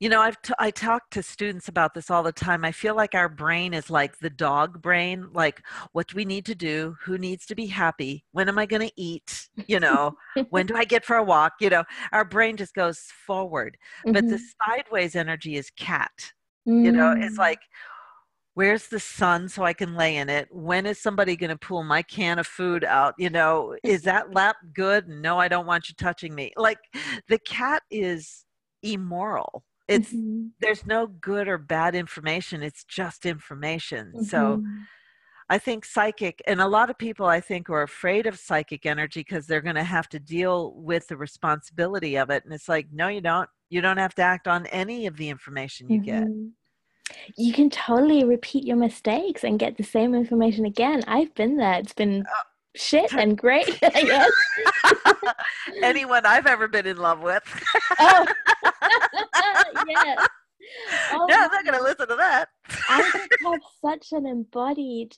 you 0.00 0.08
know 0.08 0.20
i've 0.20 0.40
t- 0.42 0.54
i 0.58 0.70
talk 0.70 1.08
to 1.10 1.22
students 1.22 1.68
about 1.68 1.94
this 1.94 2.10
all 2.10 2.22
the 2.22 2.32
time 2.32 2.64
i 2.64 2.72
feel 2.72 2.96
like 2.96 3.14
our 3.14 3.28
brain 3.28 3.72
is 3.72 3.90
like 3.90 4.18
the 4.18 4.30
dog 4.30 4.82
brain 4.82 5.28
like 5.32 5.62
what 5.92 6.08
do 6.08 6.16
we 6.16 6.24
need 6.24 6.44
to 6.44 6.54
do 6.54 6.96
who 7.04 7.16
needs 7.18 7.46
to 7.46 7.54
be 7.54 7.66
happy 7.66 8.24
when 8.32 8.48
am 8.48 8.58
i 8.58 8.66
going 8.66 8.86
to 8.86 8.92
eat 8.96 9.48
you 9.68 9.78
know 9.78 10.12
when 10.48 10.66
do 10.66 10.74
i 10.74 10.84
get 10.84 11.04
for 11.04 11.16
a 11.16 11.22
walk 11.22 11.52
you 11.60 11.70
know 11.70 11.84
our 12.12 12.24
brain 12.24 12.56
just 12.56 12.74
goes 12.74 12.98
forward 13.26 13.76
mm-hmm. 14.04 14.12
but 14.12 14.26
the 14.26 14.36
mm-hmm. 14.36 14.72
sideways 14.72 15.14
energy 15.14 15.56
is 15.56 15.70
cat 15.70 16.32
mm. 16.66 16.84
you 16.84 16.90
know 16.90 17.12
it's 17.12 17.36
mm. 17.36 17.38
like 17.38 17.60
where's 18.54 18.88
the 18.88 18.98
sun 18.98 19.48
so 19.48 19.62
i 19.62 19.72
can 19.72 19.94
lay 19.94 20.16
in 20.16 20.28
it 20.28 20.48
when 20.50 20.86
is 20.86 21.00
somebody 21.00 21.36
going 21.36 21.50
to 21.50 21.56
pull 21.56 21.84
my 21.84 22.02
can 22.02 22.38
of 22.38 22.46
food 22.46 22.84
out 22.84 23.14
you 23.18 23.30
know 23.30 23.76
is 23.84 24.02
that 24.02 24.34
lap 24.34 24.56
good 24.74 25.08
no 25.08 25.38
i 25.38 25.46
don't 25.46 25.66
want 25.66 25.88
you 25.88 25.94
touching 25.96 26.34
me 26.34 26.50
like 26.56 26.78
the 27.28 27.38
cat 27.38 27.82
is 27.90 28.44
immoral 28.82 29.62
it's 29.90 30.12
mm-hmm. 30.12 30.46
there's 30.60 30.86
no 30.86 31.06
good 31.06 31.48
or 31.48 31.58
bad 31.58 31.94
information 31.94 32.62
it's 32.62 32.84
just 32.84 33.26
information. 33.26 34.12
Mm-hmm. 34.14 34.24
so 34.24 34.62
i 35.48 35.58
think 35.58 35.84
psychic 35.84 36.42
and 36.46 36.60
a 36.60 36.68
lot 36.68 36.90
of 36.90 36.98
people 36.98 37.26
i 37.26 37.40
think 37.40 37.68
are 37.68 37.82
afraid 37.82 38.26
of 38.26 38.38
psychic 38.38 38.86
energy 38.86 39.20
because 39.20 39.46
they're 39.46 39.60
going 39.60 39.74
to 39.74 39.82
have 39.82 40.08
to 40.10 40.18
deal 40.18 40.72
with 40.74 41.08
the 41.08 41.16
responsibility 41.16 42.16
of 42.16 42.30
it 42.30 42.44
and 42.44 42.54
it's 42.54 42.68
like 42.68 42.86
no 42.92 43.08
you 43.08 43.20
don't. 43.20 43.48
You 43.68 43.80
don't 43.80 43.98
have 43.98 44.16
to 44.16 44.22
act 44.22 44.48
on 44.48 44.66
any 44.66 45.06
of 45.06 45.16
the 45.16 45.28
information 45.28 45.88
you 45.88 46.00
mm-hmm. 46.00 46.24
get 46.24 46.52
you 47.36 47.52
can 47.52 47.70
totally 47.70 48.24
repeat 48.24 48.64
your 48.64 48.76
mistakes 48.76 49.44
and 49.44 49.58
get 49.58 49.76
the 49.76 49.82
same 49.82 50.14
information 50.14 50.64
again. 50.64 51.02
I've 51.08 51.34
been 51.34 51.56
there. 51.56 51.74
It's 51.74 51.92
been 51.92 52.20
uh, 52.20 52.42
shit 52.76 53.12
and 53.12 53.36
great 53.36 53.78
i 53.82 54.02
guess. 54.02 54.30
Anyone 55.82 56.24
i've 56.24 56.46
ever 56.46 56.68
been 56.68 56.86
in 56.86 56.96
love 56.96 57.20
with. 57.20 57.42
Oh 57.98 58.26
yes. 59.88 60.28
Oh, 61.12 61.26
yeah, 61.28 61.48
I'm 61.48 61.52
not 61.52 61.64
going 61.64 61.78
to 61.78 61.82
listen 61.82 62.08
to 62.08 62.16
that. 62.16 62.48
I 62.88 63.02
just 63.12 63.28
have 63.44 63.60
such 63.82 64.12
an 64.12 64.26
embodied 64.26 65.14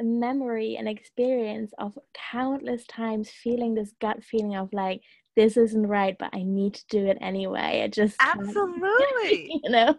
memory 0.00 0.76
and 0.76 0.88
experience 0.88 1.72
of 1.78 1.98
countless 2.32 2.84
times 2.86 3.30
feeling 3.30 3.74
this 3.74 3.92
gut 4.00 4.24
feeling 4.24 4.56
of 4.56 4.72
like 4.72 5.00
this 5.36 5.56
isn't 5.56 5.86
right 5.86 6.16
but 6.18 6.30
i 6.32 6.42
need 6.42 6.74
to 6.74 6.84
do 6.88 7.06
it 7.06 7.18
anyway 7.20 7.82
i 7.84 7.88
just 7.88 8.16
absolutely 8.20 9.60
you 9.62 9.70
know 9.70 9.96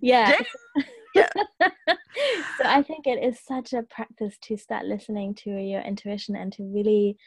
yeah, 0.00 0.34
yeah. 1.14 1.28
so 1.60 2.64
i 2.64 2.82
think 2.82 3.06
it 3.06 3.22
is 3.22 3.38
such 3.44 3.74
a 3.74 3.82
practice 3.82 4.36
to 4.40 4.56
start 4.56 4.86
listening 4.86 5.34
to 5.34 5.50
your 5.50 5.82
intuition 5.82 6.34
and 6.34 6.52
to 6.52 6.62
really 6.64 7.18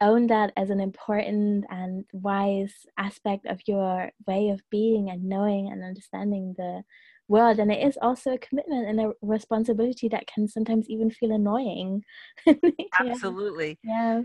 own 0.00 0.26
that 0.28 0.52
as 0.56 0.70
an 0.70 0.80
important 0.80 1.64
and 1.70 2.04
wise 2.12 2.74
aspect 2.98 3.46
of 3.46 3.60
your 3.66 4.10
way 4.26 4.50
of 4.50 4.60
being 4.70 5.10
and 5.10 5.24
knowing 5.24 5.70
and 5.70 5.82
understanding 5.82 6.54
the 6.56 6.82
world. 7.28 7.58
And 7.58 7.72
it 7.72 7.86
is 7.86 7.98
also 8.00 8.32
a 8.32 8.38
commitment 8.38 8.88
and 8.88 9.00
a 9.00 9.12
responsibility 9.22 10.08
that 10.08 10.26
can 10.26 10.48
sometimes 10.48 10.88
even 10.88 11.10
feel 11.10 11.32
annoying. 11.32 12.02
Absolutely. 13.00 13.78
Yeah. 13.82 14.22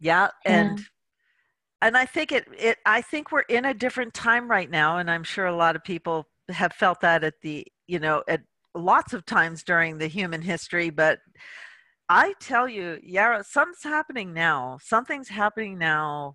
Yeah 0.00 0.28
and 0.44 0.78
yeah. 0.78 0.84
and 1.82 1.96
i 1.96 2.06
think 2.06 2.32
it 2.32 2.48
it 2.58 2.78
i 2.86 3.02
think 3.02 3.30
we're 3.30 3.40
in 3.40 3.66
a 3.66 3.74
different 3.74 4.14
time 4.14 4.50
right 4.50 4.70
now 4.70 4.96
and 4.96 5.10
i'm 5.10 5.24
sure 5.24 5.46
a 5.46 5.54
lot 5.54 5.76
of 5.76 5.84
people 5.84 6.26
have 6.48 6.72
felt 6.72 7.00
that 7.00 7.22
at 7.22 7.34
the 7.42 7.66
you 7.86 7.98
know 7.98 8.22
at 8.28 8.40
lots 8.74 9.12
of 9.12 9.26
times 9.26 9.62
during 9.62 9.98
the 9.98 10.06
human 10.06 10.40
history 10.40 10.90
but 10.90 11.18
I 12.12 12.34
tell 12.40 12.68
you, 12.68 12.98
Yarrow, 13.04 13.42
something's 13.42 13.84
happening 13.84 14.32
now. 14.34 14.78
Something's 14.82 15.28
happening 15.28 15.78
now. 15.78 16.34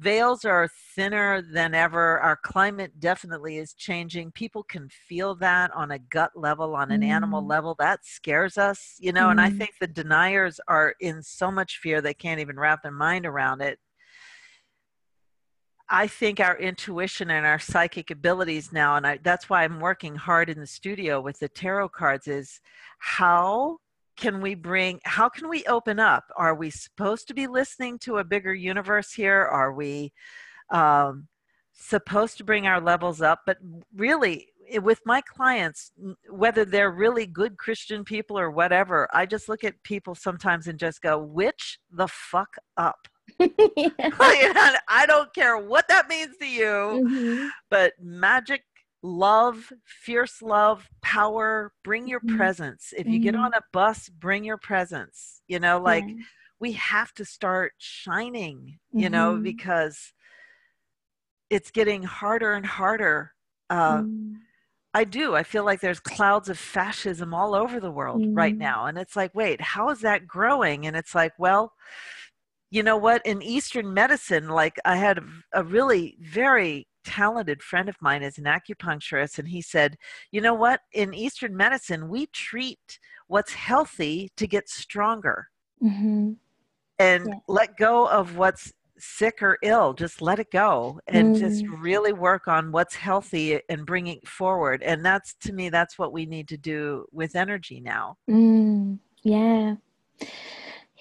Veils 0.00 0.44
are 0.44 0.68
thinner 0.96 1.40
than 1.40 1.72
ever. 1.72 2.18
Our 2.18 2.36
climate 2.36 2.98
definitely 2.98 3.58
is 3.58 3.74
changing. 3.74 4.32
People 4.32 4.64
can 4.64 4.88
feel 4.88 5.36
that 5.36 5.70
on 5.72 5.92
a 5.92 6.00
gut 6.00 6.32
level, 6.34 6.74
on 6.74 6.90
an 6.90 7.02
mm. 7.02 7.06
animal 7.10 7.46
level. 7.46 7.76
That 7.78 8.00
scares 8.02 8.58
us, 8.58 8.96
you 8.98 9.12
know, 9.12 9.28
mm. 9.28 9.30
and 9.30 9.40
I 9.40 9.50
mm. 9.50 9.58
think 9.58 9.70
the 9.80 9.86
deniers 9.86 10.58
are 10.66 10.96
in 10.98 11.22
so 11.22 11.52
much 11.52 11.78
fear 11.80 12.00
they 12.00 12.12
can't 12.12 12.40
even 12.40 12.58
wrap 12.58 12.82
their 12.82 12.90
mind 12.90 13.24
around 13.24 13.60
it. 13.60 13.78
I 15.88 16.08
think 16.08 16.40
our 16.40 16.58
intuition 16.58 17.30
and 17.30 17.46
our 17.46 17.60
psychic 17.60 18.10
abilities 18.10 18.72
now, 18.72 18.96
and 18.96 19.06
I, 19.06 19.18
that's 19.22 19.48
why 19.48 19.62
I'm 19.62 19.78
working 19.78 20.16
hard 20.16 20.50
in 20.50 20.58
the 20.58 20.66
studio 20.66 21.20
with 21.20 21.38
the 21.38 21.48
tarot 21.48 21.90
cards, 21.90 22.26
is 22.26 22.60
how 22.98 23.78
can 24.18 24.40
we 24.40 24.54
bring 24.54 25.00
how 25.04 25.28
can 25.28 25.48
we 25.48 25.64
open 25.64 25.98
up? 25.98 26.24
Are 26.36 26.54
we 26.54 26.70
supposed 26.70 27.28
to 27.28 27.34
be 27.34 27.46
listening 27.46 27.98
to 28.00 28.18
a 28.18 28.24
bigger 28.24 28.52
universe 28.52 29.12
here? 29.12 29.42
Are 29.42 29.72
we 29.72 30.12
um, 30.70 31.28
supposed 31.72 32.36
to 32.38 32.44
bring 32.44 32.66
our 32.66 32.80
levels 32.80 33.22
up? 33.22 33.40
But 33.46 33.58
really 33.94 34.48
with 34.82 35.00
my 35.06 35.22
clients 35.22 35.92
whether 36.28 36.62
they're 36.62 36.90
really 36.90 37.26
good 37.26 37.56
christian 37.56 38.04
people 38.04 38.38
or 38.38 38.50
whatever 38.50 39.08
i 39.14 39.24
just 39.24 39.48
look 39.48 39.64
at 39.64 39.82
people 39.82 40.14
sometimes 40.14 40.66
and 40.66 40.78
just 40.78 41.00
go 41.00 41.18
witch 41.18 41.78
the 41.90 42.06
fuck 42.06 42.50
up? 42.76 43.08
I 43.40 45.04
don't 45.06 45.32
care 45.34 45.56
what 45.56 45.88
that 45.88 46.06
means 46.08 46.36
to 46.38 46.46
you 46.46 46.64
mm-hmm. 46.64 47.48
but 47.70 47.94
magic 47.98 48.62
love, 49.02 49.72
fierce 49.84 50.42
love, 50.42 50.88
power, 51.02 51.72
bring 51.84 52.08
your 52.08 52.20
mm-hmm. 52.20 52.36
presence. 52.36 52.92
If 52.96 53.06
you 53.06 53.14
mm-hmm. 53.14 53.22
get 53.22 53.34
on 53.36 53.52
a 53.54 53.62
bus, 53.72 54.08
bring 54.08 54.44
your 54.44 54.58
presence. 54.58 55.40
You 55.46 55.60
know, 55.60 55.80
like 55.80 56.04
yeah. 56.06 56.14
we 56.60 56.72
have 56.72 57.12
to 57.14 57.24
start 57.24 57.72
shining, 57.78 58.78
you 58.92 59.04
mm-hmm. 59.04 59.12
know, 59.12 59.36
because 59.36 60.12
it's 61.50 61.70
getting 61.70 62.02
harder 62.02 62.52
and 62.52 62.66
harder. 62.66 63.32
Uh, 63.70 63.98
mm. 63.98 64.34
I 64.94 65.04
do. 65.04 65.34
I 65.34 65.42
feel 65.42 65.64
like 65.64 65.80
there's 65.80 66.00
clouds 66.00 66.48
of 66.48 66.58
fascism 66.58 67.32
all 67.32 67.54
over 67.54 67.78
the 67.78 67.90
world 67.90 68.22
mm. 68.22 68.36
right 68.36 68.56
now. 68.56 68.86
And 68.86 68.98
it's 68.98 69.14
like, 69.14 69.34
wait, 69.34 69.60
how 69.60 69.90
is 69.90 70.00
that 70.00 70.26
growing? 70.26 70.86
And 70.86 70.96
it's 70.96 71.14
like, 71.14 71.32
well, 71.38 71.72
you 72.70 72.82
know 72.82 72.96
what? 72.96 73.24
In 73.24 73.40
Eastern 73.40 73.94
medicine, 73.94 74.48
like 74.48 74.78
I 74.84 74.96
had 74.96 75.18
a, 75.18 75.24
a 75.54 75.62
really 75.62 76.18
very 76.20 76.87
talented 77.04 77.62
friend 77.62 77.88
of 77.88 77.96
mine 78.00 78.22
is 78.22 78.38
an 78.38 78.44
acupuncturist, 78.44 79.38
and 79.38 79.48
he 79.48 79.62
said, 79.62 79.96
you 80.30 80.40
know 80.40 80.54
what? 80.54 80.80
In 80.92 81.14
Eastern 81.14 81.56
medicine, 81.56 82.08
we 82.08 82.26
treat 82.26 82.98
what's 83.26 83.52
healthy 83.52 84.30
to 84.36 84.46
get 84.46 84.68
stronger. 84.68 85.48
Mm-hmm. 85.82 86.32
And 86.98 87.26
yeah. 87.26 87.34
let 87.46 87.76
go 87.76 88.08
of 88.08 88.36
what's 88.36 88.72
sick 88.98 89.42
or 89.42 89.58
ill 89.62 89.92
just 89.92 90.20
let 90.20 90.38
it 90.38 90.50
go 90.50 91.00
and 91.06 91.36
mm. 91.36 91.38
just 91.38 91.64
really 91.66 92.12
work 92.12 92.48
on 92.48 92.72
what's 92.72 92.94
healthy 92.94 93.60
and 93.68 93.86
bringing 93.86 94.18
forward 94.24 94.82
and 94.82 95.04
that's 95.04 95.34
to 95.34 95.52
me 95.52 95.68
that's 95.68 95.98
what 95.98 96.12
we 96.12 96.26
need 96.26 96.48
to 96.48 96.56
do 96.56 97.04
with 97.12 97.36
energy 97.36 97.80
now 97.80 98.16
mm. 98.28 98.98
yeah 99.22 99.74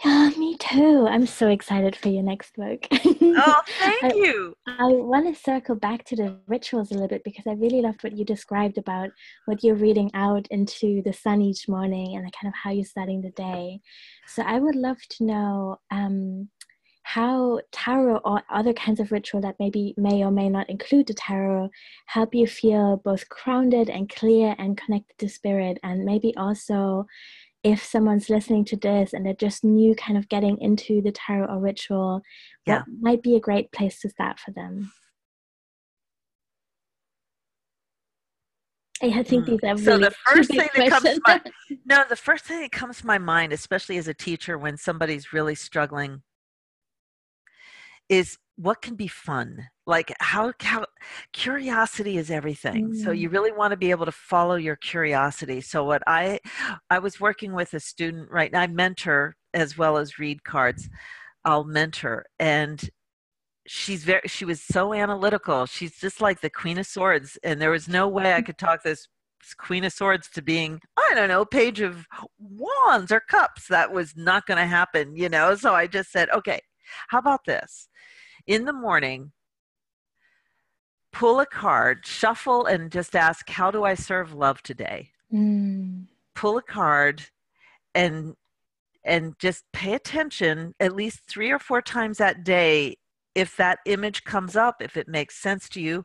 yeah 0.03 0.29
me 0.37 0.55
too. 0.57 1.07
I'm 1.09 1.25
so 1.25 1.47
excited 1.49 1.95
for 1.95 2.09
your 2.09 2.23
next 2.23 2.55
book. 2.55 2.87
Oh 2.91 3.61
thank 3.79 4.03
I, 4.03 4.13
you. 4.13 4.55
I 4.67 4.85
want 4.85 5.33
to 5.33 5.41
circle 5.41 5.75
back 5.75 6.03
to 6.05 6.15
the 6.15 6.37
rituals 6.47 6.91
a 6.91 6.93
little 6.93 7.07
bit 7.07 7.23
because 7.23 7.47
i 7.47 7.53
really 7.53 7.81
loved 7.81 8.03
what 8.03 8.17
you 8.17 8.25
described 8.25 8.77
about 8.77 9.09
what 9.45 9.63
you're 9.63 9.75
reading 9.75 10.11
out 10.13 10.47
into 10.51 11.01
the 11.03 11.13
sun 11.13 11.41
each 11.41 11.67
morning 11.67 12.15
and 12.15 12.23
kind 12.33 12.47
of 12.47 12.53
how 12.53 12.71
you're 12.71 12.85
starting 12.85 13.21
the 13.21 13.31
day. 13.31 13.81
So 14.27 14.43
i 14.43 14.59
would 14.59 14.75
love 14.75 14.97
to 15.09 15.23
know 15.23 15.79
um, 15.91 16.49
how 17.03 17.57
tarot 17.71 18.17
or 18.25 18.43
other 18.49 18.73
kinds 18.73 18.99
of 18.99 19.13
ritual 19.13 19.39
that 19.39 19.55
maybe 19.61 19.93
may 19.95 20.25
or 20.25 20.31
may 20.31 20.49
not 20.49 20.69
include 20.69 21.07
the 21.07 21.13
tarot 21.13 21.69
help 22.07 22.35
you 22.35 22.45
feel 22.45 22.97
both 22.97 23.29
grounded 23.29 23.89
and 23.89 24.09
clear 24.09 24.53
and 24.59 24.77
connected 24.77 25.17
to 25.17 25.29
spirit 25.29 25.79
and 25.83 26.03
maybe 26.03 26.35
also 26.35 27.05
if 27.67 27.83
someone's 27.83 28.29
listening 28.29 28.63
to 28.63 28.77
this 28.77 29.11
and 29.13 29.25
they're 29.25 29.33
just 29.33 29.63
new 29.63 29.93
kind 29.95 30.17
of 30.17 30.29
getting 30.29 30.57
into 30.59 31.01
the 31.01 31.11
tarot 31.11 31.47
or 31.47 31.59
ritual 31.59 32.21
yeah. 32.65 32.77
what 32.79 32.85
might 33.01 33.21
be 33.21 33.35
a 33.35 33.39
great 33.41 33.71
place 33.73 33.99
to 33.99 34.09
start 34.09 34.39
for 34.39 34.51
them 34.51 34.91
I 38.99 39.21
think 39.21 39.45
hmm. 39.45 39.51
these 39.51 39.59
are 39.63 39.75
really 39.75 39.83
so 39.83 39.97
the 39.97 40.11
first 40.25 40.49
thing 40.49 40.69
that 40.75 40.89
comes 40.89 41.03
to 41.03 41.21
my, 41.27 41.41
no 41.85 42.03
the 42.09 42.15
first 42.15 42.45
thing 42.45 42.61
that 42.61 42.71
comes 42.71 43.01
to 43.01 43.05
my 43.05 43.17
mind 43.17 43.51
especially 43.51 43.97
as 43.97 44.07
a 44.07 44.13
teacher 44.13 44.57
when 44.57 44.77
somebody's 44.77 45.33
really 45.33 45.55
struggling 45.55 46.21
is 48.07 48.37
what 48.57 48.81
can 48.81 48.95
be 48.95 49.07
fun? 49.07 49.67
Like 49.85 50.11
how, 50.19 50.51
how 50.59 50.85
curiosity 51.31 52.17
is 52.17 52.29
everything. 52.29 52.89
Mm. 52.89 53.03
so 53.03 53.11
you 53.11 53.29
really 53.29 53.51
want 53.51 53.71
to 53.71 53.77
be 53.77 53.91
able 53.91 54.05
to 54.05 54.11
follow 54.11 54.55
your 54.55 54.75
curiosity. 54.75 55.61
So 55.61 55.83
what 55.83 56.03
i 56.07 56.39
i 56.89 56.99
was 56.99 57.19
working 57.19 57.53
with 57.53 57.73
a 57.73 57.79
student 57.79 58.29
right 58.29 58.51
now 58.51 58.61
i 58.61 58.67
mentor 58.67 59.35
as 59.53 59.77
well 59.77 59.97
as 59.97 60.19
read 60.19 60.43
cards. 60.43 60.89
I'll 61.45 61.63
mentor 61.63 62.25
and 62.39 62.89
she's 63.67 64.03
very 64.03 64.21
she 64.25 64.43
was 64.43 64.61
so 64.61 64.93
analytical. 64.93 65.65
She's 65.67 65.97
just 65.97 66.19
like 66.19 66.41
the 66.41 66.49
queen 66.49 66.79
of 66.79 66.87
swords 66.87 67.37
and 67.43 67.61
there 67.61 67.71
was 67.71 67.87
no 67.87 68.07
way 68.07 68.33
i 68.33 68.41
could 68.41 68.57
talk 68.57 68.83
this 68.83 69.07
queen 69.57 69.83
of 69.85 69.93
swords 69.93 70.27
to 70.29 70.41
being 70.41 70.81
i 70.97 71.13
don't 71.13 71.29
know 71.29 71.45
page 71.45 71.79
of 71.79 72.05
wands 72.39 73.11
or 73.11 73.19
cups. 73.19 73.67
That 73.67 73.93
was 73.93 74.15
not 74.17 74.47
going 74.47 74.57
to 74.57 74.65
happen 74.65 75.15
you 75.15 75.29
know? 75.29 75.55
So 75.55 75.73
i 75.75 75.85
just 75.87 76.11
said 76.11 76.29
okay 76.31 76.59
how 77.09 77.19
about 77.19 77.45
this 77.45 77.87
in 78.47 78.65
the 78.65 78.73
morning, 78.73 79.31
pull 81.11 81.39
a 81.39 81.45
card, 81.45 82.05
shuffle, 82.05 82.65
and 82.65 82.91
just 82.91 83.15
ask, 83.15 83.49
How 83.49 83.69
do 83.69 83.83
I 83.83 83.93
serve 83.93 84.33
love 84.33 84.63
today? 84.63 85.11
Mm. 85.31 86.05
Pull 86.33 86.57
a 86.57 86.63
card 86.63 87.23
and 87.93 88.35
and 89.03 89.37
just 89.39 89.63
pay 89.71 89.93
attention 89.93 90.75
at 90.79 90.95
least 90.95 91.21
three 91.27 91.49
or 91.49 91.59
four 91.59 91.81
times 91.81 92.17
that 92.17 92.43
day 92.43 92.97
if 93.35 93.55
that 93.55 93.79
image 93.85 94.23
comes 94.23 94.55
up, 94.55 94.81
if 94.81 94.97
it 94.97 95.07
makes 95.07 95.35
sense 95.35 95.69
to 95.69 95.81
you. 95.81 96.03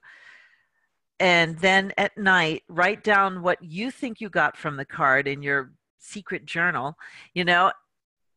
And 1.19 1.59
then 1.59 1.93
at 1.97 2.17
night, 2.17 2.63
write 2.69 3.03
down 3.03 3.43
what 3.43 3.63
you 3.63 3.91
think 3.91 4.21
you 4.21 4.29
got 4.29 4.57
from 4.57 4.77
the 4.77 4.85
card 4.85 5.27
in 5.27 5.43
your 5.43 5.73
secret 5.99 6.45
journal, 6.45 6.95
you 7.35 7.45
know, 7.45 7.73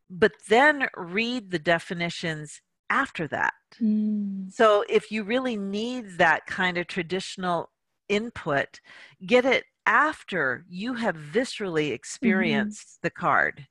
but 0.10 0.34
then 0.50 0.88
read 0.96 1.52
the 1.52 1.60
definitions 1.60 2.62
after 2.90 3.28
that. 3.28 3.54
Mm. 3.82 4.52
So 4.52 4.84
if 4.90 5.12
you 5.12 5.24
really 5.24 5.58
need 5.58 6.18
that 6.18 6.46
kind 6.46 6.78
of 6.78 6.88
traditional 6.88 7.70
input, 8.10 8.80
get 9.26 9.46
it 9.46 9.66
after 9.86 10.66
you 10.70 10.94
have 10.96 11.16
viscerally 11.16 11.86
mm-hmm. 11.86 11.96
experienced 11.96 12.88
mm-hmm. 12.88 13.08
the 13.08 13.12
card. 13.12 13.68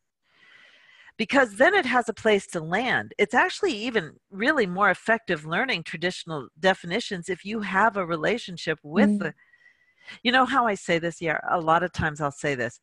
Because 1.16 1.56
then 1.56 1.74
it 1.74 1.86
has 1.86 2.08
a 2.08 2.14
place 2.14 2.46
to 2.48 2.60
land. 2.60 3.14
It's 3.18 3.34
actually 3.34 3.72
even 3.72 4.14
really 4.32 4.66
more 4.66 4.90
effective 4.90 5.46
learning 5.46 5.84
traditional 5.84 6.48
definitions 6.58 7.28
if 7.28 7.44
you 7.44 7.60
have 7.60 7.96
a 7.96 8.04
relationship 8.04 8.78
with 8.82 9.10
mm. 9.10 9.18
the. 9.20 9.34
You 10.22 10.32
know 10.32 10.44
how 10.44 10.66
I 10.66 10.74
say 10.74 10.98
this? 10.98 11.22
Yeah, 11.22 11.38
a 11.48 11.60
lot 11.60 11.82
of 11.82 11.92
times 11.92 12.20
I'll 12.20 12.32
say 12.32 12.54
this 12.54 12.80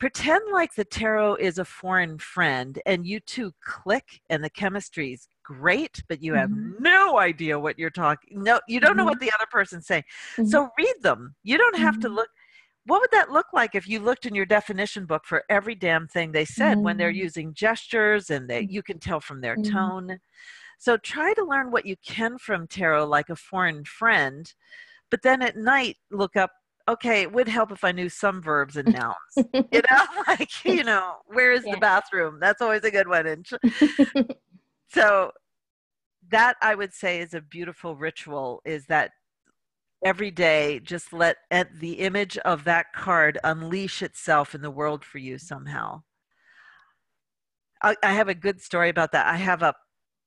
pretend 0.00 0.42
like 0.50 0.74
the 0.74 0.84
tarot 0.84 1.36
is 1.36 1.58
a 1.58 1.64
foreign 1.64 2.18
friend 2.18 2.80
and 2.86 3.06
you 3.06 3.20
two 3.20 3.52
click 3.62 4.20
and 4.30 4.42
the 4.42 4.50
chemistry 4.50 5.12
is 5.12 5.28
great 5.58 6.02
but 6.08 6.22
you 6.22 6.34
have 6.34 6.48
mm-hmm. 6.48 6.80
no 6.80 7.18
idea 7.18 7.58
what 7.58 7.78
you're 7.78 7.90
talking 7.90 8.42
no 8.42 8.60
you 8.68 8.78
don't 8.78 8.90
mm-hmm. 8.90 8.98
know 8.98 9.04
what 9.04 9.18
the 9.18 9.32
other 9.34 9.46
person's 9.50 9.86
saying 9.86 10.04
mm-hmm. 10.36 10.46
so 10.46 10.68
read 10.78 10.94
them 11.02 11.34
you 11.42 11.58
don't 11.58 11.76
have 11.76 11.98
to 11.98 12.06
mm-hmm. 12.06 12.18
look 12.18 12.28
what 12.86 13.00
would 13.00 13.10
that 13.10 13.32
look 13.32 13.46
like 13.52 13.74
if 13.74 13.88
you 13.88 13.98
looked 13.98 14.26
in 14.26 14.34
your 14.34 14.46
definition 14.46 15.06
book 15.06 15.24
for 15.24 15.42
every 15.50 15.74
damn 15.74 16.06
thing 16.06 16.30
they 16.30 16.44
said 16.44 16.78
when 16.78 16.96
they're 16.96 17.10
mm-hmm. 17.10 17.18
using 17.18 17.52
gestures 17.52 18.30
and 18.30 18.48
that 18.48 18.70
you 18.70 18.80
can 18.80 19.00
tell 19.00 19.20
from 19.20 19.40
their 19.40 19.56
mm-hmm. 19.56 19.72
tone 19.72 20.20
so 20.78 20.96
try 20.96 21.34
to 21.34 21.44
learn 21.44 21.72
what 21.72 21.84
you 21.84 21.96
can 22.06 22.38
from 22.38 22.68
tarot 22.68 23.06
like 23.06 23.28
a 23.28 23.36
foreign 23.36 23.84
friend 23.84 24.54
but 25.10 25.22
then 25.22 25.42
at 25.42 25.56
night 25.56 25.96
look 26.12 26.36
up 26.36 26.52
okay, 26.90 27.22
it 27.22 27.32
would 27.32 27.48
help 27.48 27.70
if 27.70 27.84
I 27.84 27.92
knew 27.92 28.08
some 28.08 28.42
verbs 28.42 28.76
and 28.76 28.92
nouns. 28.92 29.16
you 29.36 29.42
know, 29.90 30.04
like, 30.28 30.64
you 30.64 30.84
know, 30.84 31.16
where 31.26 31.52
is 31.52 31.64
yeah. 31.64 31.74
the 31.74 31.80
bathroom? 31.80 32.38
That's 32.40 32.60
always 32.60 32.84
a 32.84 32.90
good 32.90 33.08
one. 33.08 33.44
So 34.92 35.32
that 36.30 36.56
I 36.62 36.74
would 36.74 36.92
say 36.92 37.20
is 37.20 37.34
a 37.34 37.40
beautiful 37.40 37.96
ritual 37.96 38.60
is 38.64 38.86
that 38.86 39.10
every 40.04 40.30
day 40.30 40.80
just 40.80 41.12
let 41.12 41.36
the 41.50 41.92
image 41.94 42.38
of 42.38 42.64
that 42.64 42.86
card 42.94 43.38
unleash 43.44 44.02
itself 44.02 44.54
in 44.54 44.62
the 44.62 44.70
world 44.70 45.04
for 45.04 45.18
you 45.18 45.38
somehow. 45.38 46.02
I, 47.82 47.96
I 48.02 48.12
have 48.12 48.28
a 48.28 48.34
good 48.34 48.60
story 48.60 48.88
about 48.88 49.12
that. 49.12 49.26
I 49.26 49.36
have 49.36 49.62
a, 49.62 49.74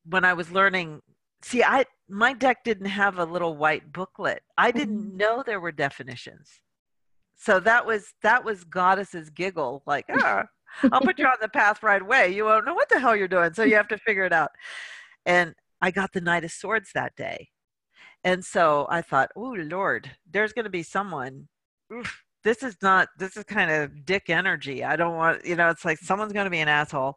when 0.05 0.25
I 0.25 0.33
was 0.33 0.51
learning 0.51 1.01
see 1.43 1.63
i 1.63 1.85
my 2.09 2.33
deck 2.33 2.63
didn't 2.63 2.87
have 2.87 3.19
a 3.19 3.25
little 3.25 3.55
white 3.55 3.91
booklet 3.91 4.41
i 4.57 4.71
didn't 4.71 4.99
mm-hmm. 4.99 5.17
know 5.17 5.43
there 5.45 5.59
were 5.59 5.71
definitions 5.71 6.61
so 7.35 7.59
that 7.59 7.85
was 7.85 8.13
that 8.23 8.43
was 8.43 8.63
goddess's 8.63 9.29
giggle 9.29 9.83
like 9.85 10.05
ah, 10.11 10.45
i'll 10.91 11.01
put 11.01 11.19
you 11.19 11.25
on 11.25 11.37
the 11.41 11.47
path 11.47 11.83
right 11.83 12.01
away. 12.01 12.33
You 12.33 12.45
won't 12.45 12.65
know 12.65 12.73
what 12.73 12.89
the 12.89 12.99
hell 12.99 13.15
you're 13.15 13.27
doing 13.27 13.53
so 13.53 13.63
you 13.63 13.75
have 13.75 13.87
to 13.89 13.97
figure 13.97 14.25
it 14.25 14.33
out. 14.33 14.51
And 15.25 15.53
i 15.81 15.91
got 15.91 16.13
the 16.13 16.21
knight 16.21 16.43
of 16.43 16.51
swords 16.51 16.91
that 16.93 17.15
day. 17.15 17.49
And 18.23 18.43
so 18.43 18.87
i 18.89 19.01
thought 19.01 19.31
oh 19.35 19.55
lord 19.57 20.11
there's 20.29 20.53
going 20.53 20.65
to 20.65 20.71
be 20.71 20.83
someone 20.83 21.47
oof, 21.93 22.23
this 22.43 22.63
is 22.63 22.75
not 22.81 23.09
this 23.17 23.37
is 23.37 23.43
kind 23.43 23.71
of 23.71 24.05
dick 24.05 24.29
energy. 24.29 24.83
I 24.83 24.95
don't 24.95 25.15
want 25.15 25.45
you 25.45 25.55
know 25.55 25.69
it's 25.69 25.85
like 25.85 25.99
someone's 25.99 26.33
going 26.33 26.45
to 26.45 26.51
be 26.51 26.59
an 26.59 26.67
asshole. 26.67 27.15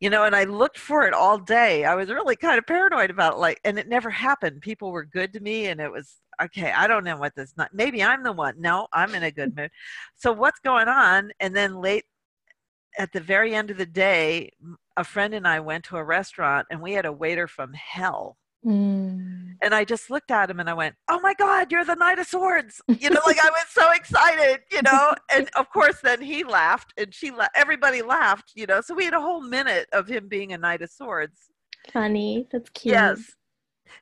You 0.00 0.10
know 0.10 0.24
and 0.24 0.36
i 0.36 0.44
looked 0.44 0.78
for 0.78 1.06
it 1.06 1.14
all 1.14 1.38
day. 1.38 1.84
I 1.84 1.94
was 1.94 2.08
really 2.08 2.36
kind 2.36 2.58
of 2.58 2.66
paranoid 2.66 3.10
about 3.10 3.34
it 3.34 3.38
like 3.38 3.60
and 3.64 3.78
it 3.78 3.88
never 3.88 4.10
happened. 4.10 4.60
People 4.60 4.92
were 4.92 5.04
good 5.04 5.32
to 5.34 5.40
me 5.40 5.66
and 5.66 5.80
it 5.80 5.90
was 5.90 6.16
okay 6.40 6.70
i 6.70 6.86
don't 6.86 7.02
know 7.02 7.16
what 7.16 7.34
this 7.34 7.52
not 7.56 7.74
maybe 7.74 8.02
i'm 8.02 8.22
the 8.22 8.32
one. 8.32 8.54
No 8.58 8.86
i'm 8.92 9.14
in 9.14 9.24
a 9.24 9.30
good 9.30 9.56
mood. 9.56 9.70
So 10.14 10.32
what's 10.32 10.60
going 10.60 10.88
on? 10.88 11.30
And 11.40 11.54
then 11.54 11.80
late 11.80 12.04
at 12.98 13.12
the 13.12 13.20
very 13.20 13.54
end 13.54 13.70
of 13.70 13.76
the 13.78 13.86
day 13.86 14.50
a 14.96 15.04
friend 15.04 15.34
and 15.34 15.46
i 15.46 15.60
went 15.60 15.84
to 15.84 15.96
a 15.96 16.04
restaurant 16.04 16.66
and 16.70 16.80
we 16.80 16.92
had 16.92 17.06
a 17.06 17.12
waiter 17.12 17.46
from 17.46 17.72
hell 17.74 18.36
Mm. 18.66 19.54
And 19.62 19.74
I 19.74 19.84
just 19.84 20.10
looked 20.10 20.30
at 20.30 20.50
him 20.50 20.60
and 20.60 20.68
I 20.68 20.74
went, 20.74 20.96
"Oh 21.08 21.20
my 21.20 21.34
God, 21.34 21.70
you're 21.70 21.84
the 21.84 21.94
Knight 21.94 22.18
of 22.18 22.26
Swords!" 22.26 22.82
You 23.00 23.10
know, 23.10 23.20
like 23.24 23.38
I 23.42 23.50
was 23.50 23.66
so 23.68 23.90
excited, 23.92 24.60
you 24.72 24.82
know. 24.82 25.14
And 25.32 25.48
of 25.56 25.70
course, 25.70 26.00
then 26.02 26.20
he 26.20 26.44
laughed, 26.44 26.92
and 26.98 27.14
she, 27.14 27.30
everybody 27.54 28.02
laughed, 28.02 28.52
you 28.56 28.66
know. 28.66 28.80
So 28.80 28.94
we 28.94 29.04
had 29.04 29.14
a 29.14 29.20
whole 29.20 29.40
minute 29.40 29.88
of 29.92 30.08
him 30.08 30.28
being 30.28 30.52
a 30.52 30.58
Knight 30.58 30.82
of 30.82 30.90
Swords. 30.90 31.50
Funny, 31.92 32.46
that's 32.50 32.70
cute. 32.70 32.94
Yes. 32.94 33.32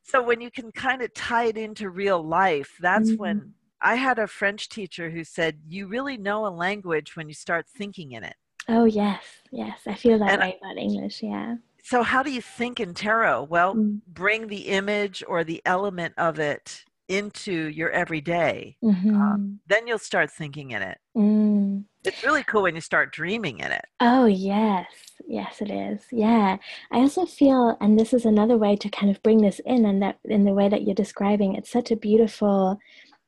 So 0.02 0.22
when 0.22 0.40
you 0.40 0.50
can 0.50 0.72
kind 0.72 1.02
of 1.02 1.12
tie 1.14 1.46
it 1.46 1.56
into 1.56 1.90
real 1.90 2.22
life, 2.22 2.76
that's 2.80 3.10
mm-hmm. 3.10 3.20
when 3.20 3.54
I 3.82 3.96
had 3.96 4.18
a 4.18 4.26
French 4.26 4.68
teacher 4.68 5.10
who 5.10 5.22
said, 5.22 5.60
"You 5.68 5.86
really 5.86 6.16
know 6.16 6.46
a 6.46 6.48
language 6.48 7.14
when 7.14 7.28
you 7.28 7.34
start 7.34 7.66
thinking 7.68 8.12
in 8.12 8.24
it." 8.24 8.36
Oh 8.68 8.84
yes, 8.84 9.22
yes, 9.50 9.80
I 9.86 9.94
feel 9.94 10.18
that 10.18 10.30
and 10.30 10.40
way 10.40 10.58
about 10.60 10.78
English. 10.78 11.22
Yeah 11.22 11.56
so 11.82 12.02
how 12.02 12.20
do 12.20 12.32
you 12.32 12.42
think 12.42 12.80
in 12.80 12.92
tarot 12.92 13.44
well 13.44 13.76
mm. 13.76 14.00
bring 14.08 14.48
the 14.48 14.66
image 14.66 15.22
or 15.28 15.44
the 15.44 15.62
element 15.64 16.12
of 16.18 16.40
it 16.40 16.84
into 17.08 17.68
your 17.68 17.90
everyday, 17.90 18.76
Mm-hmm. 18.82 19.14
um, 19.14 19.60
then 19.66 19.86
you'll 19.86 19.98
start 19.98 20.30
thinking 20.30 20.72
in 20.72 20.82
it. 20.82 20.98
Mm. 21.16 21.84
It's 22.04 22.22
really 22.22 22.44
cool 22.44 22.62
when 22.62 22.74
you 22.74 22.80
start 22.80 23.12
dreaming 23.12 23.58
in 23.58 23.72
it. 23.72 23.84
Oh, 24.00 24.26
yes. 24.26 24.86
Yes, 25.26 25.60
it 25.60 25.70
is. 25.70 26.04
Yeah. 26.12 26.56
I 26.92 26.98
also 26.98 27.26
feel, 27.26 27.76
and 27.80 27.98
this 27.98 28.12
is 28.12 28.24
another 28.24 28.56
way 28.56 28.76
to 28.76 28.88
kind 28.88 29.10
of 29.10 29.22
bring 29.22 29.38
this 29.38 29.60
in, 29.64 29.84
and 29.84 30.00
that 30.02 30.18
in 30.24 30.44
the 30.44 30.52
way 30.52 30.68
that 30.68 30.82
you're 30.82 30.94
describing, 30.94 31.54
it's 31.54 31.70
such 31.70 31.90
a 31.90 31.96
beautiful 31.96 32.78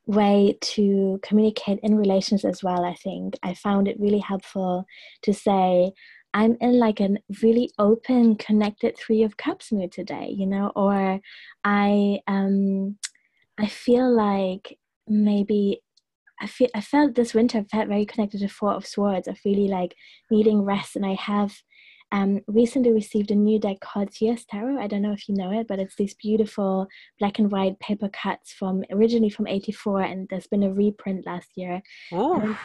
way 0.09 0.57
to 0.63 1.21
communicate 1.23 1.79
in 1.83 1.95
relations 1.95 2.45
as 2.45 2.63
well. 2.63 2.85
I 2.85 2.95
think 2.95 3.37
I 3.43 3.55
found 3.55 3.87
it 3.87 4.01
really 4.01 4.19
helpful 4.19 4.87
to 5.23 5.35
say, 5.35 5.93
I'm 6.35 6.57
in 6.61 6.79
like 6.79 7.01
a 7.01 7.11
really 7.43 7.71
open, 7.79 8.37
connected 8.37 8.97
Three 8.97 9.23
of 9.23 9.37
Cups 9.37 9.71
mood 9.71 9.93
today, 9.93 10.35
you 10.37 10.47
know, 10.47 10.73
or 10.75 11.21
I 11.63 12.21
um 12.27 12.97
I 13.59 13.67
feel 13.67 14.11
like 14.11 14.79
maybe 15.07 15.83
I 16.41 16.47
feel 16.47 16.69
I 16.75 16.81
felt 16.81 17.15
this 17.15 17.35
winter 17.35 17.59
I 17.59 17.65
felt 17.65 17.89
very 17.89 18.07
connected 18.07 18.41
to 18.41 18.49
Four 18.49 18.73
of 18.73 18.87
Swords 18.87 19.29
of 19.29 19.39
really 19.45 19.69
like 19.69 19.95
needing 20.31 20.63
rest, 20.63 20.97
and 20.97 21.05
I 21.05 21.15
have 21.15 21.53
um, 22.11 22.41
recently 22.47 22.93
received 22.93 23.31
a 23.31 23.35
new 23.35 23.59
deck 23.59 23.81
called 23.81 24.13
CS 24.13 24.45
Tarot. 24.51 24.81
I 24.81 24.87
don't 24.87 25.03
know 25.03 25.13
if 25.13 25.29
you 25.29 25.35
know 25.35 25.53
it, 25.53 25.69
but 25.69 25.79
it's 25.79 25.97
these 25.97 26.15
beautiful 26.15 26.87
black 27.19 27.39
and 27.39 27.51
white 27.51 27.79
paper 27.81 28.09
cuts 28.09 28.53
from 28.53 28.85
originally 28.91 29.31
from 29.31 29.47
'84, 29.47 30.03
and 30.03 30.29
there's 30.29 30.47
been 30.47 30.63
a 30.63 30.73
reprint 30.73 31.27
last 31.27 31.51
year. 31.57 31.83
Ooh. 32.15 32.57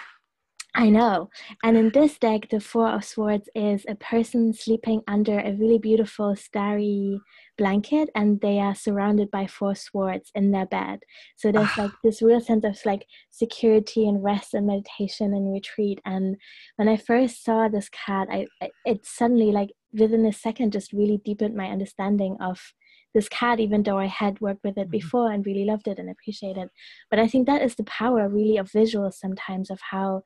I 0.76 0.90
know. 0.90 1.30
And 1.64 1.78
in 1.78 1.92
this 1.92 2.18
deck, 2.18 2.50
the 2.50 2.60
Four 2.60 2.90
of 2.90 3.06
Swords 3.06 3.48
is 3.54 3.86
a 3.88 3.94
person 3.94 4.54
sleeping 4.54 5.04
under 5.08 5.38
a 5.40 5.54
really 5.54 5.78
beautiful 5.78 6.36
starry 6.36 7.20
blanket, 7.60 8.10
and 8.16 8.42
they 8.42 8.60
are 8.60 8.74
surrounded 8.74 9.30
by 9.30 9.46
four 9.46 9.76
swords 9.76 10.32
in 10.34 10.50
their 10.50 10.66
bed. 10.66 11.04
So 11.36 11.52
there's 11.52 11.78
Ah. 11.78 11.84
like 11.84 11.92
this 12.04 12.24
real 12.24 12.42
sense 12.42 12.66
of 12.66 12.80
like 12.86 13.06
security 13.30 14.08
and 14.08 14.24
rest 14.24 14.56
and 14.56 14.66
meditation 14.66 15.34
and 15.36 15.54
retreat. 15.54 16.00
And 16.06 16.38
when 16.78 16.88
I 16.90 16.98
first 16.98 17.44
saw 17.44 17.68
this 17.68 17.90
card, 17.90 18.30
I 18.32 18.48
it 18.84 19.06
suddenly 19.06 19.52
like 19.52 19.70
within 19.94 20.26
a 20.26 20.34
second 20.34 20.74
just 20.74 20.92
really 20.92 21.18
deepened 21.24 21.56
my 21.56 21.70
understanding 21.70 22.36
of 22.42 22.74
this 23.14 23.30
card, 23.30 23.60
even 23.60 23.84
though 23.84 24.00
I 24.00 24.08
had 24.08 24.42
worked 24.42 24.64
with 24.64 24.76
it 24.80 24.90
Mhm. 24.92 24.92
before 24.92 25.32
and 25.32 25.46
really 25.46 25.66
loved 25.66 25.88
it 25.88 26.00
and 26.00 26.10
appreciated. 26.10 26.70
But 27.12 27.20
I 27.20 27.28
think 27.28 27.46
that 27.46 27.62
is 27.62 27.76
the 27.76 27.84
power 27.84 28.28
really 28.28 28.58
of 28.58 28.72
visuals 28.72 29.14
sometimes 29.14 29.70
of 29.70 29.80
how 29.92 30.24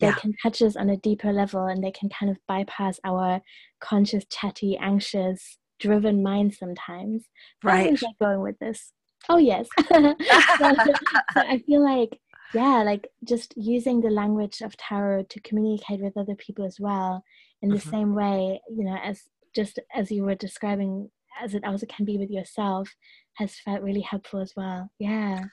they 0.00 0.08
Yeah. 0.08 0.14
can 0.14 0.32
touch 0.42 0.62
us 0.62 0.76
on 0.76 0.90
a 0.90 0.96
deeper 0.96 1.32
level 1.32 1.66
and 1.66 1.82
they 1.82 1.90
can 1.90 2.08
kind 2.08 2.30
of 2.30 2.38
bypass 2.46 3.00
our 3.04 3.40
conscious, 3.80 4.24
chatty, 4.30 4.76
anxious, 4.78 5.58
driven 5.80 6.22
mind 6.22 6.54
sometimes. 6.54 7.24
Where 7.62 7.74
Right. 7.74 7.90
was 7.92 8.02
I 8.02 8.12
going 8.20 8.40
with 8.42 8.58
this? 8.58 8.92
Oh 9.28 9.38
yes. 9.38 9.68
so, 9.88 10.14
so 11.34 11.40
I 11.40 11.58
feel 11.66 11.82
like 11.84 12.20
yeah, 12.54 12.82
like 12.82 13.08
just 13.24 13.52
using 13.56 14.00
the 14.00 14.08
language 14.10 14.62
of 14.62 14.74
tarot 14.76 15.24
to 15.24 15.40
communicate 15.40 16.00
with 16.00 16.16
other 16.16 16.34
people 16.34 16.64
as 16.64 16.80
well 16.80 17.22
in 17.62 17.70
the 17.70 17.78
Mhm. 17.78 17.90
same 17.90 18.14
way, 18.14 18.60
you 18.70 18.84
know, 18.84 18.96
as 19.02 19.22
just 19.54 19.78
as 19.94 20.10
you 20.10 20.22
were 20.24 20.34
describing 20.34 21.10
as 21.40 21.54
it 21.54 21.64
also 21.64 21.86
can 21.86 22.04
be 22.04 22.16
with 22.18 22.30
yourself 22.30 22.88
has 23.34 23.58
felt 23.60 23.82
really 23.82 24.00
helpful 24.00 24.40
as 24.40 24.54
well. 24.56 24.90
Yeah. 24.98 25.44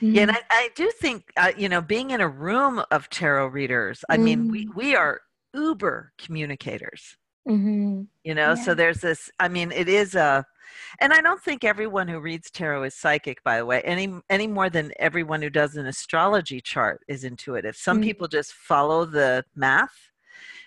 Yeah, 0.00 0.22
and 0.22 0.30
Mm. 0.30 0.34
I, 0.36 0.42
I 0.50 0.68
do 0.74 0.90
think 1.00 1.30
uh, 1.36 1.52
you 1.56 1.68
know 1.68 1.80
being 1.80 2.10
in 2.10 2.20
a 2.20 2.28
room 2.28 2.82
of 2.90 3.08
tarot 3.10 3.48
readers. 3.48 4.04
I 4.08 4.16
mean, 4.16 4.48
we 4.48 4.66
Mm. 4.66 4.74
we 4.74 4.94
are 4.96 5.20
uber 5.54 6.12
communicators. 6.18 7.16
Mhm. 7.48 8.06
You 8.24 8.34
know, 8.34 8.54
so 8.54 8.74
there's 8.74 9.00
this. 9.00 9.30
I 9.40 9.48
mean, 9.48 9.72
it 9.72 9.88
is 9.88 10.14
a, 10.14 10.44
and 11.00 11.12
I 11.14 11.20
don't 11.22 11.42
think 11.42 11.64
everyone 11.64 12.06
who 12.08 12.20
reads 12.20 12.50
tarot 12.50 12.82
is 12.84 12.94
psychic. 12.94 13.42
By 13.42 13.56
the 13.58 13.64
way, 13.66 13.80
any 13.82 14.12
any 14.28 14.46
more 14.46 14.68
than 14.70 14.92
everyone 14.98 15.40
who 15.42 15.50
does 15.50 15.76
an 15.76 15.86
astrology 15.86 16.60
chart 16.60 17.00
is 17.08 17.24
intuitive. 17.24 17.74
Some 17.76 18.00
Mm. 18.00 18.04
people 18.04 18.28
just 18.28 18.52
follow 18.52 19.04
the 19.06 19.44
math, 19.56 20.10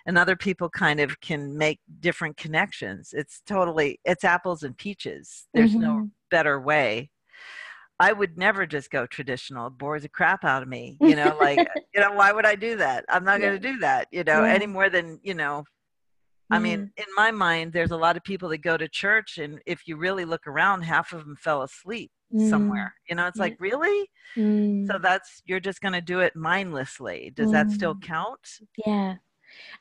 and 0.08 0.18
other 0.18 0.36
people 0.36 0.70
kind 0.70 1.00
of 1.00 1.22
can 1.22 1.56
make 1.58 1.80
different 2.00 2.36
connections. 2.38 3.14
It's 3.14 3.42
totally 3.46 4.00
it's 4.04 4.24
apples 4.24 4.64
and 4.64 4.76
peaches. 4.76 5.48
There's 5.54 5.76
no 5.76 5.92
Mhm. 5.94 6.12
better 6.32 6.60
way. 6.60 7.12
I 8.02 8.14
would 8.14 8.38
never 8.38 8.66
just 8.66 8.90
go 8.90 9.06
traditional. 9.06 9.68
It 9.68 9.78
bores 9.78 10.02
the 10.02 10.10
crap 10.10 10.44
out 10.44 10.64
of 10.64 10.68
me. 10.68 10.98
You 11.00 11.16
know, 11.16 11.38
like, 11.40 11.60
you 11.94 12.02
know, 12.02 12.12
why 12.14 12.32
would 12.32 12.46
I 12.48 12.56
do 12.56 12.76
that? 12.78 13.06
I'm 13.10 13.24
not 13.24 13.40
Yeah. 13.40 13.50
going 13.52 13.62
to 13.62 13.68
do 13.72 13.78
that, 13.80 14.08
you 14.12 14.24
know, 14.24 14.44
Yeah. 14.44 14.54
any 14.54 14.66
more 14.68 14.90
than, 14.90 15.20
you 15.24 15.36
know, 15.36 15.64
I 16.50 16.60
mean, 16.60 16.92
in 16.98 17.06
my 17.16 17.32
mind, 17.32 17.72
there's 17.72 17.92
a 17.92 17.98
lot 17.98 18.18
of 18.18 18.24
people 18.24 18.50
that 18.50 18.58
go 18.58 18.76
to 18.76 18.90
church, 18.90 19.38
and 19.38 19.62
if 19.66 19.88
you 19.88 19.96
really 19.96 20.26
look 20.26 20.48
around, 20.48 20.82
half 20.82 21.14
of 21.14 21.24
them 21.26 21.38
fell 21.38 21.62
asleep 21.62 22.12
Mm. 22.34 22.50
somewhere. 22.50 22.94
You 23.10 23.16
know, 23.16 23.28
it's 23.28 23.40
like, 23.40 23.56
really? 23.60 24.10
Mm. 24.38 24.88
So 24.88 24.98
that's, 24.98 25.42
you're 25.46 25.62
just 25.62 25.80
going 25.80 25.94
to 25.94 26.02
do 26.02 26.20
it 26.20 26.36
mindlessly. 26.36 27.32
Does 27.36 27.52
that 27.52 27.72
still 27.72 27.96
Mm. 27.96 28.02
count? 28.02 28.60
Yeah. 28.86 29.16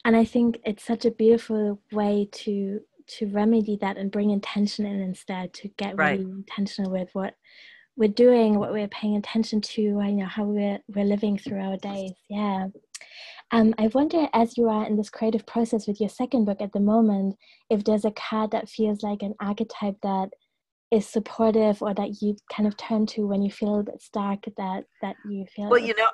And 0.04 0.14
I 0.14 0.24
think 0.24 0.60
it's 0.64 0.84
such 0.84 1.04
a 1.04 1.10
beautiful 1.10 1.80
way 1.92 2.28
to 2.32 2.80
to 3.18 3.26
remedy 3.30 3.76
that 3.80 3.96
and 3.96 4.12
bring 4.12 4.30
intention 4.30 4.86
in 4.86 5.00
instead 5.00 5.52
to 5.52 5.66
get 5.76 5.96
Right. 5.96 6.20
really 6.20 6.30
intentional 6.30 6.92
with 6.92 7.12
what 7.12 7.34
we're 8.00 8.08
doing, 8.08 8.58
what 8.58 8.72
we're 8.72 8.88
paying 8.88 9.16
attention 9.16 9.60
to, 9.60 9.82
you 9.82 10.12
know, 10.12 10.24
how 10.24 10.44
we're 10.44 10.78
we're 10.88 11.04
living 11.04 11.36
through 11.36 11.60
our 11.60 11.76
days. 11.76 12.12
Yeah. 12.30 12.68
Um, 13.52 13.74
I 13.78 13.88
wonder, 13.88 14.26
as 14.32 14.56
you 14.56 14.68
are 14.68 14.86
in 14.86 14.96
this 14.96 15.10
creative 15.10 15.44
process 15.44 15.86
with 15.86 16.00
your 16.00 16.08
second 16.08 16.46
book 16.46 16.62
at 16.62 16.72
the 16.72 16.80
moment, 16.80 17.36
if 17.68 17.84
there's 17.84 18.06
a 18.06 18.12
card 18.12 18.52
that 18.52 18.70
feels 18.70 19.02
like 19.02 19.22
an 19.22 19.34
archetype 19.38 19.96
that 20.02 20.30
is 20.90 21.06
supportive 21.06 21.82
or 21.82 21.92
that 21.92 22.22
you 22.22 22.36
kind 22.50 22.66
of 22.66 22.76
turn 22.78 23.04
to 23.06 23.26
when 23.26 23.42
you 23.42 23.50
feel 23.50 23.82
bit 23.82 24.00
stuck, 24.00 24.46
that 24.56 24.84
that 25.02 25.16
you 25.28 25.44
feel. 25.54 25.68
Well, 25.68 25.78
you 25.78 25.94
know, 25.94 26.08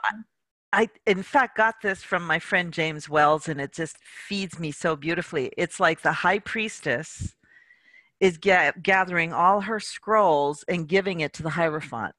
I, 0.73 0.83
I 0.83 0.89
in 1.07 1.23
fact 1.23 1.57
got 1.57 1.77
this 1.85 2.03
from 2.03 2.27
my 2.27 2.41
friend 2.41 2.73
James 2.73 3.09
Wells, 3.09 3.47
and 3.49 3.61
it 3.61 3.73
just 3.73 3.97
feeds 4.03 4.59
me 4.59 4.73
so 4.73 4.97
beautifully. 4.97 5.53
It's 5.57 5.79
like 5.79 6.03
the 6.03 6.13
high 6.13 6.41
priestess 6.41 7.36
is 8.21 8.39
ga- 8.39 8.73
gathering 8.83 9.33
all 9.33 9.61
her 9.63 9.79
scrolls 9.81 10.65
and 10.69 10.89
giving 10.89 11.21
it 11.21 11.33
to 11.35 11.43
the 11.43 11.51
hierophant, 11.51 12.15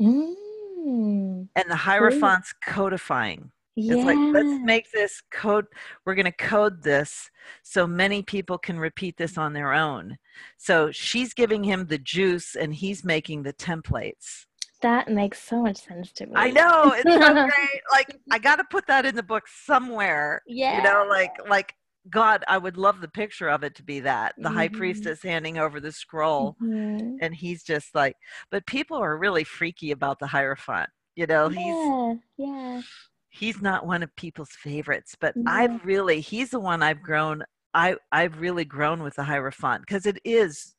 Mm, 0.00 1.48
and 1.54 1.70
the 1.70 1.76
hierophant's 1.76 2.52
codifying. 2.64 3.50
yeah. 3.76 3.94
It's 3.96 4.04
like 4.04 4.18
let's 4.32 4.60
make 4.64 4.90
this 4.92 5.22
code. 5.30 5.66
We're 6.04 6.14
going 6.14 6.24
to 6.26 6.32
code 6.32 6.82
this 6.82 7.30
so 7.62 7.86
many 7.86 8.22
people 8.22 8.58
can 8.58 8.78
repeat 8.78 9.16
this 9.16 9.36
on 9.38 9.52
their 9.52 9.72
own. 9.72 10.16
So 10.56 10.90
she's 10.90 11.34
giving 11.34 11.64
him 11.64 11.86
the 11.86 11.98
juice, 11.98 12.54
and 12.56 12.74
he's 12.74 13.04
making 13.04 13.42
the 13.42 13.52
templates. 13.52 14.46
That 14.82 15.08
makes 15.08 15.42
so 15.42 15.60
much 15.62 15.76
sense 15.86 16.10
to 16.12 16.26
me. 16.26 16.32
I 16.34 16.50
know 16.50 16.92
it's 16.96 17.02
so 17.02 17.32
great. 17.48 17.80
Like 17.92 18.16
I 18.30 18.38
got 18.38 18.56
to 18.56 18.64
put 18.70 18.86
that 18.86 19.04
in 19.04 19.14
the 19.14 19.22
book 19.22 19.44
somewhere. 19.46 20.42
Yeah. 20.46 20.78
You 20.78 20.82
know, 20.84 21.06
like 21.08 21.32
like 21.48 21.74
God, 22.08 22.44
I 22.48 22.58
would 22.58 22.76
love 22.76 23.00
the 23.00 23.08
picture 23.08 23.48
of 23.48 23.62
it 23.62 23.74
to 23.76 23.82
be 23.82 24.00
that 24.00 24.34
the 24.42 24.50
high 24.50 24.68
Mhm. 24.68 24.72
priestess 24.72 25.22
handing 25.22 25.58
over 25.58 25.80
the 25.80 25.92
scroll, 25.92 26.56
Mhm. 26.60 27.18
and 27.20 27.34
he's 27.34 27.62
just 27.64 27.94
like. 27.94 28.16
But 28.50 28.66
people 28.66 28.96
are 28.98 29.18
really 29.18 29.44
freaky 29.44 29.90
about 29.92 30.18
the 30.20 30.28
hierophant. 30.28 30.90
You 31.16 31.26
know, 31.26 31.48
he's 31.50 31.92
Yeah, 31.92 32.14
yeah. 32.38 32.82
he's 33.28 33.62
not 33.62 33.86
one 33.86 34.02
of 34.02 34.14
people's 34.16 34.50
favorites, 34.52 35.14
but 35.20 35.36
No. 35.36 35.44
I've 35.46 35.84
really 35.84 36.20
he's 36.20 36.50
the 36.50 36.60
one 36.60 36.82
I've 36.82 37.02
grown. 37.02 37.44
I 37.74 37.96
I've 38.12 38.40
really 38.40 38.64
grown 38.64 39.02
with 39.02 39.14
the 39.16 39.24
hierophant 39.24 39.82
because 39.82 40.06
it 40.06 40.18
is 40.24 40.74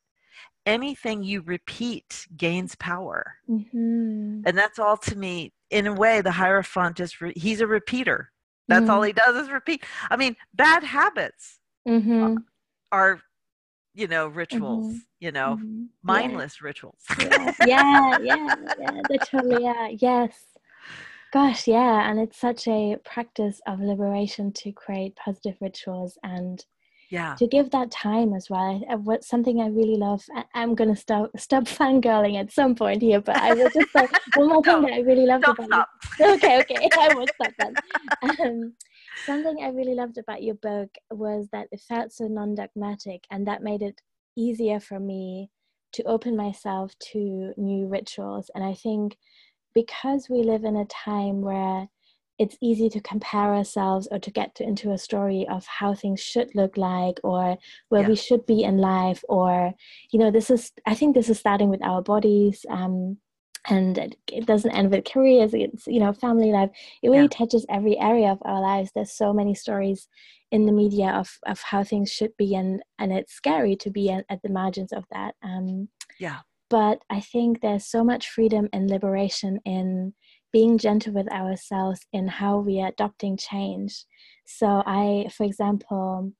anything 0.66 1.24
you 1.24 1.42
repeat 1.42 2.28
gains 2.38 2.76
power 2.76 3.36
Mhm. 3.48 4.46
and 4.46 4.58
that's 4.58 4.80
all 4.80 4.98
to 4.98 5.16
me 5.18 5.54
in 5.70 5.88
a 5.88 5.94
way 5.94 6.22
the 6.22 6.32
hierophant 6.32 6.98
just 6.98 7.22
re- 7.22 7.34
he's 7.36 7.62
a 7.62 7.68
repeater 7.68 8.31
that's 8.72 8.90
all 8.90 9.02
he 9.02 9.14
does 9.14 9.36
is 9.36 9.52
repeat 9.52 9.84
i 10.10 10.16
mean 10.16 10.36
bad 10.54 10.84
habits 10.84 11.60
Mhm. 11.88 12.44
are 12.92 13.22
you 13.94 14.08
know 14.08 14.28
rituals 14.28 14.86
Mhm. 14.94 15.00
you 15.20 15.32
know 15.32 15.58
Mhm. 15.62 15.88
Yeah. 15.88 15.88
mindless 16.04 16.62
rituals 16.62 17.04
yeah, 17.20 17.52
yeah, 17.62 18.18
yeah, 18.22 18.56
yeah, 18.80 19.02
are. 19.10 19.90
Yes. 20.00 20.34
Gosh, 21.32 21.66
yeah, 21.66 22.10
and 22.10 22.20
it's 22.20 22.38
such 22.38 22.68
a 22.68 22.98
practice 23.06 23.62
of 23.66 23.80
liberation 23.80 24.52
to 24.54 24.72
create 24.74 25.16
positive 25.16 25.56
rituals 25.62 26.18
and 26.24 26.66
yeah 27.12 27.36
to 27.36 27.46
give 27.46 27.70
that 27.72 27.92
time 27.92 28.34
as 28.34 28.50
well. 28.50 28.82
I, 28.90 28.96
what 28.96 29.24
something 29.24 29.62
I 29.62 29.68
really 29.68 29.98
love. 29.98 30.24
I, 30.34 30.46
I'm 30.56 30.74
gonna 30.74 30.96
stop 30.96 31.30
stop 31.38 31.64
fangirling 31.80 32.40
at 32.40 32.52
some 32.52 32.74
point 32.74 33.02
here, 33.02 33.22
but 33.22 33.38
I 33.38 33.54
will 33.54 33.70
just 33.70 33.92
say 33.92 34.08
one 34.36 34.50
more 34.50 34.64
thing 34.64 34.82
that 34.82 34.94
I 34.94 35.00
really 35.02 35.26
loved 35.26 35.44
about 35.48 35.66
stop 35.66 35.90
okay, 36.22 36.60
okay, 36.62 36.90
I 36.98 37.14
won't 37.14 37.32
stop 37.36 37.54
then. 37.60 37.74
Um, 38.24 38.74
something 39.26 39.64
I 39.64 39.70
really 39.70 39.94
loved 39.94 40.18
about 40.18 40.42
your 40.42 40.56
book 40.56 40.90
was 41.12 41.48
that 41.52 41.68
it 41.72 41.82
felt 41.82 42.12
so 42.12 42.26
non-dogmatic, 42.26 43.26
and 43.30 43.46
that 43.46 43.62
made 43.62 43.82
it 43.82 44.02
easier 44.36 44.80
for 44.80 45.00
me 45.00 45.50
to 45.94 46.04
open 46.04 46.38
myself 46.38 46.94
to 47.12 47.54
new 47.58 47.88
rituals. 47.88 48.50
And 48.56 48.64
I 48.64 48.74
think 48.74 49.18
because 49.74 50.28
we 50.30 50.44
live 50.44 50.64
in 50.64 50.78
a 50.78 50.86
time 50.86 51.42
where 51.42 51.88
it's 52.42 52.58
easy 52.60 52.90
to 52.90 53.00
compare 53.00 53.54
ourselves 53.54 54.08
or 54.12 54.18
to 54.18 54.32
get 54.32 54.56
to, 54.56 54.64
into 54.64 54.92
a 54.92 54.98
story 54.98 55.46
of 55.48 55.64
how 55.68 55.94
things 55.94 56.20
should 56.20 56.50
look 56.56 56.76
like 56.76 57.20
or 57.24 57.56
where 57.90 58.02
Yeah. 58.02 58.08
we 58.08 58.16
should 58.16 58.48
be 58.48 58.64
in 58.64 58.80
life 58.80 59.24
or 59.30 59.74
you 60.12 60.20
know 60.20 60.32
this 60.32 60.50
is 60.50 60.72
i 60.88 60.96
think 60.96 61.14
this 61.14 61.30
is 61.30 61.38
starting 61.40 61.70
with 61.70 61.84
our 61.84 62.02
bodies 62.02 62.66
um 62.70 63.18
and 63.70 64.00
it, 64.00 64.16
it 64.28 64.48
doesn't 64.48 64.72
end 64.72 64.90
with 64.90 65.06
careers 65.06 65.54
it's 65.54 65.86
you 65.86 66.00
know 66.00 66.12
family 66.14 66.52
life 66.52 66.72
it 67.04 67.10
really 67.10 67.30
yeah. 67.30 67.38
touches 67.40 67.64
every 67.70 67.96
area 68.00 68.32
of 68.32 68.40
our 68.44 68.60
lives 68.60 68.90
there's 68.96 69.14
so 69.14 69.32
many 69.32 69.54
stories 69.54 70.08
in 70.52 70.66
the 70.66 70.72
media 70.72 71.10
of 71.12 71.30
of 71.46 71.62
how 71.62 71.84
things 71.84 72.12
should 72.12 72.36
be 72.38 72.56
and 72.56 72.82
and 72.98 73.14
it's 73.14 73.34
scary 73.34 73.76
to 73.76 73.92
be 73.92 74.10
at, 74.10 74.26
at 74.30 74.42
the 74.42 74.50
margins 74.50 74.92
of 74.92 75.04
that 75.12 75.36
um 75.44 75.88
yeah 76.20 76.40
but 76.72 76.98
i 77.12 77.20
think 77.20 77.62
there's 77.62 77.86
so 77.86 78.04
much 78.04 78.30
freedom 78.30 78.68
and 78.74 78.90
liberation 78.90 79.60
in 79.64 80.12
being 80.52 80.78
gentle 80.78 81.14
with 81.14 81.32
ourselves 81.32 82.02
in 82.14 82.28
how 82.28 82.58
we 82.58 82.82
are 82.82 82.90
adopting 82.90 83.38
change 83.38 84.06
so 84.46 84.84
i 84.86 85.28
for 85.36 85.46
example 85.46 86.32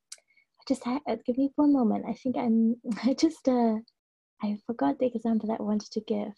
I 0.60 0.64
just 0.68 0.84
had 0.84 1.02
uh, 1.10 1.16
give 1.26 1.38
me 1.38 1.52
one 1.56 1.74
moment 1.74 2.06
i 2.08 2.14
think 2.14 2.38
i'm 2.38 2.76
i 3.04 3.14
just 3.14 3.48
uh 3.48 3.78
i 4.44 4.58
forgot 4.66 5.00
the 5.00 5.08
example 5.08 5.48
that 5.50 5.60
i 5.60 5.64
wanted 5.64 5.92
to 5.92 6.02
give 6.02 6.34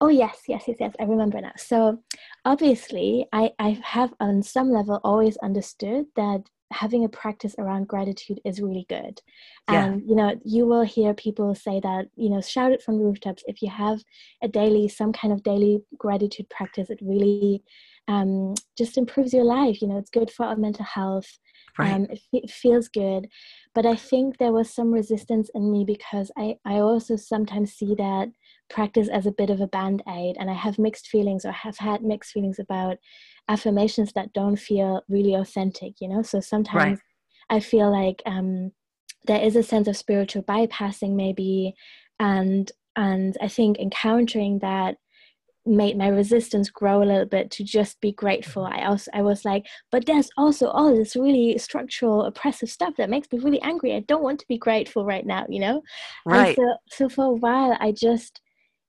Oh 0.00 0.08
yes, 0.08 0.42
yes, 0.48 0.64
yes, 0.66 0.76
yes. 0.80 0.94
I 0.98 1.04
remember 1.04 1.40
now. 1.40 1.52
So 1.56 1.98
obviously, 2.44 3.26
I 3.32 3.52
I 3.58 3.80
have 3.82 4.12
on 4.20 4.42
some 4.42 4.70
level 4.70 5.00
always 5.04 5.36
understood 5.38 6.06
that 6.16 6.42
having 6.72 7.04
a 7.04 7.08
practice 7.08 7.54
around 7.58 7.88
gratitude 7.88 8.40
is 8.44 8.60
really 8.60 8.86
good. 8.88 9.20
Yeah. 9.70 9.86
And 9.86 10.02
you 10.08 10.14
know, 10.14 10.38
you 10.44 10.66
will 10.66 10.82
hear 10.82 11.14
people 11.14 11.54
say 11.54 11.80
that 11.80 12.06
you 12.16 12.30
know, 12.30 12.40
shout 12.40 12.72
it 12.72 12.82
from 12.82 12.98
the 12.98 13.04
rooftops. 13.04 13.42
If 13.46 13.62
you 13.62 13.70
have 13.70 14.00
a 14.42 14.48
daily, 14.48 14.88
some 14.88 15.12
kind 15.12 15.32
of 15.32 15.42
daily 15.42 15.82
gratitude 15.96 16.48
practice, 16.50 16.90
it 16.90 16.98
really 17.02 17.62
um, 18.06 18.54
just 18.76 18.96
improves 18.96 19.32
your 19.32 19.44
life. 19.44 19.80
You 19.82 19.88
know, 19.88 19.98
it's 19.98 20.10
good 20.10 20.30
for 20.30 20.46
our 20.46 20.56
mental 20.56 20.84
health. 20.84 21.38
Right. 21.78 21.92
Um, 21.92 22.06
it, 22.10 22.20
it 22.32 22.50
feels 22.50 22.88
good, 22.88 23.28
but 23.74 23.86
I 23.86 23.94
think 23.94 24.38
there 24.38 24.52
was 24.52 24.74
some 24.74 24.90
resistance 24.92 25.50
in 25.54 25.70
me 25.70 25.84
because 25.84 26.30
I 26.36 26.56
I 26.64 26.74
also 26.74 27.16
sometimes 27.16 27.72
see 27.72 27.94
that 27.96 28.28
practice 28.68 29.08
as 29.08 29.26
a 29.26 29.32
bit 29.32 29.50
of 29.50 29.60
a 29.60 29.66
band 29.66 30.02
aid. 30.08 30.36
And 30.38 30.50
I 30.50 30.54
have 30.54 30.78
mixed 30.78 31.08
feelings 31.08 31.44
or 31.44 31.52
have 31.52 31.78
had 31.78 32.02
mixed 32.02 32.32
feelings 32.32 32.58
about 32.58 32.98
affirmations 33.48 34.12
that 34.12 34.32
don't 34.32 34.56
feel 34.56 35.02
really 35.08 35.34
authentic, 35.34 35.94
you 36.00 36.08
know? 36.08 36.22
So 36.22 36.40
sometimes 36.40 36.98
right. 36.98 36.98
I 37.50 37.60
feel 37.60 37.90
like 37.90 38.22
um, 38.26 38.72
there 39.26 39.40
is 39.40 39.56
a 39.56 39.62
sense 39.62 39.88
of 39.88 39.96
spiritual 39.96 40.42
bypassing, 40.42 41.14
maybe. 41.14 41.74
And 42.20 42.70
and 42.96 43.36
I 43.40 43.48
think 43.48 43.78
encountering 43.78 44.58
that 44.58 44.96
made 45.68 45.96
my 45.96 46.08
resistance 46.08 46.70
grow 46.70 47.02
a 47.02 47.04
little 47.04 47.26
bit 47.26 47.50
to 47.50 47.62
just 47.62 48.00
be 48.00 48.10
grateful 48.12 48.64
mm-hmm. 48.64 48.80
i 48.80 48.86
also 48.86 49.10
i 49.12 49.20
was 49.20 49.44
like 49.44 49.66
but 49.92 50.06
there's 50.06 50.30
also 50.36 50.68
all 50.68 50.94
this 50.96 51.14
really 51.14 51.58
structural 51.58 52.24
oppressive 52.24 52.70
stuff 52.70 52.94
that 52.96 53.10
makes 53.10 53.30
me 53.30 53.38
really 53.38 53.60
angry 53.60 53.94
i 53.94 54.00
don't 54.00 54.22
want 54.22 54.40
to 54.40 54.48
be 54.48 54.56
grateful 54.56 55.04
right 55.04 55.26
now 55.26 55.44
you 55.48 55.60
know 55.60 55.82
right 56.24 56.56
and 56.56 56.56
so 56.56 56.76
so 56.90 57.08
for 57.08 57.24
a 57.26 57.32
while 57.32 57.76
i 57.80 57.92
just 57.92 58.40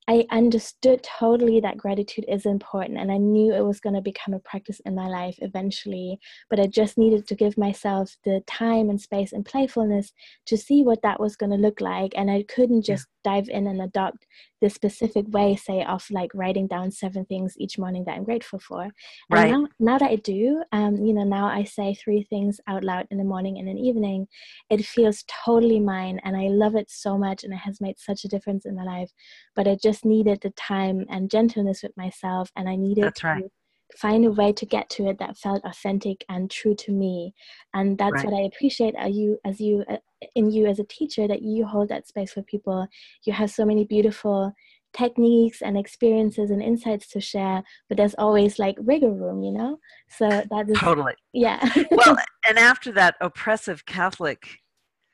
I 0.07 0.25
understood 0.31 1.03
totally 1.03 1.59
that 1.59 1.77
gratitude 1.77 2.25
is 2.27 2.47
important 2.47 2.97
and 2.97 3.11
I 3.11 3.17
knew 3.17 3.53
it 3.53 3.65
was 3.65 3.79
going 3.79 3.93
to 3.93 4.01
become 4.01 4.33
a 4.33 4.39
practice 4.39 4.81
in 4.85 4.95
my 4.95 5.07
life 5.07 5.37
eventually. 5.39 6.19
But 6.49 6.59
I 6.59 6.65
just 6.65 6.97
needed 6.97 7.27
to 7.27 7.35
give 7.35 7.57
myself 7.59 8.15
the 8.25 8.41
time 8.47 8.89
and 8.89 8.99
space 8.99 9.33
and 9.33 9.45
playfulness 9.45 10.11
to 10.47 10.57
see 10.57 10.83
what 10.83 11.03
that 11.03 11.19
was 11.19 11.35
going 11.35 11.51
to 11.51 11.57
look 11.57 11.79
like. 11.79 12.13
And 12.15 12.31
I 12.31 12.43
couldn't 12.43 12.83
just 12.83 13.05
yeah. 13.23 13.33
dive 13.33 13.49
in 13.49 13.67
and 13.67 13.81
adopt 13.81 14.25
this 14.61 14.73
specific 14.73 15.25
way, 15.29 15.55
say, 15.55 15.83
of 15.83 16.05
like 16.11 16.31
writing 16.33 16.67
down 16.67 16.91
seven 16.91 17.25
things 17.25 17.55
each 17.57 17.77
morning 17.77 18.03
that 18.05 18.15
I'm 18.15 18.23
grateful 18.23 18.59
for. 18.59 18.89
Right. 19.29 19.51
And 19.51 19.51
now, 19.51 19.67
now 19.79 19.97
that 19.97 20.11
I 20.11 20.15
do, 20.17 20.63
um, 20.71 20.97
you 20.97 21.13
know, 21.13 21.23
now 21.23 21.45
I 21.45 21.63
say 21.63 21.93
three 21.95 22.23
things 22.23 22.59
out 22.67 22.83
loud 22.83 23.07
in 23.11 23.17
the 23.17 23.23
morning 23.23 23.57
and 23.57 23.69
in 23.69 23.75
the 23.75 23.81
evening. 23.81 24.27
It 24.69 24.85
feels 24.85 25.23
totally 25.45 25.79
mine 25.79 26.19
and 26.23 26.35
I 26.35 26.47
love 26.47 26.75
it 26.75 26.89
so 26.89 27.17
much 27.17 27.43
and 27.43 27.53
it 27.53 27.57
has 27.57 27.81
made 27.81 27.99
such 27.99 28.23
a 28.23 28.27
difference 28.27 28.65
in 28.65 28.75
my 28.75 28.83
life. 28.83 29.11
But 29.55 29.67
I 29.67 29.77
just 29.81 30.05
needed 30.05 30.41
the 30.41 30.51
time 30.51 31.05
and 31.09 31.29
gentleness 31.29 31.83
with 31.83 31.95
myself 31.97 32.51
and 32.55 32.67
I 32.67 32.75
needed 32.75 33.05
That's 33.05 33.21
to 33.21 33.27
right 33.27 33.51
find 33.97 34.25
a 34.25 34.31
way 34.31 34.53
to 34.53 34.65
get 34.65 34.89
to 34.89 35.07
it 35.07 35.17
that 35.19 35.37
felt 35.37 35.63
authentic 35.65 36.23
and 36.29 36.49
true 36.49 36.75
to 36.75 36.91
me. 36.91 37.33
And 37.73 37.97
that's 37.97 38.13
right. 38.13 38.25
what 38.25 38.39
i 38.39 38.43
appreciate 38.43 38.95
are 38.95 39.09
you 39.09 39.39
as 39.45 39.59
you 39.59 39.83
uh, 39.89 39.97
in 40.35 40.51
you 40.51 40.67
as 40.67 40.79
a 40.79 40.83
teacher 40.83 41.27
that 41.27 41.41
you 41.41 41.65
hold 41.65 41.89
that 41.89 42.07
space 42.07 42.33
for 42.33 42.41
people. 42.43 42.87
You 43.25 43.33
have 43.33 43.51
so 43.51 43.65
many 43.65 43.85
beautiful 43.85 44.53
techniques 44.91 45.61
and 45.61 45.77
experiences 45.77 46.49
and 46.49 46.63
insights 46.63 47.07
to 47.07 47.21
share 47.21 47.61
but 47.87 47.95
there's 47.95 48.15
always 48.15 48.57
like 48.57 48.75
rigor 48.79 49.11
room 49.11 49.43
you 49.43 49.51
know? 49.51 49.77
So 50.09 50.27
that 50.27 50.69
is 50.69 50.77
totally. 50.77 51.13
Yeah. 51.33 51.59
Well 51.91 52.17
and 52.47 52.57
after 52.57 52.91
that 52.93 53.15
oppressive 53.21 53.85
catholic 53.85 54.47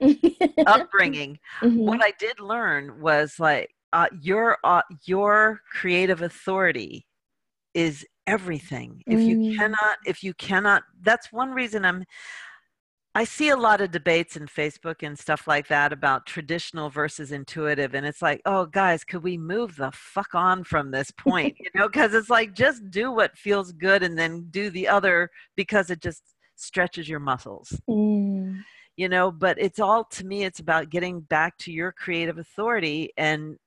upbringing 0.68 1.40
mm-hmm. 1.62 1.86
what 1.86 2.04
i 2.04 2.12
did 2.20 2.40
learn 2.42 3.00
was 3.00 3.36
like 3.40 3.70
uh, 3.96 4.08
your 4.22 4.58
uh, 4.66 4.82
your 5.06 5.62
creative 5.72 6.22
authority 6.22 7.08
is 7.74 8.06
everything 8.28 9.02
if 9.08 9.20
you 9.20 9.38
mm. 9.38 9.58
cannot 9.58 9.98
if 10.06 10.24
you 10.24 10.34
cannot 10.34 10.84
that's 11.02 11.32
one 11.32 11.52
reason 11.52 11.86
i'm 11.86 12.04
I 13.18 13.24
see 13.24 13.48
a 13.48 13.56
lot 13.56 13.80
of 13.80 13.92
debates 13.92 14.36
in 14.36 14.46
Facebook 14.46 15.02
and 15.02 15.18
stuff 15.18 15.48
like 15.48 15.70
that 15.70 15.94
about 15.94 16.26
traditional 16.26 16.90
versus 16.90 17.32
intuitive. 17.32 17.96
And 17.96 18.06
it's 18.06 18.22
like, 18.22 18.42
oh, 18.46 18.66
guys, 18.66 19.06
could 19.06 19.24
we 19.24 19.38
move 19.38 19.78
the 19.78 19.90
fuck 19.94 20.36
on 20.36 20.66
from 20.66 20.92
this 20.92 21.12
point? 21.12 21.56
You 21.66 21.70
know, 21.74 21.88
because 21.88 22.14
it's 22.14 22.30
like 22.30 22.54
just 22.54 22.92
do 22.92 23.12
what 23.12 23.38
feels 23.38 23.72
good 23.72 24.04
and 24.04 24.20
then 24.20 24.48
do 24.52 24.70
the 24.70 24.90
other 24.90 25.32
because 25.56 25.90
it 25.90 26.02
just 26.02 26.22
stretches 26.56 27.08
your 27.08 27.22
muscles. 27.22 27.80
Mm. 27.90 28.60
You 28.98 29.08
know, 29.08 29.32
but 29.32 29.58
it's 29.60 29.80
all 29.80 30.04
to 30.04 30.26
me, 30.26 30.44
it's 30.44 30.60
about 30.60 30.90
getting 30.90 31.22
back 31.22 31.58
to 31.60 31.72
your 31.72 31.94
creative 31.94 32.38
authority 32.38 33.14
and 33.18 33.58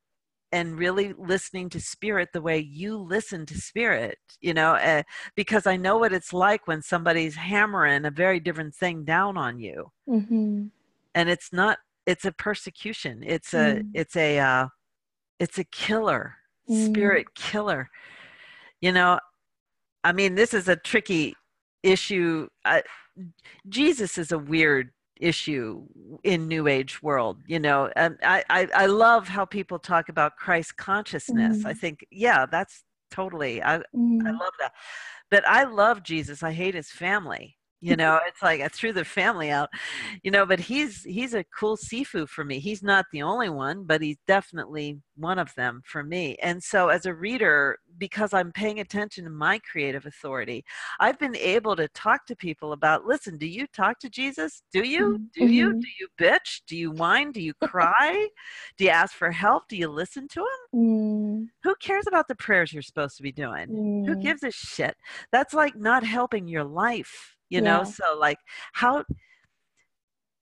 and 0.52 0.78
really 0.78 1.12
listening 1.18 1.68
to 1.68 1.80
spirit 1.80 2.30
the 2.32 2.40
way 2.40 2.58
you 2.58 2.96
listen 2.96 3.44
to 3.46 3.54
spirit 3.54 4.18
you 4.40 4.54
know 4.54 4.72
uh, 4.74 5.02
because 5.34 5.66
i 5.66 5.76
know 5.76 5.98
what 5.98 6.12
it's 6.12 6.32
like 6.32 6.66
when 6.66 6.82
somebody's 6.82 7.36
hammering 7.36 8.04
a 8.04 8.10
very 8.10 8.40
different 8.40 8.74
thing 8.74 9.04
down 9.04 9.36
on 9.36 9.58
you 9.58 9.90
mm-hmm. 10.08 10.66
and 11.14 11.28
it's 11.28 11.52
not 11.52 11.78
it's 12.06 12.24
a 12.24 12.32
persecution 12.32 13.22
it's 13.24 13.52
a 13.52 13.82
mm. 13.82 13.90
it's 13.94 14.16
a 14.16 14.38
uh, 14.38 14.66
it's 15.38 15.58
a 15.58 15.64
killer 15.64 16.34
mm. 16.68 16.86
spirit 16.86 17.26
killer 17.34 17.88
you 18.80 18.92
know 18.92 19.18
i 20.04 20.12
mean 20.12 20.34
this 20.34 20.54
is 20.54 20.68
a 20.68 20.76
tricky 20.76 21.34
issue 21.82 22.48
uh, 22.64 22.80
jesus 23.68 24.16
is 24.16 24.32
a 24.32 24.38
weird 24.38 24.90
issue 25.20 25.82
in 26.24 26.48
new 26.48 26.66
age 26.66 27.02
world 27.02 27.38
you 27.46 27.58
know 27.58 27.90
and 27.96 28.16
i 28.22 28.42
i, 28.48 28.68
I 28.74 28.86
love 28.86 29.28
how 29.28 29.44
people 29.44 29.78
talk 29.78 30.08
about 30.08 30.36
christ 30.36 30.76
consciousness 30.76 31.58
mm. 31.58 31.66
i 31.66 31.74
think 31.74 32.06
yeah 32.10 32.46
that's 32.46 32.84
totally 33.10 33.62
i 33.62 33.78
mm. 33.94 34.26
i 34.26 34.30
love 34.30 34.52
that 34.60 34.72
but 35.30 35.46
i 35.46 35.64
love 35.64 36.02
jesus 36.02 36.42
i 36.42 36.52
hate 36.52 36.74
his 36.74 36.90
family 36.90 37.57
you 37.80 37.96
know 37.96 38.18
it's 38.26 38.42
like 38.42 38.60
i 38.60 38.68
threw 38.68 38.92
the 38.92 39.04
family 39.04 39.50
out 39.50 39.68
you 40.22 40.30
know 40.30 40.44
but 40.44 40.58
he's 40.58 41.04
he's 41.04 41.34
a 41.34 41.44
cool 41.56 41.76
sifu 41.76 42.28
for 42.28 42.44
me. 42.44 42.58
He's 42.58 42.82
not 42.82 43.06
the 43.12 43.22
only 43.22 43.48
one 43.48 43.84
but 43.84 44.02
he's 44.02 44.18
definitely 44.26 44.98
one 45.16 45.38
of 45.38 45.52
them 45.56 45.82
for 45.84 46.04
me. 46.04 46.36
And 46.42 46.62
so 46.62 46.88
as 46.88 47.06
a 47.06 47.14
reader 47.14 47.78
because 47.98 48.32
i'm 48.32 48.52
paying 48.52 48.80
attention 48.80 49.24
to 49.24 49.30
my 49.30 49.58
creative 49.70 50.06
authority 50.06 50.64
i've 51.00 51.18
been 51.18 51.34
able 51.36 51.74
to 51.74 51.88
talk 51.88 52.24
to 52.26 52.36
people 52.36 52.72
about 52.72 53.04
listen 53.04 53.36
do 53.36 53.46
you 53.46 53.66
talk 53.68 53.98
to 54.00 54.08
jesus? 54.08 54.62
Do 54.72 54.82
you? 54.82 55.14
Mm-hmm. 55.14 55.24
do 55.34 55.46
you? 55.52 55.68
Mm-hmm. 55.70 55.80
do 55.80 55.88
you 56.00 56.08
bitch? 56.20 56.62
Do 56.66 56.76
you 56.76 56.90
whine? 56.90 57.32
Do 57.32 57.40
you 57.40 57.54
cry? 57.54 58.28
Do 58.76 58.84
you 58.84 58.90
ask 58.90 59.14
for 59.14 59.30
help? 59.30 59.68
Do 59.68 59.76
you 59.76 59.88
listen 59.88 60.28
to 60.28 60.40
him 60.40 60.80
mm. 60.80 61.46
who 61.62 61.74
cares 61.76 62.06
about 62.06 62.28
the 62.28 62.34
prayers 62.34 62.72
you're 62.72 62.82
supposed 62.82 63.16
to 63.16 63.22
be 63.22 63.32
doing? 63.32 63.68
Mm. 63.68 64.06
who 64.06 64.16
gives 64.16 64.42
a 64.42 64.50
shit? 64.50 64.96
That's 65.32 65.54
like 65.54 65.76
not 65.76 66.04
helping 66.04 66.48
your 66.48 66.64
life 66.64 67.37
you 67.48 67.60
know? 67.60 67.84
So 67.84 68.16
like 68.18 68.38
how 68.72 69.04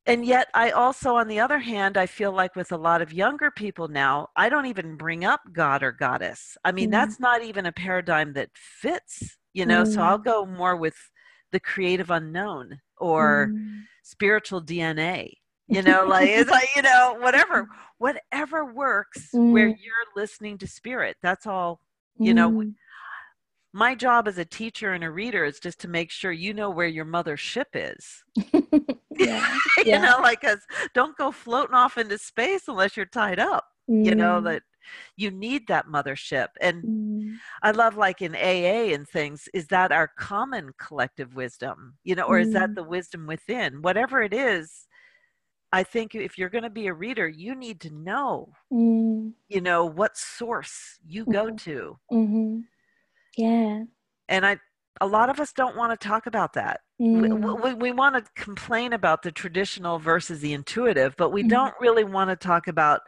and 0.07 0.24
yet 0.24 0.48
i 0.54 0.70
also 0.70 1.16
on 1.16 1.28
the 1.28 1.40
other 1.40 1.59
hand 1.59 1.96
i 1.96 2.07
feel 2.07 2.32
like 2.32 2.54
with 2.57 2.72
a 2.72 2.76
lot 2.76 3.02
of 3.02 3.12
younger 3.12 3.50
people 3.50 3.88
now 3.88 4.28
i 4.36 4.48
don't 4.48 4.66
even 4.66 4.96
bring 4.96 5.24
up 5.24 5.40
god 5.52 5.82
or 5.82 5.92
goddess. 5.92 6.57
I 6.64 6.72
mean 6.72 6.88
mm 6.88 6.92
that's 6.92 7.20
not 7.20 7.42
even 7.42 7.66
a 7.66 7.72
paradigm 7.72 8.32
that 8.34 8.48
fits 8.54 9.36
you 9.52 9.66
know? 9.66 9.82
Mm. 9.82 9.94
So 9.94 10.02
i'll 10.02 10.18
go 10.18 10.46
more 10.46 10.76
with 10.76 10.96
the 11.52 11.61
creative 11.61 12.11
unknown 12.11 12.80
or 12.98 13.50
mm. 13.52 13.82
spiritual 14.02 14.62
dna 14.62 15.30
you 15.68 15.82
know? 15.82 16.07
Like 16.09 16.28
it's 16.28 16.50
like 16.50 16.68
you 16.76 16.82
know 16.82 17.16
whatever 17.20 17.68
whatever 17.98 18.64
works 18.72 19.28
where 19.32 19.68
mm. 19.68 19.76
you're 19.82 20.07
listening 20.14 20.59
to 20.59 20.66
spirit 20.66 21.16
that's 21.22 21.46
all 21.46 21.80
you 22.18 22.32
know? 22.32 22.50
Mm 22.50 22.74
my 23.76 23.94
job 23.94 24.26
as 24.26 24.38
a 24.38 24.44
teacher 24.44 24.94
and 24.94 25.04
a 25.04 25.10
reader 25.10 25.44
is 25.44 25.60
just 25.60 25.78
to 25.80 25.86
make 25.88 26.10
sure 26.10 26.32
you 26.32 26.54
know 26.54 26.70
where 26.70 26.86
your 26.86 27.04
mother 27.04 27.36
ship 27.36 27.68
is. 27.74 28.24
yeah. 29.18 29.54
you 29.84 29.98
know, 29.98 30.18
like, 30.22 30.40
cause 30.40 30.60
don't 30.94 31.14
go 31.18 31.30
floating 31.30 31.74
off 31.74 31.98
into 31.98 32.16
space 32.16 32.68
unless 32.68 32.96
you're 32.96 33.04
tied 33.04 33.38
up. 33.38 33.66
Mm. 33.90 34.06
You 34.06 34.14
know, 34.14 34.40
mm. 34.40 34.44
that 34.44 34.62
you 35.16 35.30
need 35.30 35.68
that 35.68 35.88
mothership. 35.88 36.48
And 36.58 36.84
mm. 36.84 37.34
I 37.62 37.72
love, 37.72 37.98
like 37.98 38.22
in 38.22 38.34
AA 38.34 38.94
and 38.94 39.06
things, 39.06 39.46
is 39.52 39.66
that 39.66 39.92
our 39.92 40.08
common 40.18 40.70
collective 40.80 41.34
wisdom, 41.34 41.98
you 42.02 42.14
know, 42.14 42.24
or 42.24 42.38
mm. 42.38 42.46
is 42.46 42.54
that 42.54 42.70
mm. 42.70 42.76
the 42.76 42.84
wisdom 42.84 43.26
within? 43.26 43.82
Whatever 43.82 44.22
it 44.22 44.32
is, 44.32 44.86
I 45.70 45.82
think 45.82 46.14
if 46.14 46.38
you're 46.38 46.48
going 46.48 46.64
to 46.64 46.70
be 46.70 46.86
a 46.86 46.94
reader, 46.94 47.28
you 47.28 47.54
need 47.54 47.80
to 47.82 47.90
know, 47.90 48.52
mm. 48.72 49.32
you 49.48 49.60
know, 49.60 49.84
what 49.84 50.16
source 50.16 50.98
you 51.06 51.26
go 51.26 51.48
Mhm. 51.48 51.60
to. 51.64 51.98
Mm-hmm. 52.10 52.60
Yeah. 53.37 53.84
And 54.28 54.47
I, 54.47 54.59
a 55.01 55.07
lot 55.07 55.28
of 55.30 55.39
us 55.41 55.53
don't 55.53 55.76
want 55.76 55.99
to 55.99 56.09
talk 56.09 56.26
about 56.26 56.55
that. 56.55 56.80
We, 56.99 57.07
Mm. 57.28 57.62
we, 57.62 57.74
we 57.74 57.93
want 57.93 58.16
to 58.16 58.30
complain 58.43 58.93
about 58.95 59.22
the 59.22 59.30
traditional 59.30 59.99
versus 59.99 60.41
the 60.41 60.55
intuitive, 60.55 61.14
but 61.16 61.30
we 61.30 61.45
Mhm. 61.45 61.49
don't 61.51 61.74
really 61.80 62.05
want 62.05 62.30
to 62.30 62.37
talk 62.37 62.66
about 62.66 63.03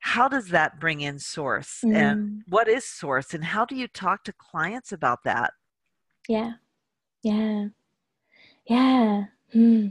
how 0.00 0.28
does 0.28 0.48
that 0.48 0.80
bring 0.80 1.00
in 1.00 1.18
source 1.18 1.82
and 1.84 2.18
Mm. 2.20 2.42
what 2.48 2.68
is 2.68 2.84
source 2.86 3.34
and 3.34 3.44
how 3.44 3.64
do 3.64 3.74
you 3.76 3.86
talk 3.88 4.24
to 4.24 4.32
clients 4.32 4.92
about 4.92 5.24
that? 5.24 5.52
Yeah. 6.28 6.54
Yeah. 7.22 7.68
Yeah. 8.64 9.24
Hmm. 9.52 9.88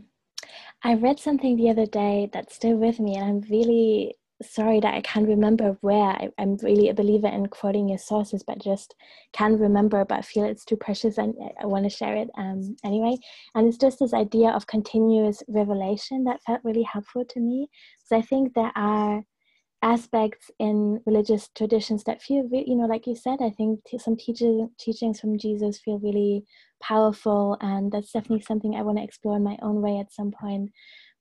I 0.84 0.94
read 0.96 1.20
something 1.20 1.56
the 1.56 1.70
other 1.70 1.86
day 1.86 2.30
that's 2.32 2.56
still 2.56 2.78
with 2.78 3.00
me, 3.00 3.16
and 3.16 3.26
I'm 3.26 3.42
really 3.50 4.16
sorry 4.42 4.80
that 4.80 4.94
I 4.94 5.02
can't 5.02 5.28
remember 5.28 5.78
where. 5.82 6.10
I, 6.10 6.30
I'm 6.38 6.58
really 6.58 6.90
a 6.90 6.94
believer 6.94 7.28
in 7.28 7.48
quoting 7.48 7.90
your 7.90 7.98
sources, 7.98 8.44
but 8.46 8.62
just 8.62 8.96
can't 9.34 9.60
remember, 9.60 10.04
but 10.06 10.26
feel 10.26 10.44
it's 10.46 10.66
too 10.66 10.76
precious 10.76 11.18
and 11.18 11.36
I, 11.42 11.64
I 11.64 11.66
want 11.66 11.86
to 11.86 11.90
share 11.90 12.16
it 12.16 12.30
um, 12.38 12.76
anyway. 12.84 13.18
And 13.54 13.68
it's 13.68 13.78
just 13.78 14.00
this 14.00 14.14
idea 14.14 14.50
of 14.50 14.68
continuous 14.68 15.42
revelation 15.48 16.24
that 16.26 16.44
felt 16.44 16.62
really 16.64 16.84
helpful 16.84 17.24
to 17.26 17.40
me. 17.40 17.68
So 18.06 18.18
I 18.18 18.22
think 18.22 18.54
there 18.54 18.72
are 18.76 19.24
aspects 19.82 20.50
in 20.58 21.00
religious 21.06 21.50
traditions 21.56 22.04
that 22.06 22.20
feel 22.20 22.44
you 22.52 22.76
know 22.76 22.88
like 22.88 23.06
you 23.06 23.16
said 23.16 23.38
i 23.42 23.52
think 23.52 23.80
some 24.00 24.16
teaching 24.16 24.68
teachings 24.80 25.20
from 25.20 25.38
jesus 25.38 25.80
feel 25.80 26.00
really 26.00 26.44
powerful 26.82 27.56
and 27.62 27.92
that's 27.92 28.12
definitely 28.12 28.42
something 28.42 28.74
i 28.76 28.82
want 28.82 28.98
to 28.98 29.04
explore 29.04 29.36
in 29.36 29.44
my 29.44 29.58
own 29.62 29.82
way 29.82 30.00
at 30.00 30.12
some 30.12 30.32
point 30.32 30.72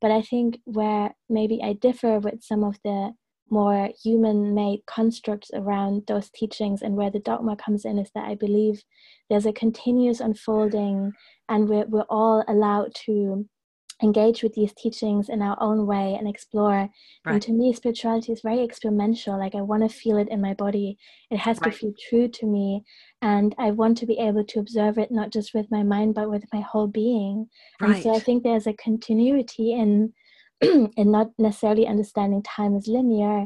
but 0.04 0.10
i 0.10 0.20
think 0.20 0.58
where 0.66 1.14
maybe 1.30 1.60
i 1.64 1.72
differ 1.72 2.18
with 2.18 2.42
some 2.42 2.62
of 2.62 2.76
the 2.84 3.10
more 3.50 3.88
human 4.02 4.54
made 4.54 4.80
constructs 4.86 5.50
around 5.54 6.02
those 6.06 6.28
teachings 6.28 6.82
and 6.82 6.94
where 6.94 7.10
the 7.10 7.20
dogma 7.20 7.56
comes 7.56 7.86
in 7.86 7.98
is 7.98 8.10
that 8.14 8.26
i 8.26 8.34
believe 8.34 8.82
there's 9.30 9.46
a 9.46 9.52
continuous 9.52 10.20
unfolding 10.20 11.10
and 11.48 11.70
we're, 11.70 11.86
we're 11.86 12.10
all 12.10 12.44
allowed 12.48 12.94
to 12.94 13.48
engage 14.04 14.42
with 14.42 14.54
these 14.54 14.72
teachings 14.82 15.28
in 15.34 15.40
our 15.48 15.56
own 15.68 15.78
way 15.92 16.14
and 16.18 16.26
explore. 16.28 16.80
And 17.24 17.40
to 17.46 17.52
me 17.52 17.72
spirituality 17.72 18.30
is 18.32 18.42
very 18.50 18.62
experiential 18.62 19.38
like 19.38 19.54
i 19.54 19.62
want 19.70 19.82
to 19.84 19.88
feel 20.02 20.16
it 20.22 20.28
in 20.34 20.40
my 20.48 20.54
body. 20.64 20.88
It 21.34 21.38
has 21.46 21.56
Right. 21.60 21.72
to 21.72 21.78
feel 21.78 21.92
true 22.08 22.28
to 22.38 22.44
me. 22.46 22.66
And 23.32 23.48
i 23.66 23.68
want 23.80 23.94
to 23.98 24.06
be 24.12 24.18
able 24.28 24.44
to 24.50 24.60
observe 24.64 24.94
it 25.02 25.10
not 25.20 25.28
just 25.36 25.48
with 25.56 25.66
my 25.76 25.82
mind 25.94 26.14
but 26.18 26.30
with 26.34 26.44
my 26.52 26.60
whole 26.70 26.86
being. 27.02 27.36
And 27.80 27.96
so 28.02 28.08
i 28.14 28.20
think 28.24 28.38
there's 28.42 28.66
a 28.68 28.74
continuity 28.88 29.68
in 29.82 29.90
in 31.00 31.10
not 31.18 31.28
necessarily 31.38 31.86
understanding 31.94 32.42
time 32.56 32.72
as 32.76 32.86
linear. 32.96 33.38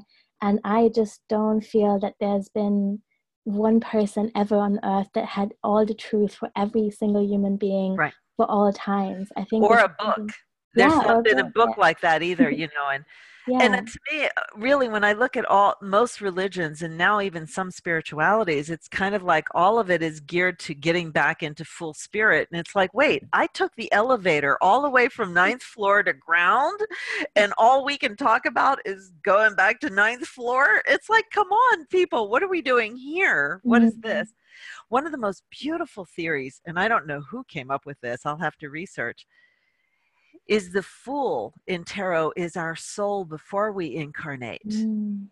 And 0.46 0.56
i 0.64 0.80
just 1.00 1.16
don't 1.28 1.62
feel 1.74 1.94
that 2.00 2.14
there's 2.20 2.48
been 2.61 3.00
one 3.44 3.78
person 3.80 4.24
ever 4.42 4.56
on 4.56 4.78
earth 4.84 5.09
that 5.14 5.24
had 5.38 5.48
all 5.64 5.82
the 5.86 5.94
truth 5.94 6.34
for 6.34 6.48
every 6.64 6.90
single 6.90 7.24
human 7.32 7.56
being 7.56 7.92
Right. 7.96 8.12
for 8.36 8.46
all 8.54 8.70
times. 8.72 9.26
I 9.40 9.44
think 9.44 9.64
Or 9.64 9.78
a 9.78 9.88
book. 9.88 10.16
something- 10.16 10.34
There's 10.79 10.95
Yeah, 10.95 11.20
been 11.24 11.39
a 11.41 11.45
book, 11.45 11.55
book 11.55 11.76
like 11.79 12.01
that 12.01 12.22
either, 12.22 12.51
you 12.51 12.68
know, 12.68 12.89
and 12.93 13.05
yeah. 13.47 13.74
and 13.74 13.87
to 13.89 13.99
me 14.12 14.29
really 14.57 14.89
when 14.89 15.05
i 15.05 15.12
look 15.12 15.37
at 15.37 15.45
all 15.47 15.74
most 15.83 16.20
religions 16.20 16.83
and 16.83 16.97
now 16.99 17.20
even 17.20 17.47
some 17.47 17.70
spiritualities 17.70 18.70
it's 18.70 18.89
kind 18.89 19.14
of 19.14 19.22
like 19.22 19.49
all 19.55 19.79
of 19.79 19.91
it 19.91 20.03
is 20.03 20.20
geared 20.20 20.59
to 20.59 20.74
getting 20.74 21.11
back 21.11 21.43
into 21.43 21.64
full 21.64 21.95
spirit 21.95 22.47
and 22.53 22.61
it's 22.61 22.74
like 22.76 22.93
wait 22.95 23.24
i 23.33 23.47
took 23.49 23.74
the 23.76 23.91
elevator 23.93 24.59
all 24.61 24.83
the 24.83 24.91
way 24.91 25.09
from 25.09 25.33
ninth 25.35 25.62
floor 25.62 26.03
to 26.03 26.12
ground 26.12 26.79
and 27.37 27.53
all 27.59 27.85
we 27.85 27.97
can 27.99 28.16
talk 28.16 28.47
about 28.47 28.79
is 28.85 29.12
going 29.22 29.55
back 29.55 29.81
to 29.81 29.91
ninth 29.91 30.26
floor? 30.26 30.83
It's 30.87 31.09
like 31.09 31.24
come 31.33 31.49
on 31.49 31.87
people 31.87 32.29
what 32.31 32.43
are 32.43 32.49
we 32.49 32.62
doing 32.62 32.97
here? 32.97 33.61
What 33.64 33.83
is 33.83 33.95
Mhm. 33.95 34.03
this? 34.03 34.29
One 34.89 35.07
of 35.07 35.12
the 35.12 35.18
most 35.18 35.43
beautiful 35.51 36.05
theories 36.05 36.61
and 36.66 36.79
i 36.79 36.89
don't 36.89 37.07
know 37.07 37.20
who 37.31 37.45
came 37.45 37.70
up 37.70 37.87
with 37.87 38.01
this 38.01 38.26
i'll 38.26 38.37
have 38.39 38.57
to 38.59 38.68
research 38.70 39.26
is 40.49 40.72
the 40.72 40.82
fool 40.82 41.55
in 41.66 41.84
tarot 41.84 42.32
is 42.36 42.57
our 42.57 42.74
soul 42.74 43.24
before 43.24 43.70
we 43.70 43.94
incarnate. 43.94 44.66
Mm, 44.66 45.28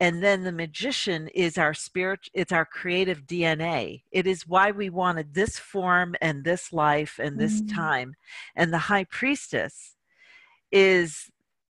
and 0.00 0.22
then 0.22 0.42
the 0.44 0.52
magician 0.52 1.28
is 1.28 1.56
our 1.56 1.72
spirit 1.72 2.28
it's 2.34 2.52
our 2.52 2.66
creative 2.66 3.22
dna 3.26 4.02
it 4.12 4.26
is 4.26 4.46
why 4.46 4.70
we 4.70 4.90
wanted 4.90 5.32
this 5.32 5.58
form 5.58 6.14
and 6.20 6.44
this 6.44 6.72
life 6.72 7.18
and 7.18 7.38
this 7.40 7.62
Mm. 7.62 7.74
time. 7.74 8.14
And 8.54 8.72
the 8.72 8.78
high 8.78 9.04
priestess 9.04 9.96
is 10.70 11.30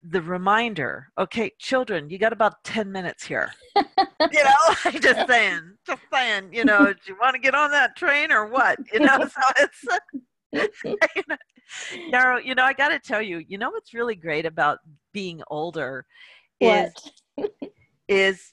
the 0.03 0.22
reminder 0.22 1.09
okay 1.18 1.51
children 1.59 2.09
you 2.11 2.18
got 2.18 2.32
about 2.32 2.62
10 2.64 2.91
minutes 2.93 3.24
here. 3.24 3.53
You 4.32 4.43
know 4.45 4.91
just 5.01 5.26
saying 5.28 5.76
just 5.87 6.03
saying 6.12 6.53
you 6.53 6.64
know 6.64 6.93
do 6.93 6.99
you 7.07 7.16
want 7.20 7.34
to 7.34 7.41
get 7.41 7.55
on 7.55 7.70
that 7.72 7.97
train 7.97 8.32
or 8.32 8.47
what? 8.47 8.78
You 8.93 9.01
know 9.01 9.18
so 9.20 9.43
it's 9.59 9.84
you 11.16 11.22
know, 12.12 12.36
you 12.38 12.54
know, 12.54 12.64
I 12.64 12.72
got 12.72 12.88
to 12.88 12.98
tell 12.98 13.22
you, 13.22 13.38
you 13.46 13.59
know 13.59 13.70
what's 13.70 13.94
really 13.94 14.14
great 14.16 14.46
about 14.46 14.78
being 15.12 15.42
older 15.48 16.07
is 16.61 16.90
what 16.90 17.12
is 18.09 18.52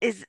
is 0.00 0.24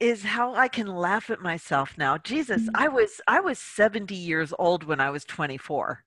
is 0.00 0.22
how 0.24 0.54
I 0.54 0.68
can 0.68 0.86
laugh 0.88 1.30
at 1.30 1.40
myself 1.40 1.96
now. 1.96 2.18
Jesus, 2.18 2.68
Mm. 2.68 2.74
I 2.74 2.88
was 2.88 3.20
I 3.28 3.40
was 3.40 3.58
70 3.58 4.14
years 4.14 4.52
old 4.58 4.84
when 4.84 5.00
I 5.00 5.10
was 5.10 5.24
24. 5.24 6.04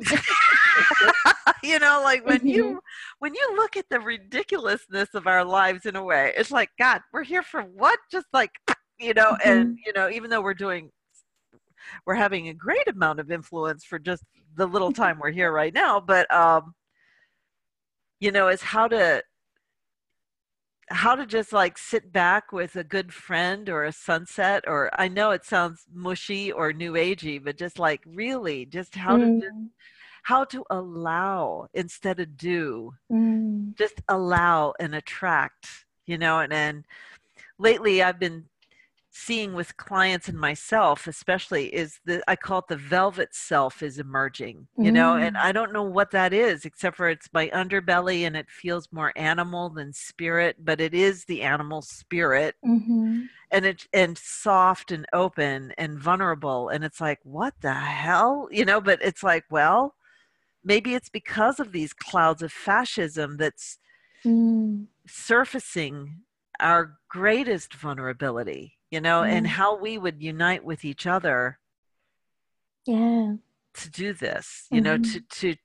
you 1.62 1.78
know, 1.78 2.00
like 2.04 2.24
when 2.26 2.40
Mhm. 2.42 2.48
you 2.48 2.80
when 3.18 3.34
you 3.34 3.54
look 3.56 3.76
at 3.76 3.86
the 3.90 4.00
ridiculousness 4.00 5.14
of 5.14 5.26
our 5.26 5.44
lives 5.44 5.86
in 5.86 5.96
a 5.96 6.04
way, 6.04 6.32
it's 6.36 6.50
like 6.50 6.70
God, 6.78 7.00
we're 7.12 7.24
here 7.24 7.42
for 7.42 7.62
what? 7.62 7.98
Just 8.10 8.26
like 8.32 8.50
you 8.98 9.14
know, 9.14 9.36
and 9.44 9.76
you 9.84 9.92
know, 9.94 10.08
even 10.10 10.30
though 10.30 10.40
we're 10.42 10.54
doing 10.54 10.90
we're 12.06 12.14
having 12.14 12.48
a 12.48 12.54
great 12.54 12.88
amount 12.88 13.20
of 13.20 13.30
influence 13.30 13.84
for 13.84 13.98
just 13.98 14.24
the 14.56 14.66
little 14.66 14.92
time 15.02 15.18
we're 15.18 15.30
here 15.30 15.52
right 15.52 15.74
now, 15.74 16.00
but 16.00 16.32
um 16.34 16.74
you 18.20 18.32
know, 18.32 18.48
is 18.48 18.62
how 18.62 18.88
to 18.88 19.22
how 20.88 21.16
to 21.16 21.26
just 21.26 21.52
like 21.52 21.76
sit 21.76 22.12
back 22.12 22.52
with 22.52 22.76
a 22.76 22.84
good 22.84 23.12
friend 23.12 23.68
or 23.68 23.84
a 23.84 23.92
sunset 23.92 24.64
or 24.68 24.88
I 24.98 25.08
know 25.08 25.32
it 25.32 25.44
sounds 25.44 25.84
mushy 25.92 26.52
or 26.52 26.72
new 26.72 26.92
agey, 26.92 27.42
but 27.42 27.58
just 27.58 27.78
like 27.78 28.02
really 28.06 28.66
just 28.66 28.94
how 28.94 29.16
to 29.18 29.26
just, 29.26 29.52
Mm, 29.52 29.70
how 30.24 30.44
to 30.44 30.64
allow 30.70 31.68
instead 31.74 32.20
of 32.20 32.36
do 32.36 32.92
mm, 33.10 33.74
just 33.76 34.00
allow 34.08 34.74
and 34.80 34.94
attract 34.94 35.86
you 36.06 36.18
know 36.18 36.40
and, 36.40 36.52
and 36.52 36.84
lately 37.58 38.02
i've 38.02 38.18
been 38.18 38.44
seeing 39.18 39.54
with 39.54 39.76
clients 39.78 40.28
and 40.28 40.38
myself 40.38 41.06
especially 41.06 41.74
is 41.74 41.98
the 42.04 42.22
i 42.28 42.36
call 42.36 42.58
it 42.58 42.66
the 42.68 42.76
velvet 42.76 43.34
self 43.34 43.82
is 43.82 43.98
emerging 43.98 44.66
you 44.78 44.92
know 44.92 45.16
and 45.16 45.36
Mm. 45.36 45.40
i 45.42 45.52
don't 45.52 45.72
know 45.72 45.82
what 45.82 46.10
that 46.10 46.32
is 46.34 46.64
except 46.66 46.96
for 46.96 47.08
it's 47.08 47.28
my 47.32 47.48
underbelly 47.48 48.26
and 48.26 48.36
it 48.36 48.50
feels 48.50 48.88
more 48.92 49.12
animal 49.16 49.70
than 49.70 49.92
spirit 49.92 50.56
but 50.64 50.80
it 50.80 50.94
is 50.94 51.24
the 51.24 51.42
animal 51.42 51.80
spirit. 51.82 52.54
Mhm, 52.64 53.28
and 53.50 53.64
it 53.64 53.86
and 53.94 54.18
soft 54.18 54.92
and 54.92 55.06
open 55.14 55.72
and 55.78 55.98
vulnerable 55.98 56.68
and 56.68 56.84
it's 56.84 57.00
like 57.00 57.20
what 57.22 57.54
the 57.62 57.72
hell? 57.74 58.48
You 58.50 58.64
know 58.66 58.80
but 58.80 59.00
it's 59.02 59.22
like 59.22 59.44
well 59.50 59.94
maybe 60.64 60.94
it's 60.94 61.08
because 61.08 61.60
of 61.60 61.72
these 61.72 61.92
clouds 61.94 62.42
of 62.42 62.52
fascism 62.52 63.36
that's 63.38 63.78
mm, 64.24 64.86
surfacing 65.06 66.22
our 66.60 66.96
greatest 67.08 67.74
vulnerability 67.74 68.76
you 68.90 69.00
know 69.00 69.22
and 69.22 69.46
Mm. 69.46 69.50
how 69.50 69.76
we 69.76 69.98
would 69.98 70.22
unite 70.22 70.64
with 70.64 70.84
each 70.84 71.06
other 71.06 71.58
yeah 72.86 73.34
to 73.74 73.90
do 73.90 74.12
this 74.12 74.66
you 74.70 74.80
know 74.80 74.96
Mhm. 74.96 75.12
to 75.12 75.20
to 75.20 75.56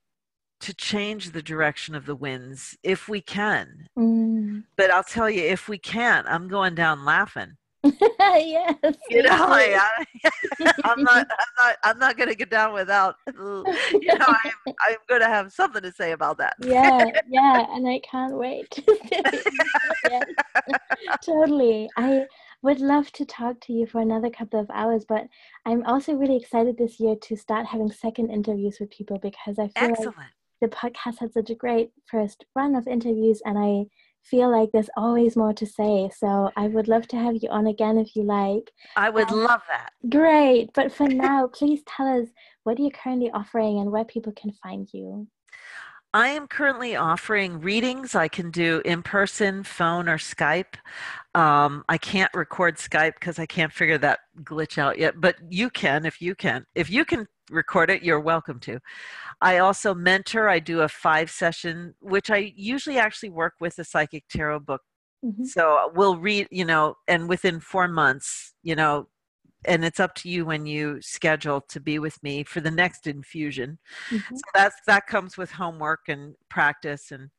to 0.59 0.73
change 0.75 1.31
the 1.31 1.41
direction 1.41 1.95
of 1.95 2.05
the 2.05 2.15
winds 2.15 2.77
if 2.83 3.07
we 3.07 3.21
can 3.21 3.87
mm. 3.97 4.63
but 4.75 4.91
i'll 4.91 5.03
tell 5.03 5.29
you 5.29 5.41
if 5.43 5.67
we 5.69 5.77
can't 5.77 6.27
i'm 6.27 6.47
going 6.47 6.75
down 6.75 7.03
laughing 7.05 7.57
yes 7.83 8.75
you 9.09 9.23
know 9.23 9.47
like, 9.49 9.73
I, 9.75 10.05
i'm 10.83 11.01
not 11.01 11.27
i'm 11.31 11.53
not 11.65 11.75
i'm 11.83 11.99
not 11.99 12.15
going 12.17 12.29
to 12.29 12.35
get 12.35 12.51
down 12.51 12.73
without 12.73 13.15
you 13.27 13.33
know 14.19 14.25
i'm, 14.27 14.51
I'm 14.87 14.97
going 15.07 15.21
to 15.21 15.27
have 15.27 15.51
something 15.51 15.81
to 15.81 15.91
say 15.91 16.11
about 16.11 16.37
that 16.37 16.55
yeah 16.61 17.05
yeah 17.27 17.65
and 17.75 17.87
i 17.87 17.99
can't 17.99 18.33
wait 18.35 18.83
yes. 20.09 20.25
totally 21.25 21.89
i 21.97 22.25
would 22.63 22.79
love 22.79 23.11
to 23.11 23.25
talk 23.25 23.59
to 23.59 23.73
you 23.73 23.85
for 23.85 24.01
another 24.01 24.29
couple 24.29 24.59
of 24.59 24.69
hours 24.73 25.05
but 25.07 25.25
i'm 25.65 25.83
also 25.85 26.13
really 26.13 26.37
excited 26.37 26.77
this 26.77 26.99
year 26.99 27.15
to 27.21 27.35
start 27.35 27.65
having 27.65 27.91
second 27.91 28.29
interviews 28.29 28.77
with 28.79 28.89
people 28.89 29.17
because 29.19 29.57
i 29.59 29.67
feel 29.79 29.89
like 29.89 30.27
the 30.61 30.67
podcast 30.67 31.19
had 31.19 31.33
such 31.33 31.49
a 31.49 31.55
great 31.55 31.91
first 32.09 32.45
run 32.55 32.75
of 32.75 32.87
interviews 32.87 33.41
and 33.45 33.57
i 33.57 33.85
feel 34.23 34.51
like 34.51 34.69
there's 34.71 34.89
always 34.97 35.35
more 35.35 35.53
to 35.53 35.65
say. 35.65 36.09
So 36.15 36.51
I 36.55 36.67
would 36.67 36.87
love 36.87 37.07
to 37.09 37.17
have 37.17 37.35
you 37.41 37.49
on 37.49 37.67
again 37.67 37.97
if 37.97 38.15
you 38.15 38.23
like. 38.23 38.71
I 38.95 39.09
would 39.09 39.29
um, 39.31 39.43
love 39.43 39.61
that. 39.67 39.91
Great. 40.09 40.69
But 40.73 40.91
for 40.91 41.07
now, 41.07 41.47
please 41.47 41.81
tell 41.87 42.07
us 42.07 42.27
what 42.63 42.79
are 42.79 42.83
you 42.83 42.91
currently 42.91 43.31
offering 43.31 43.79
and 43.79 43.91
where 43.91 44.05
people 44.05 44.33
can 44.33 44.51
find 44.63 44.87
you. 44.93 45.27
I 46.13 46.27
am 46.29 46.47
currently 46.47 46.95
offering 46.95 47.61
readings. 47.61 48.15
I 48.15 48.27
can 48.27 48.51
do 48.51 48.81
in 48.83 49.01
person, 49.01 49.63
phone, 49.63 50.09
or 50.09 50.17
Skype. 50.17 50.75
Um, 51.33 51.85
I 51.87 51.97
can't 51.97 52.33
record 52.33 52.75
Skype 52.75 53.13
because 53.13 53.39
I 53.39 53.45
can't 53.45 53.71
figure 53.71 53.97
that 53.99 54.19
glitch 54.43 54.77
out 54.77 54.97
yet, 54.97 55.21
but 55.21 55.35
you 55.49 55.69
can 55.69 56.05
if 56.05 56.21
you 56.21 56.35
can. 56.35 56.65
If 56.75 56.89
you 56.89 57.05
can 57.05 57.27
record 57.49 57.89
it, 57.89 58.03
you're 58.03 58.19
welcome 58.19 58.59
to. 58.61 58.79
I 59.39 59.59
also 59.59 59.93
mentor. 59.93 60.49
I 60.49 60.59
do 60.59 60.81
a 60.81 60.89
five 60.89 61.31
session, 61.31 61.95
which 62.01 62.29
I 62.29 62.53
usually 62.57 62.97
actually 62.97 63.29
work 63.29 63.53
with 63.61 63.79
a 63.79 63.85
psychic 63.85 64.25
tarot 64.29 64.59
book. 64.59 64.81
Mm-hmm. 65.23 65.45
So 65.45 65.91
we'll 65.95 66.17
read, 66.17 66.47
you 66.51 66.65
know, 66.65 66.95
and 67.07 67.29
within 67.29 67.61
four 67.61 67.87
months, 67.87 68.53
you 68.63 68.75
know, 68.75 69.07
and 69.65 69.85
it's 69.85 69.99
up 69.99 70.15
to 70.15 70.29
you 70.29 70.45
when 70.45 70.65
you 70.65 71.01
schedule 71.01 71.61
to 71.61 71.79
be 71.79 71.99
with 71.99 72.21
me 72.23 72.43
for 72.43 72.61
the 72.61 72.71
next 72.71 73.07
infusion. 73.07 73.77
Mm-hmm. 74.09 74.35
so 74.35 74.41
that's 74.53 74.75
that 74.87 75.07
comes 75.07 75.37
with 75.37 75.51
homework 75.51 76.01
and 76.07 76.35
practice 76.49 77.11
and 77.11 77.29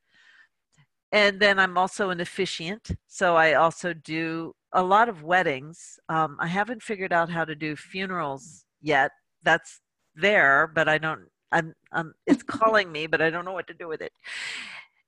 and 1.13 1.41
then 1.41 1.59
i'm 1.59 1.77
also 1.77 2.11
an 2.11 2.21
officiant 2.21 2.91
so 3.07 3.37
i 3.37 3.55
also 3.55 3.93
do 3.93 4.55
a 4.75 4.83
lot 4.83 5.09
of 5.09 5.23
weddings. 5.23 5.99
Um, 6.09 6.37
i 6.41 6.47
haven't 6.47 6.83
figured 6.83 7.13
out 7.13 7.29
how 7.31 7.45
to 7.45 7.55
do 7.55 7.77
funerals 7.77 8.65
yet. 8.81 9.11
That's 9.43 9.81
there 10.15 10.71
but 10.75 10.89
i 10.89 10.99
don't 10.99 11.21
i'm, 11.53 11.75
I'm 11.93 12.15
it's 12.27 12.43
calling 12.59 12.93
me 12.93 13.07
but 13.07 13.23
i 13.23 13.31
don't 13.31 13.45
know 13.45 13.53
what 13.53 13.67
to 13.69 13.75
do 13.75 13.89
with 13.89 14.01
it 14.01 14.13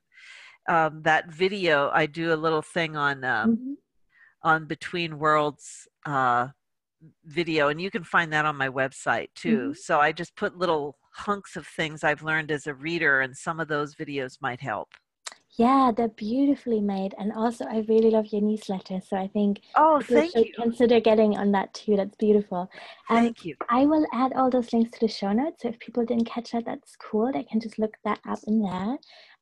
um, 0.68 1.00
that 1.02 1.32
video. 1.32 1.90
I 1.92 2.04
do 2.06 2.34
a 2.34 2.36
little 2.36 2.62
thing 2.62 2.96
on 2.96 3.24
um, 3.24 3.56
mm-hmm. 3.56 3.72
on 4.42 4.66
Between 4.66 5.18
Worlds 5.18 5.88
uh, 6.04 6.48
video, 7.24 7.68
and 7.68 7.80
you 7.80 7.90
can 7.90 8.04
find 8.04 8.30
that 8.34 8.44
on 8.44 8.56
my 8.56 8.68
website 8.68 9.28
too. 9.34 9.58
Mm-hmm. 9.58 9.72
So 9.74 10.00
I 10.00 10.12
just 10.12 10.36
put 10.36 10.58
little 10.58 10.98
hunks 11.12 11.56
of 11.56 11.66
things 11.66 12.04
I've 12.04 12.22
learned 12.22 12.50
as 12.50 12.66
a 12.66 12.74
reader, 12.74 13.20
and 13.20 13.36
some 13.36 13.60
of 13.60 13.68
those 13.68 13.94
videos 13.94 14.38
might 14.40 14.60
help. 14.60 14.88
Yeah, 15.58 15.92
they're 15.94 16.08
beautifully 16.08 16.80
made, 16.80 17.14
and 17.18 17.30
also 17.32 17.66
I 17.66 17.84
really 17.86 18.10
love 18.10 18.26
your 18.32 18.40
newsletter. 18.40 19.00
So 19.06 19.18
I 19.18 19.28
think 19.28 19.60
oh, 19.76 20.00
thank 20.00 20.34
you. 20.34 20.50
Consider 20.58 20.98
getting 20.98 21.36
on 21.36 21.52
that 21.52 21.74
too. 21.74 21.96
That's 21.96 22.16
beautiful. 22.16 22.70
Um, 23.10 23.16
thank 23.18 23.44
you. 23.44 23.56
I 23.68 23.84
will 23.84 24.06
add 24.14 24.32
all 24.32 24.48
those 24.48 24.72
links 24.72 24.92
to 24.92 25.00
the 25.00 25.08
show 25.08 25.32
notes. 25.32 25.62
So 25.62 25.68
if 25.68 25.78
people 25.78 26.06
didn't 26.06 26.24
catch 26.24 26.52
that, 26.52 26.64
that's 26.64 26.96
cool. 26.96 27.30
They 27.30 27.42
can 27.42 27.60
just 27.60 27.78
look 27.78 27.94
that 28.04 28.20
up 28.26 28.38
in 28.46 28.62
there. 28.62 28.96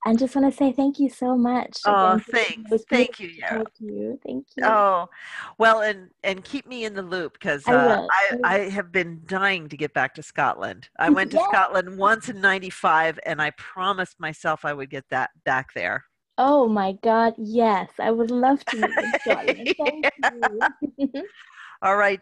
And 0.06 0.18
just 0.18 0.34
want 0.34 0.50
to 0.50 0.56
say 0.56 0.72
thank 0.72 0.98
you 0.98 1.10
so 1.10 1.36
much. 1.36 1.78
Oh, 1.84 2.18
thanks. 2.18 2.70
Thank 2.88 3.20
you, 3.20 3.28
yeah. 3.28 3.62
you. 3.78 4.18
Thank 4.24 4.46
you. 4.56 4.64
Oh, 4.64 5.10
well, 5.58 5.82
and 5.82 6.08
and 6.24 6.42
keep 6.42 6.66
me 6.66 6.86
in 6.86 6.94
the 6.94 7.02
loop 7.02 7.34
because 7.34 7.68
uh, 7.68 8.06
I, 8.10 8.38
I, 8.42 8.54
I 8.54 8.58
have 8.70 8.92
been 8.92 9.20
dying 9.26 9.68
to 9.68 9.76
get 9.76 9.92
back 9.92 10.14
to 10.14 10.22
Scotland. 10.22 10.88
I 10.98 11.10
went 11.10 11.32
to 11.32 11.36
yeah. 11.36 11.48
Scotland 11.48 11.98
once 11.98 12.30
in 12.30 12.40
'95, 12.40 13.20
and 13.26 13.42
I 13.42 13.50
promised 13.50 14.18
myself 14.18 14.64
I 14.64 14.72
would 14.72 14.88
get 14.88 15.04
that 15.10 15.30
back 15.44 15.74
there. 15.74 16.04
Oh 16.38 16.66
my 16.66 16.92
God! 17.02 17.34
Yes, 17.36 17.90
I 17.98 18.10
would 18.10 18.30
love 18.30 18.64
to 18.64 18.76
meet 18.78 18.90
in 18.96 19.12
Scotland. 19.20 19.74
Thank 19.76 20.92
you. 20.96 21.12
All 21.82 21.96
right, 21.96 22.18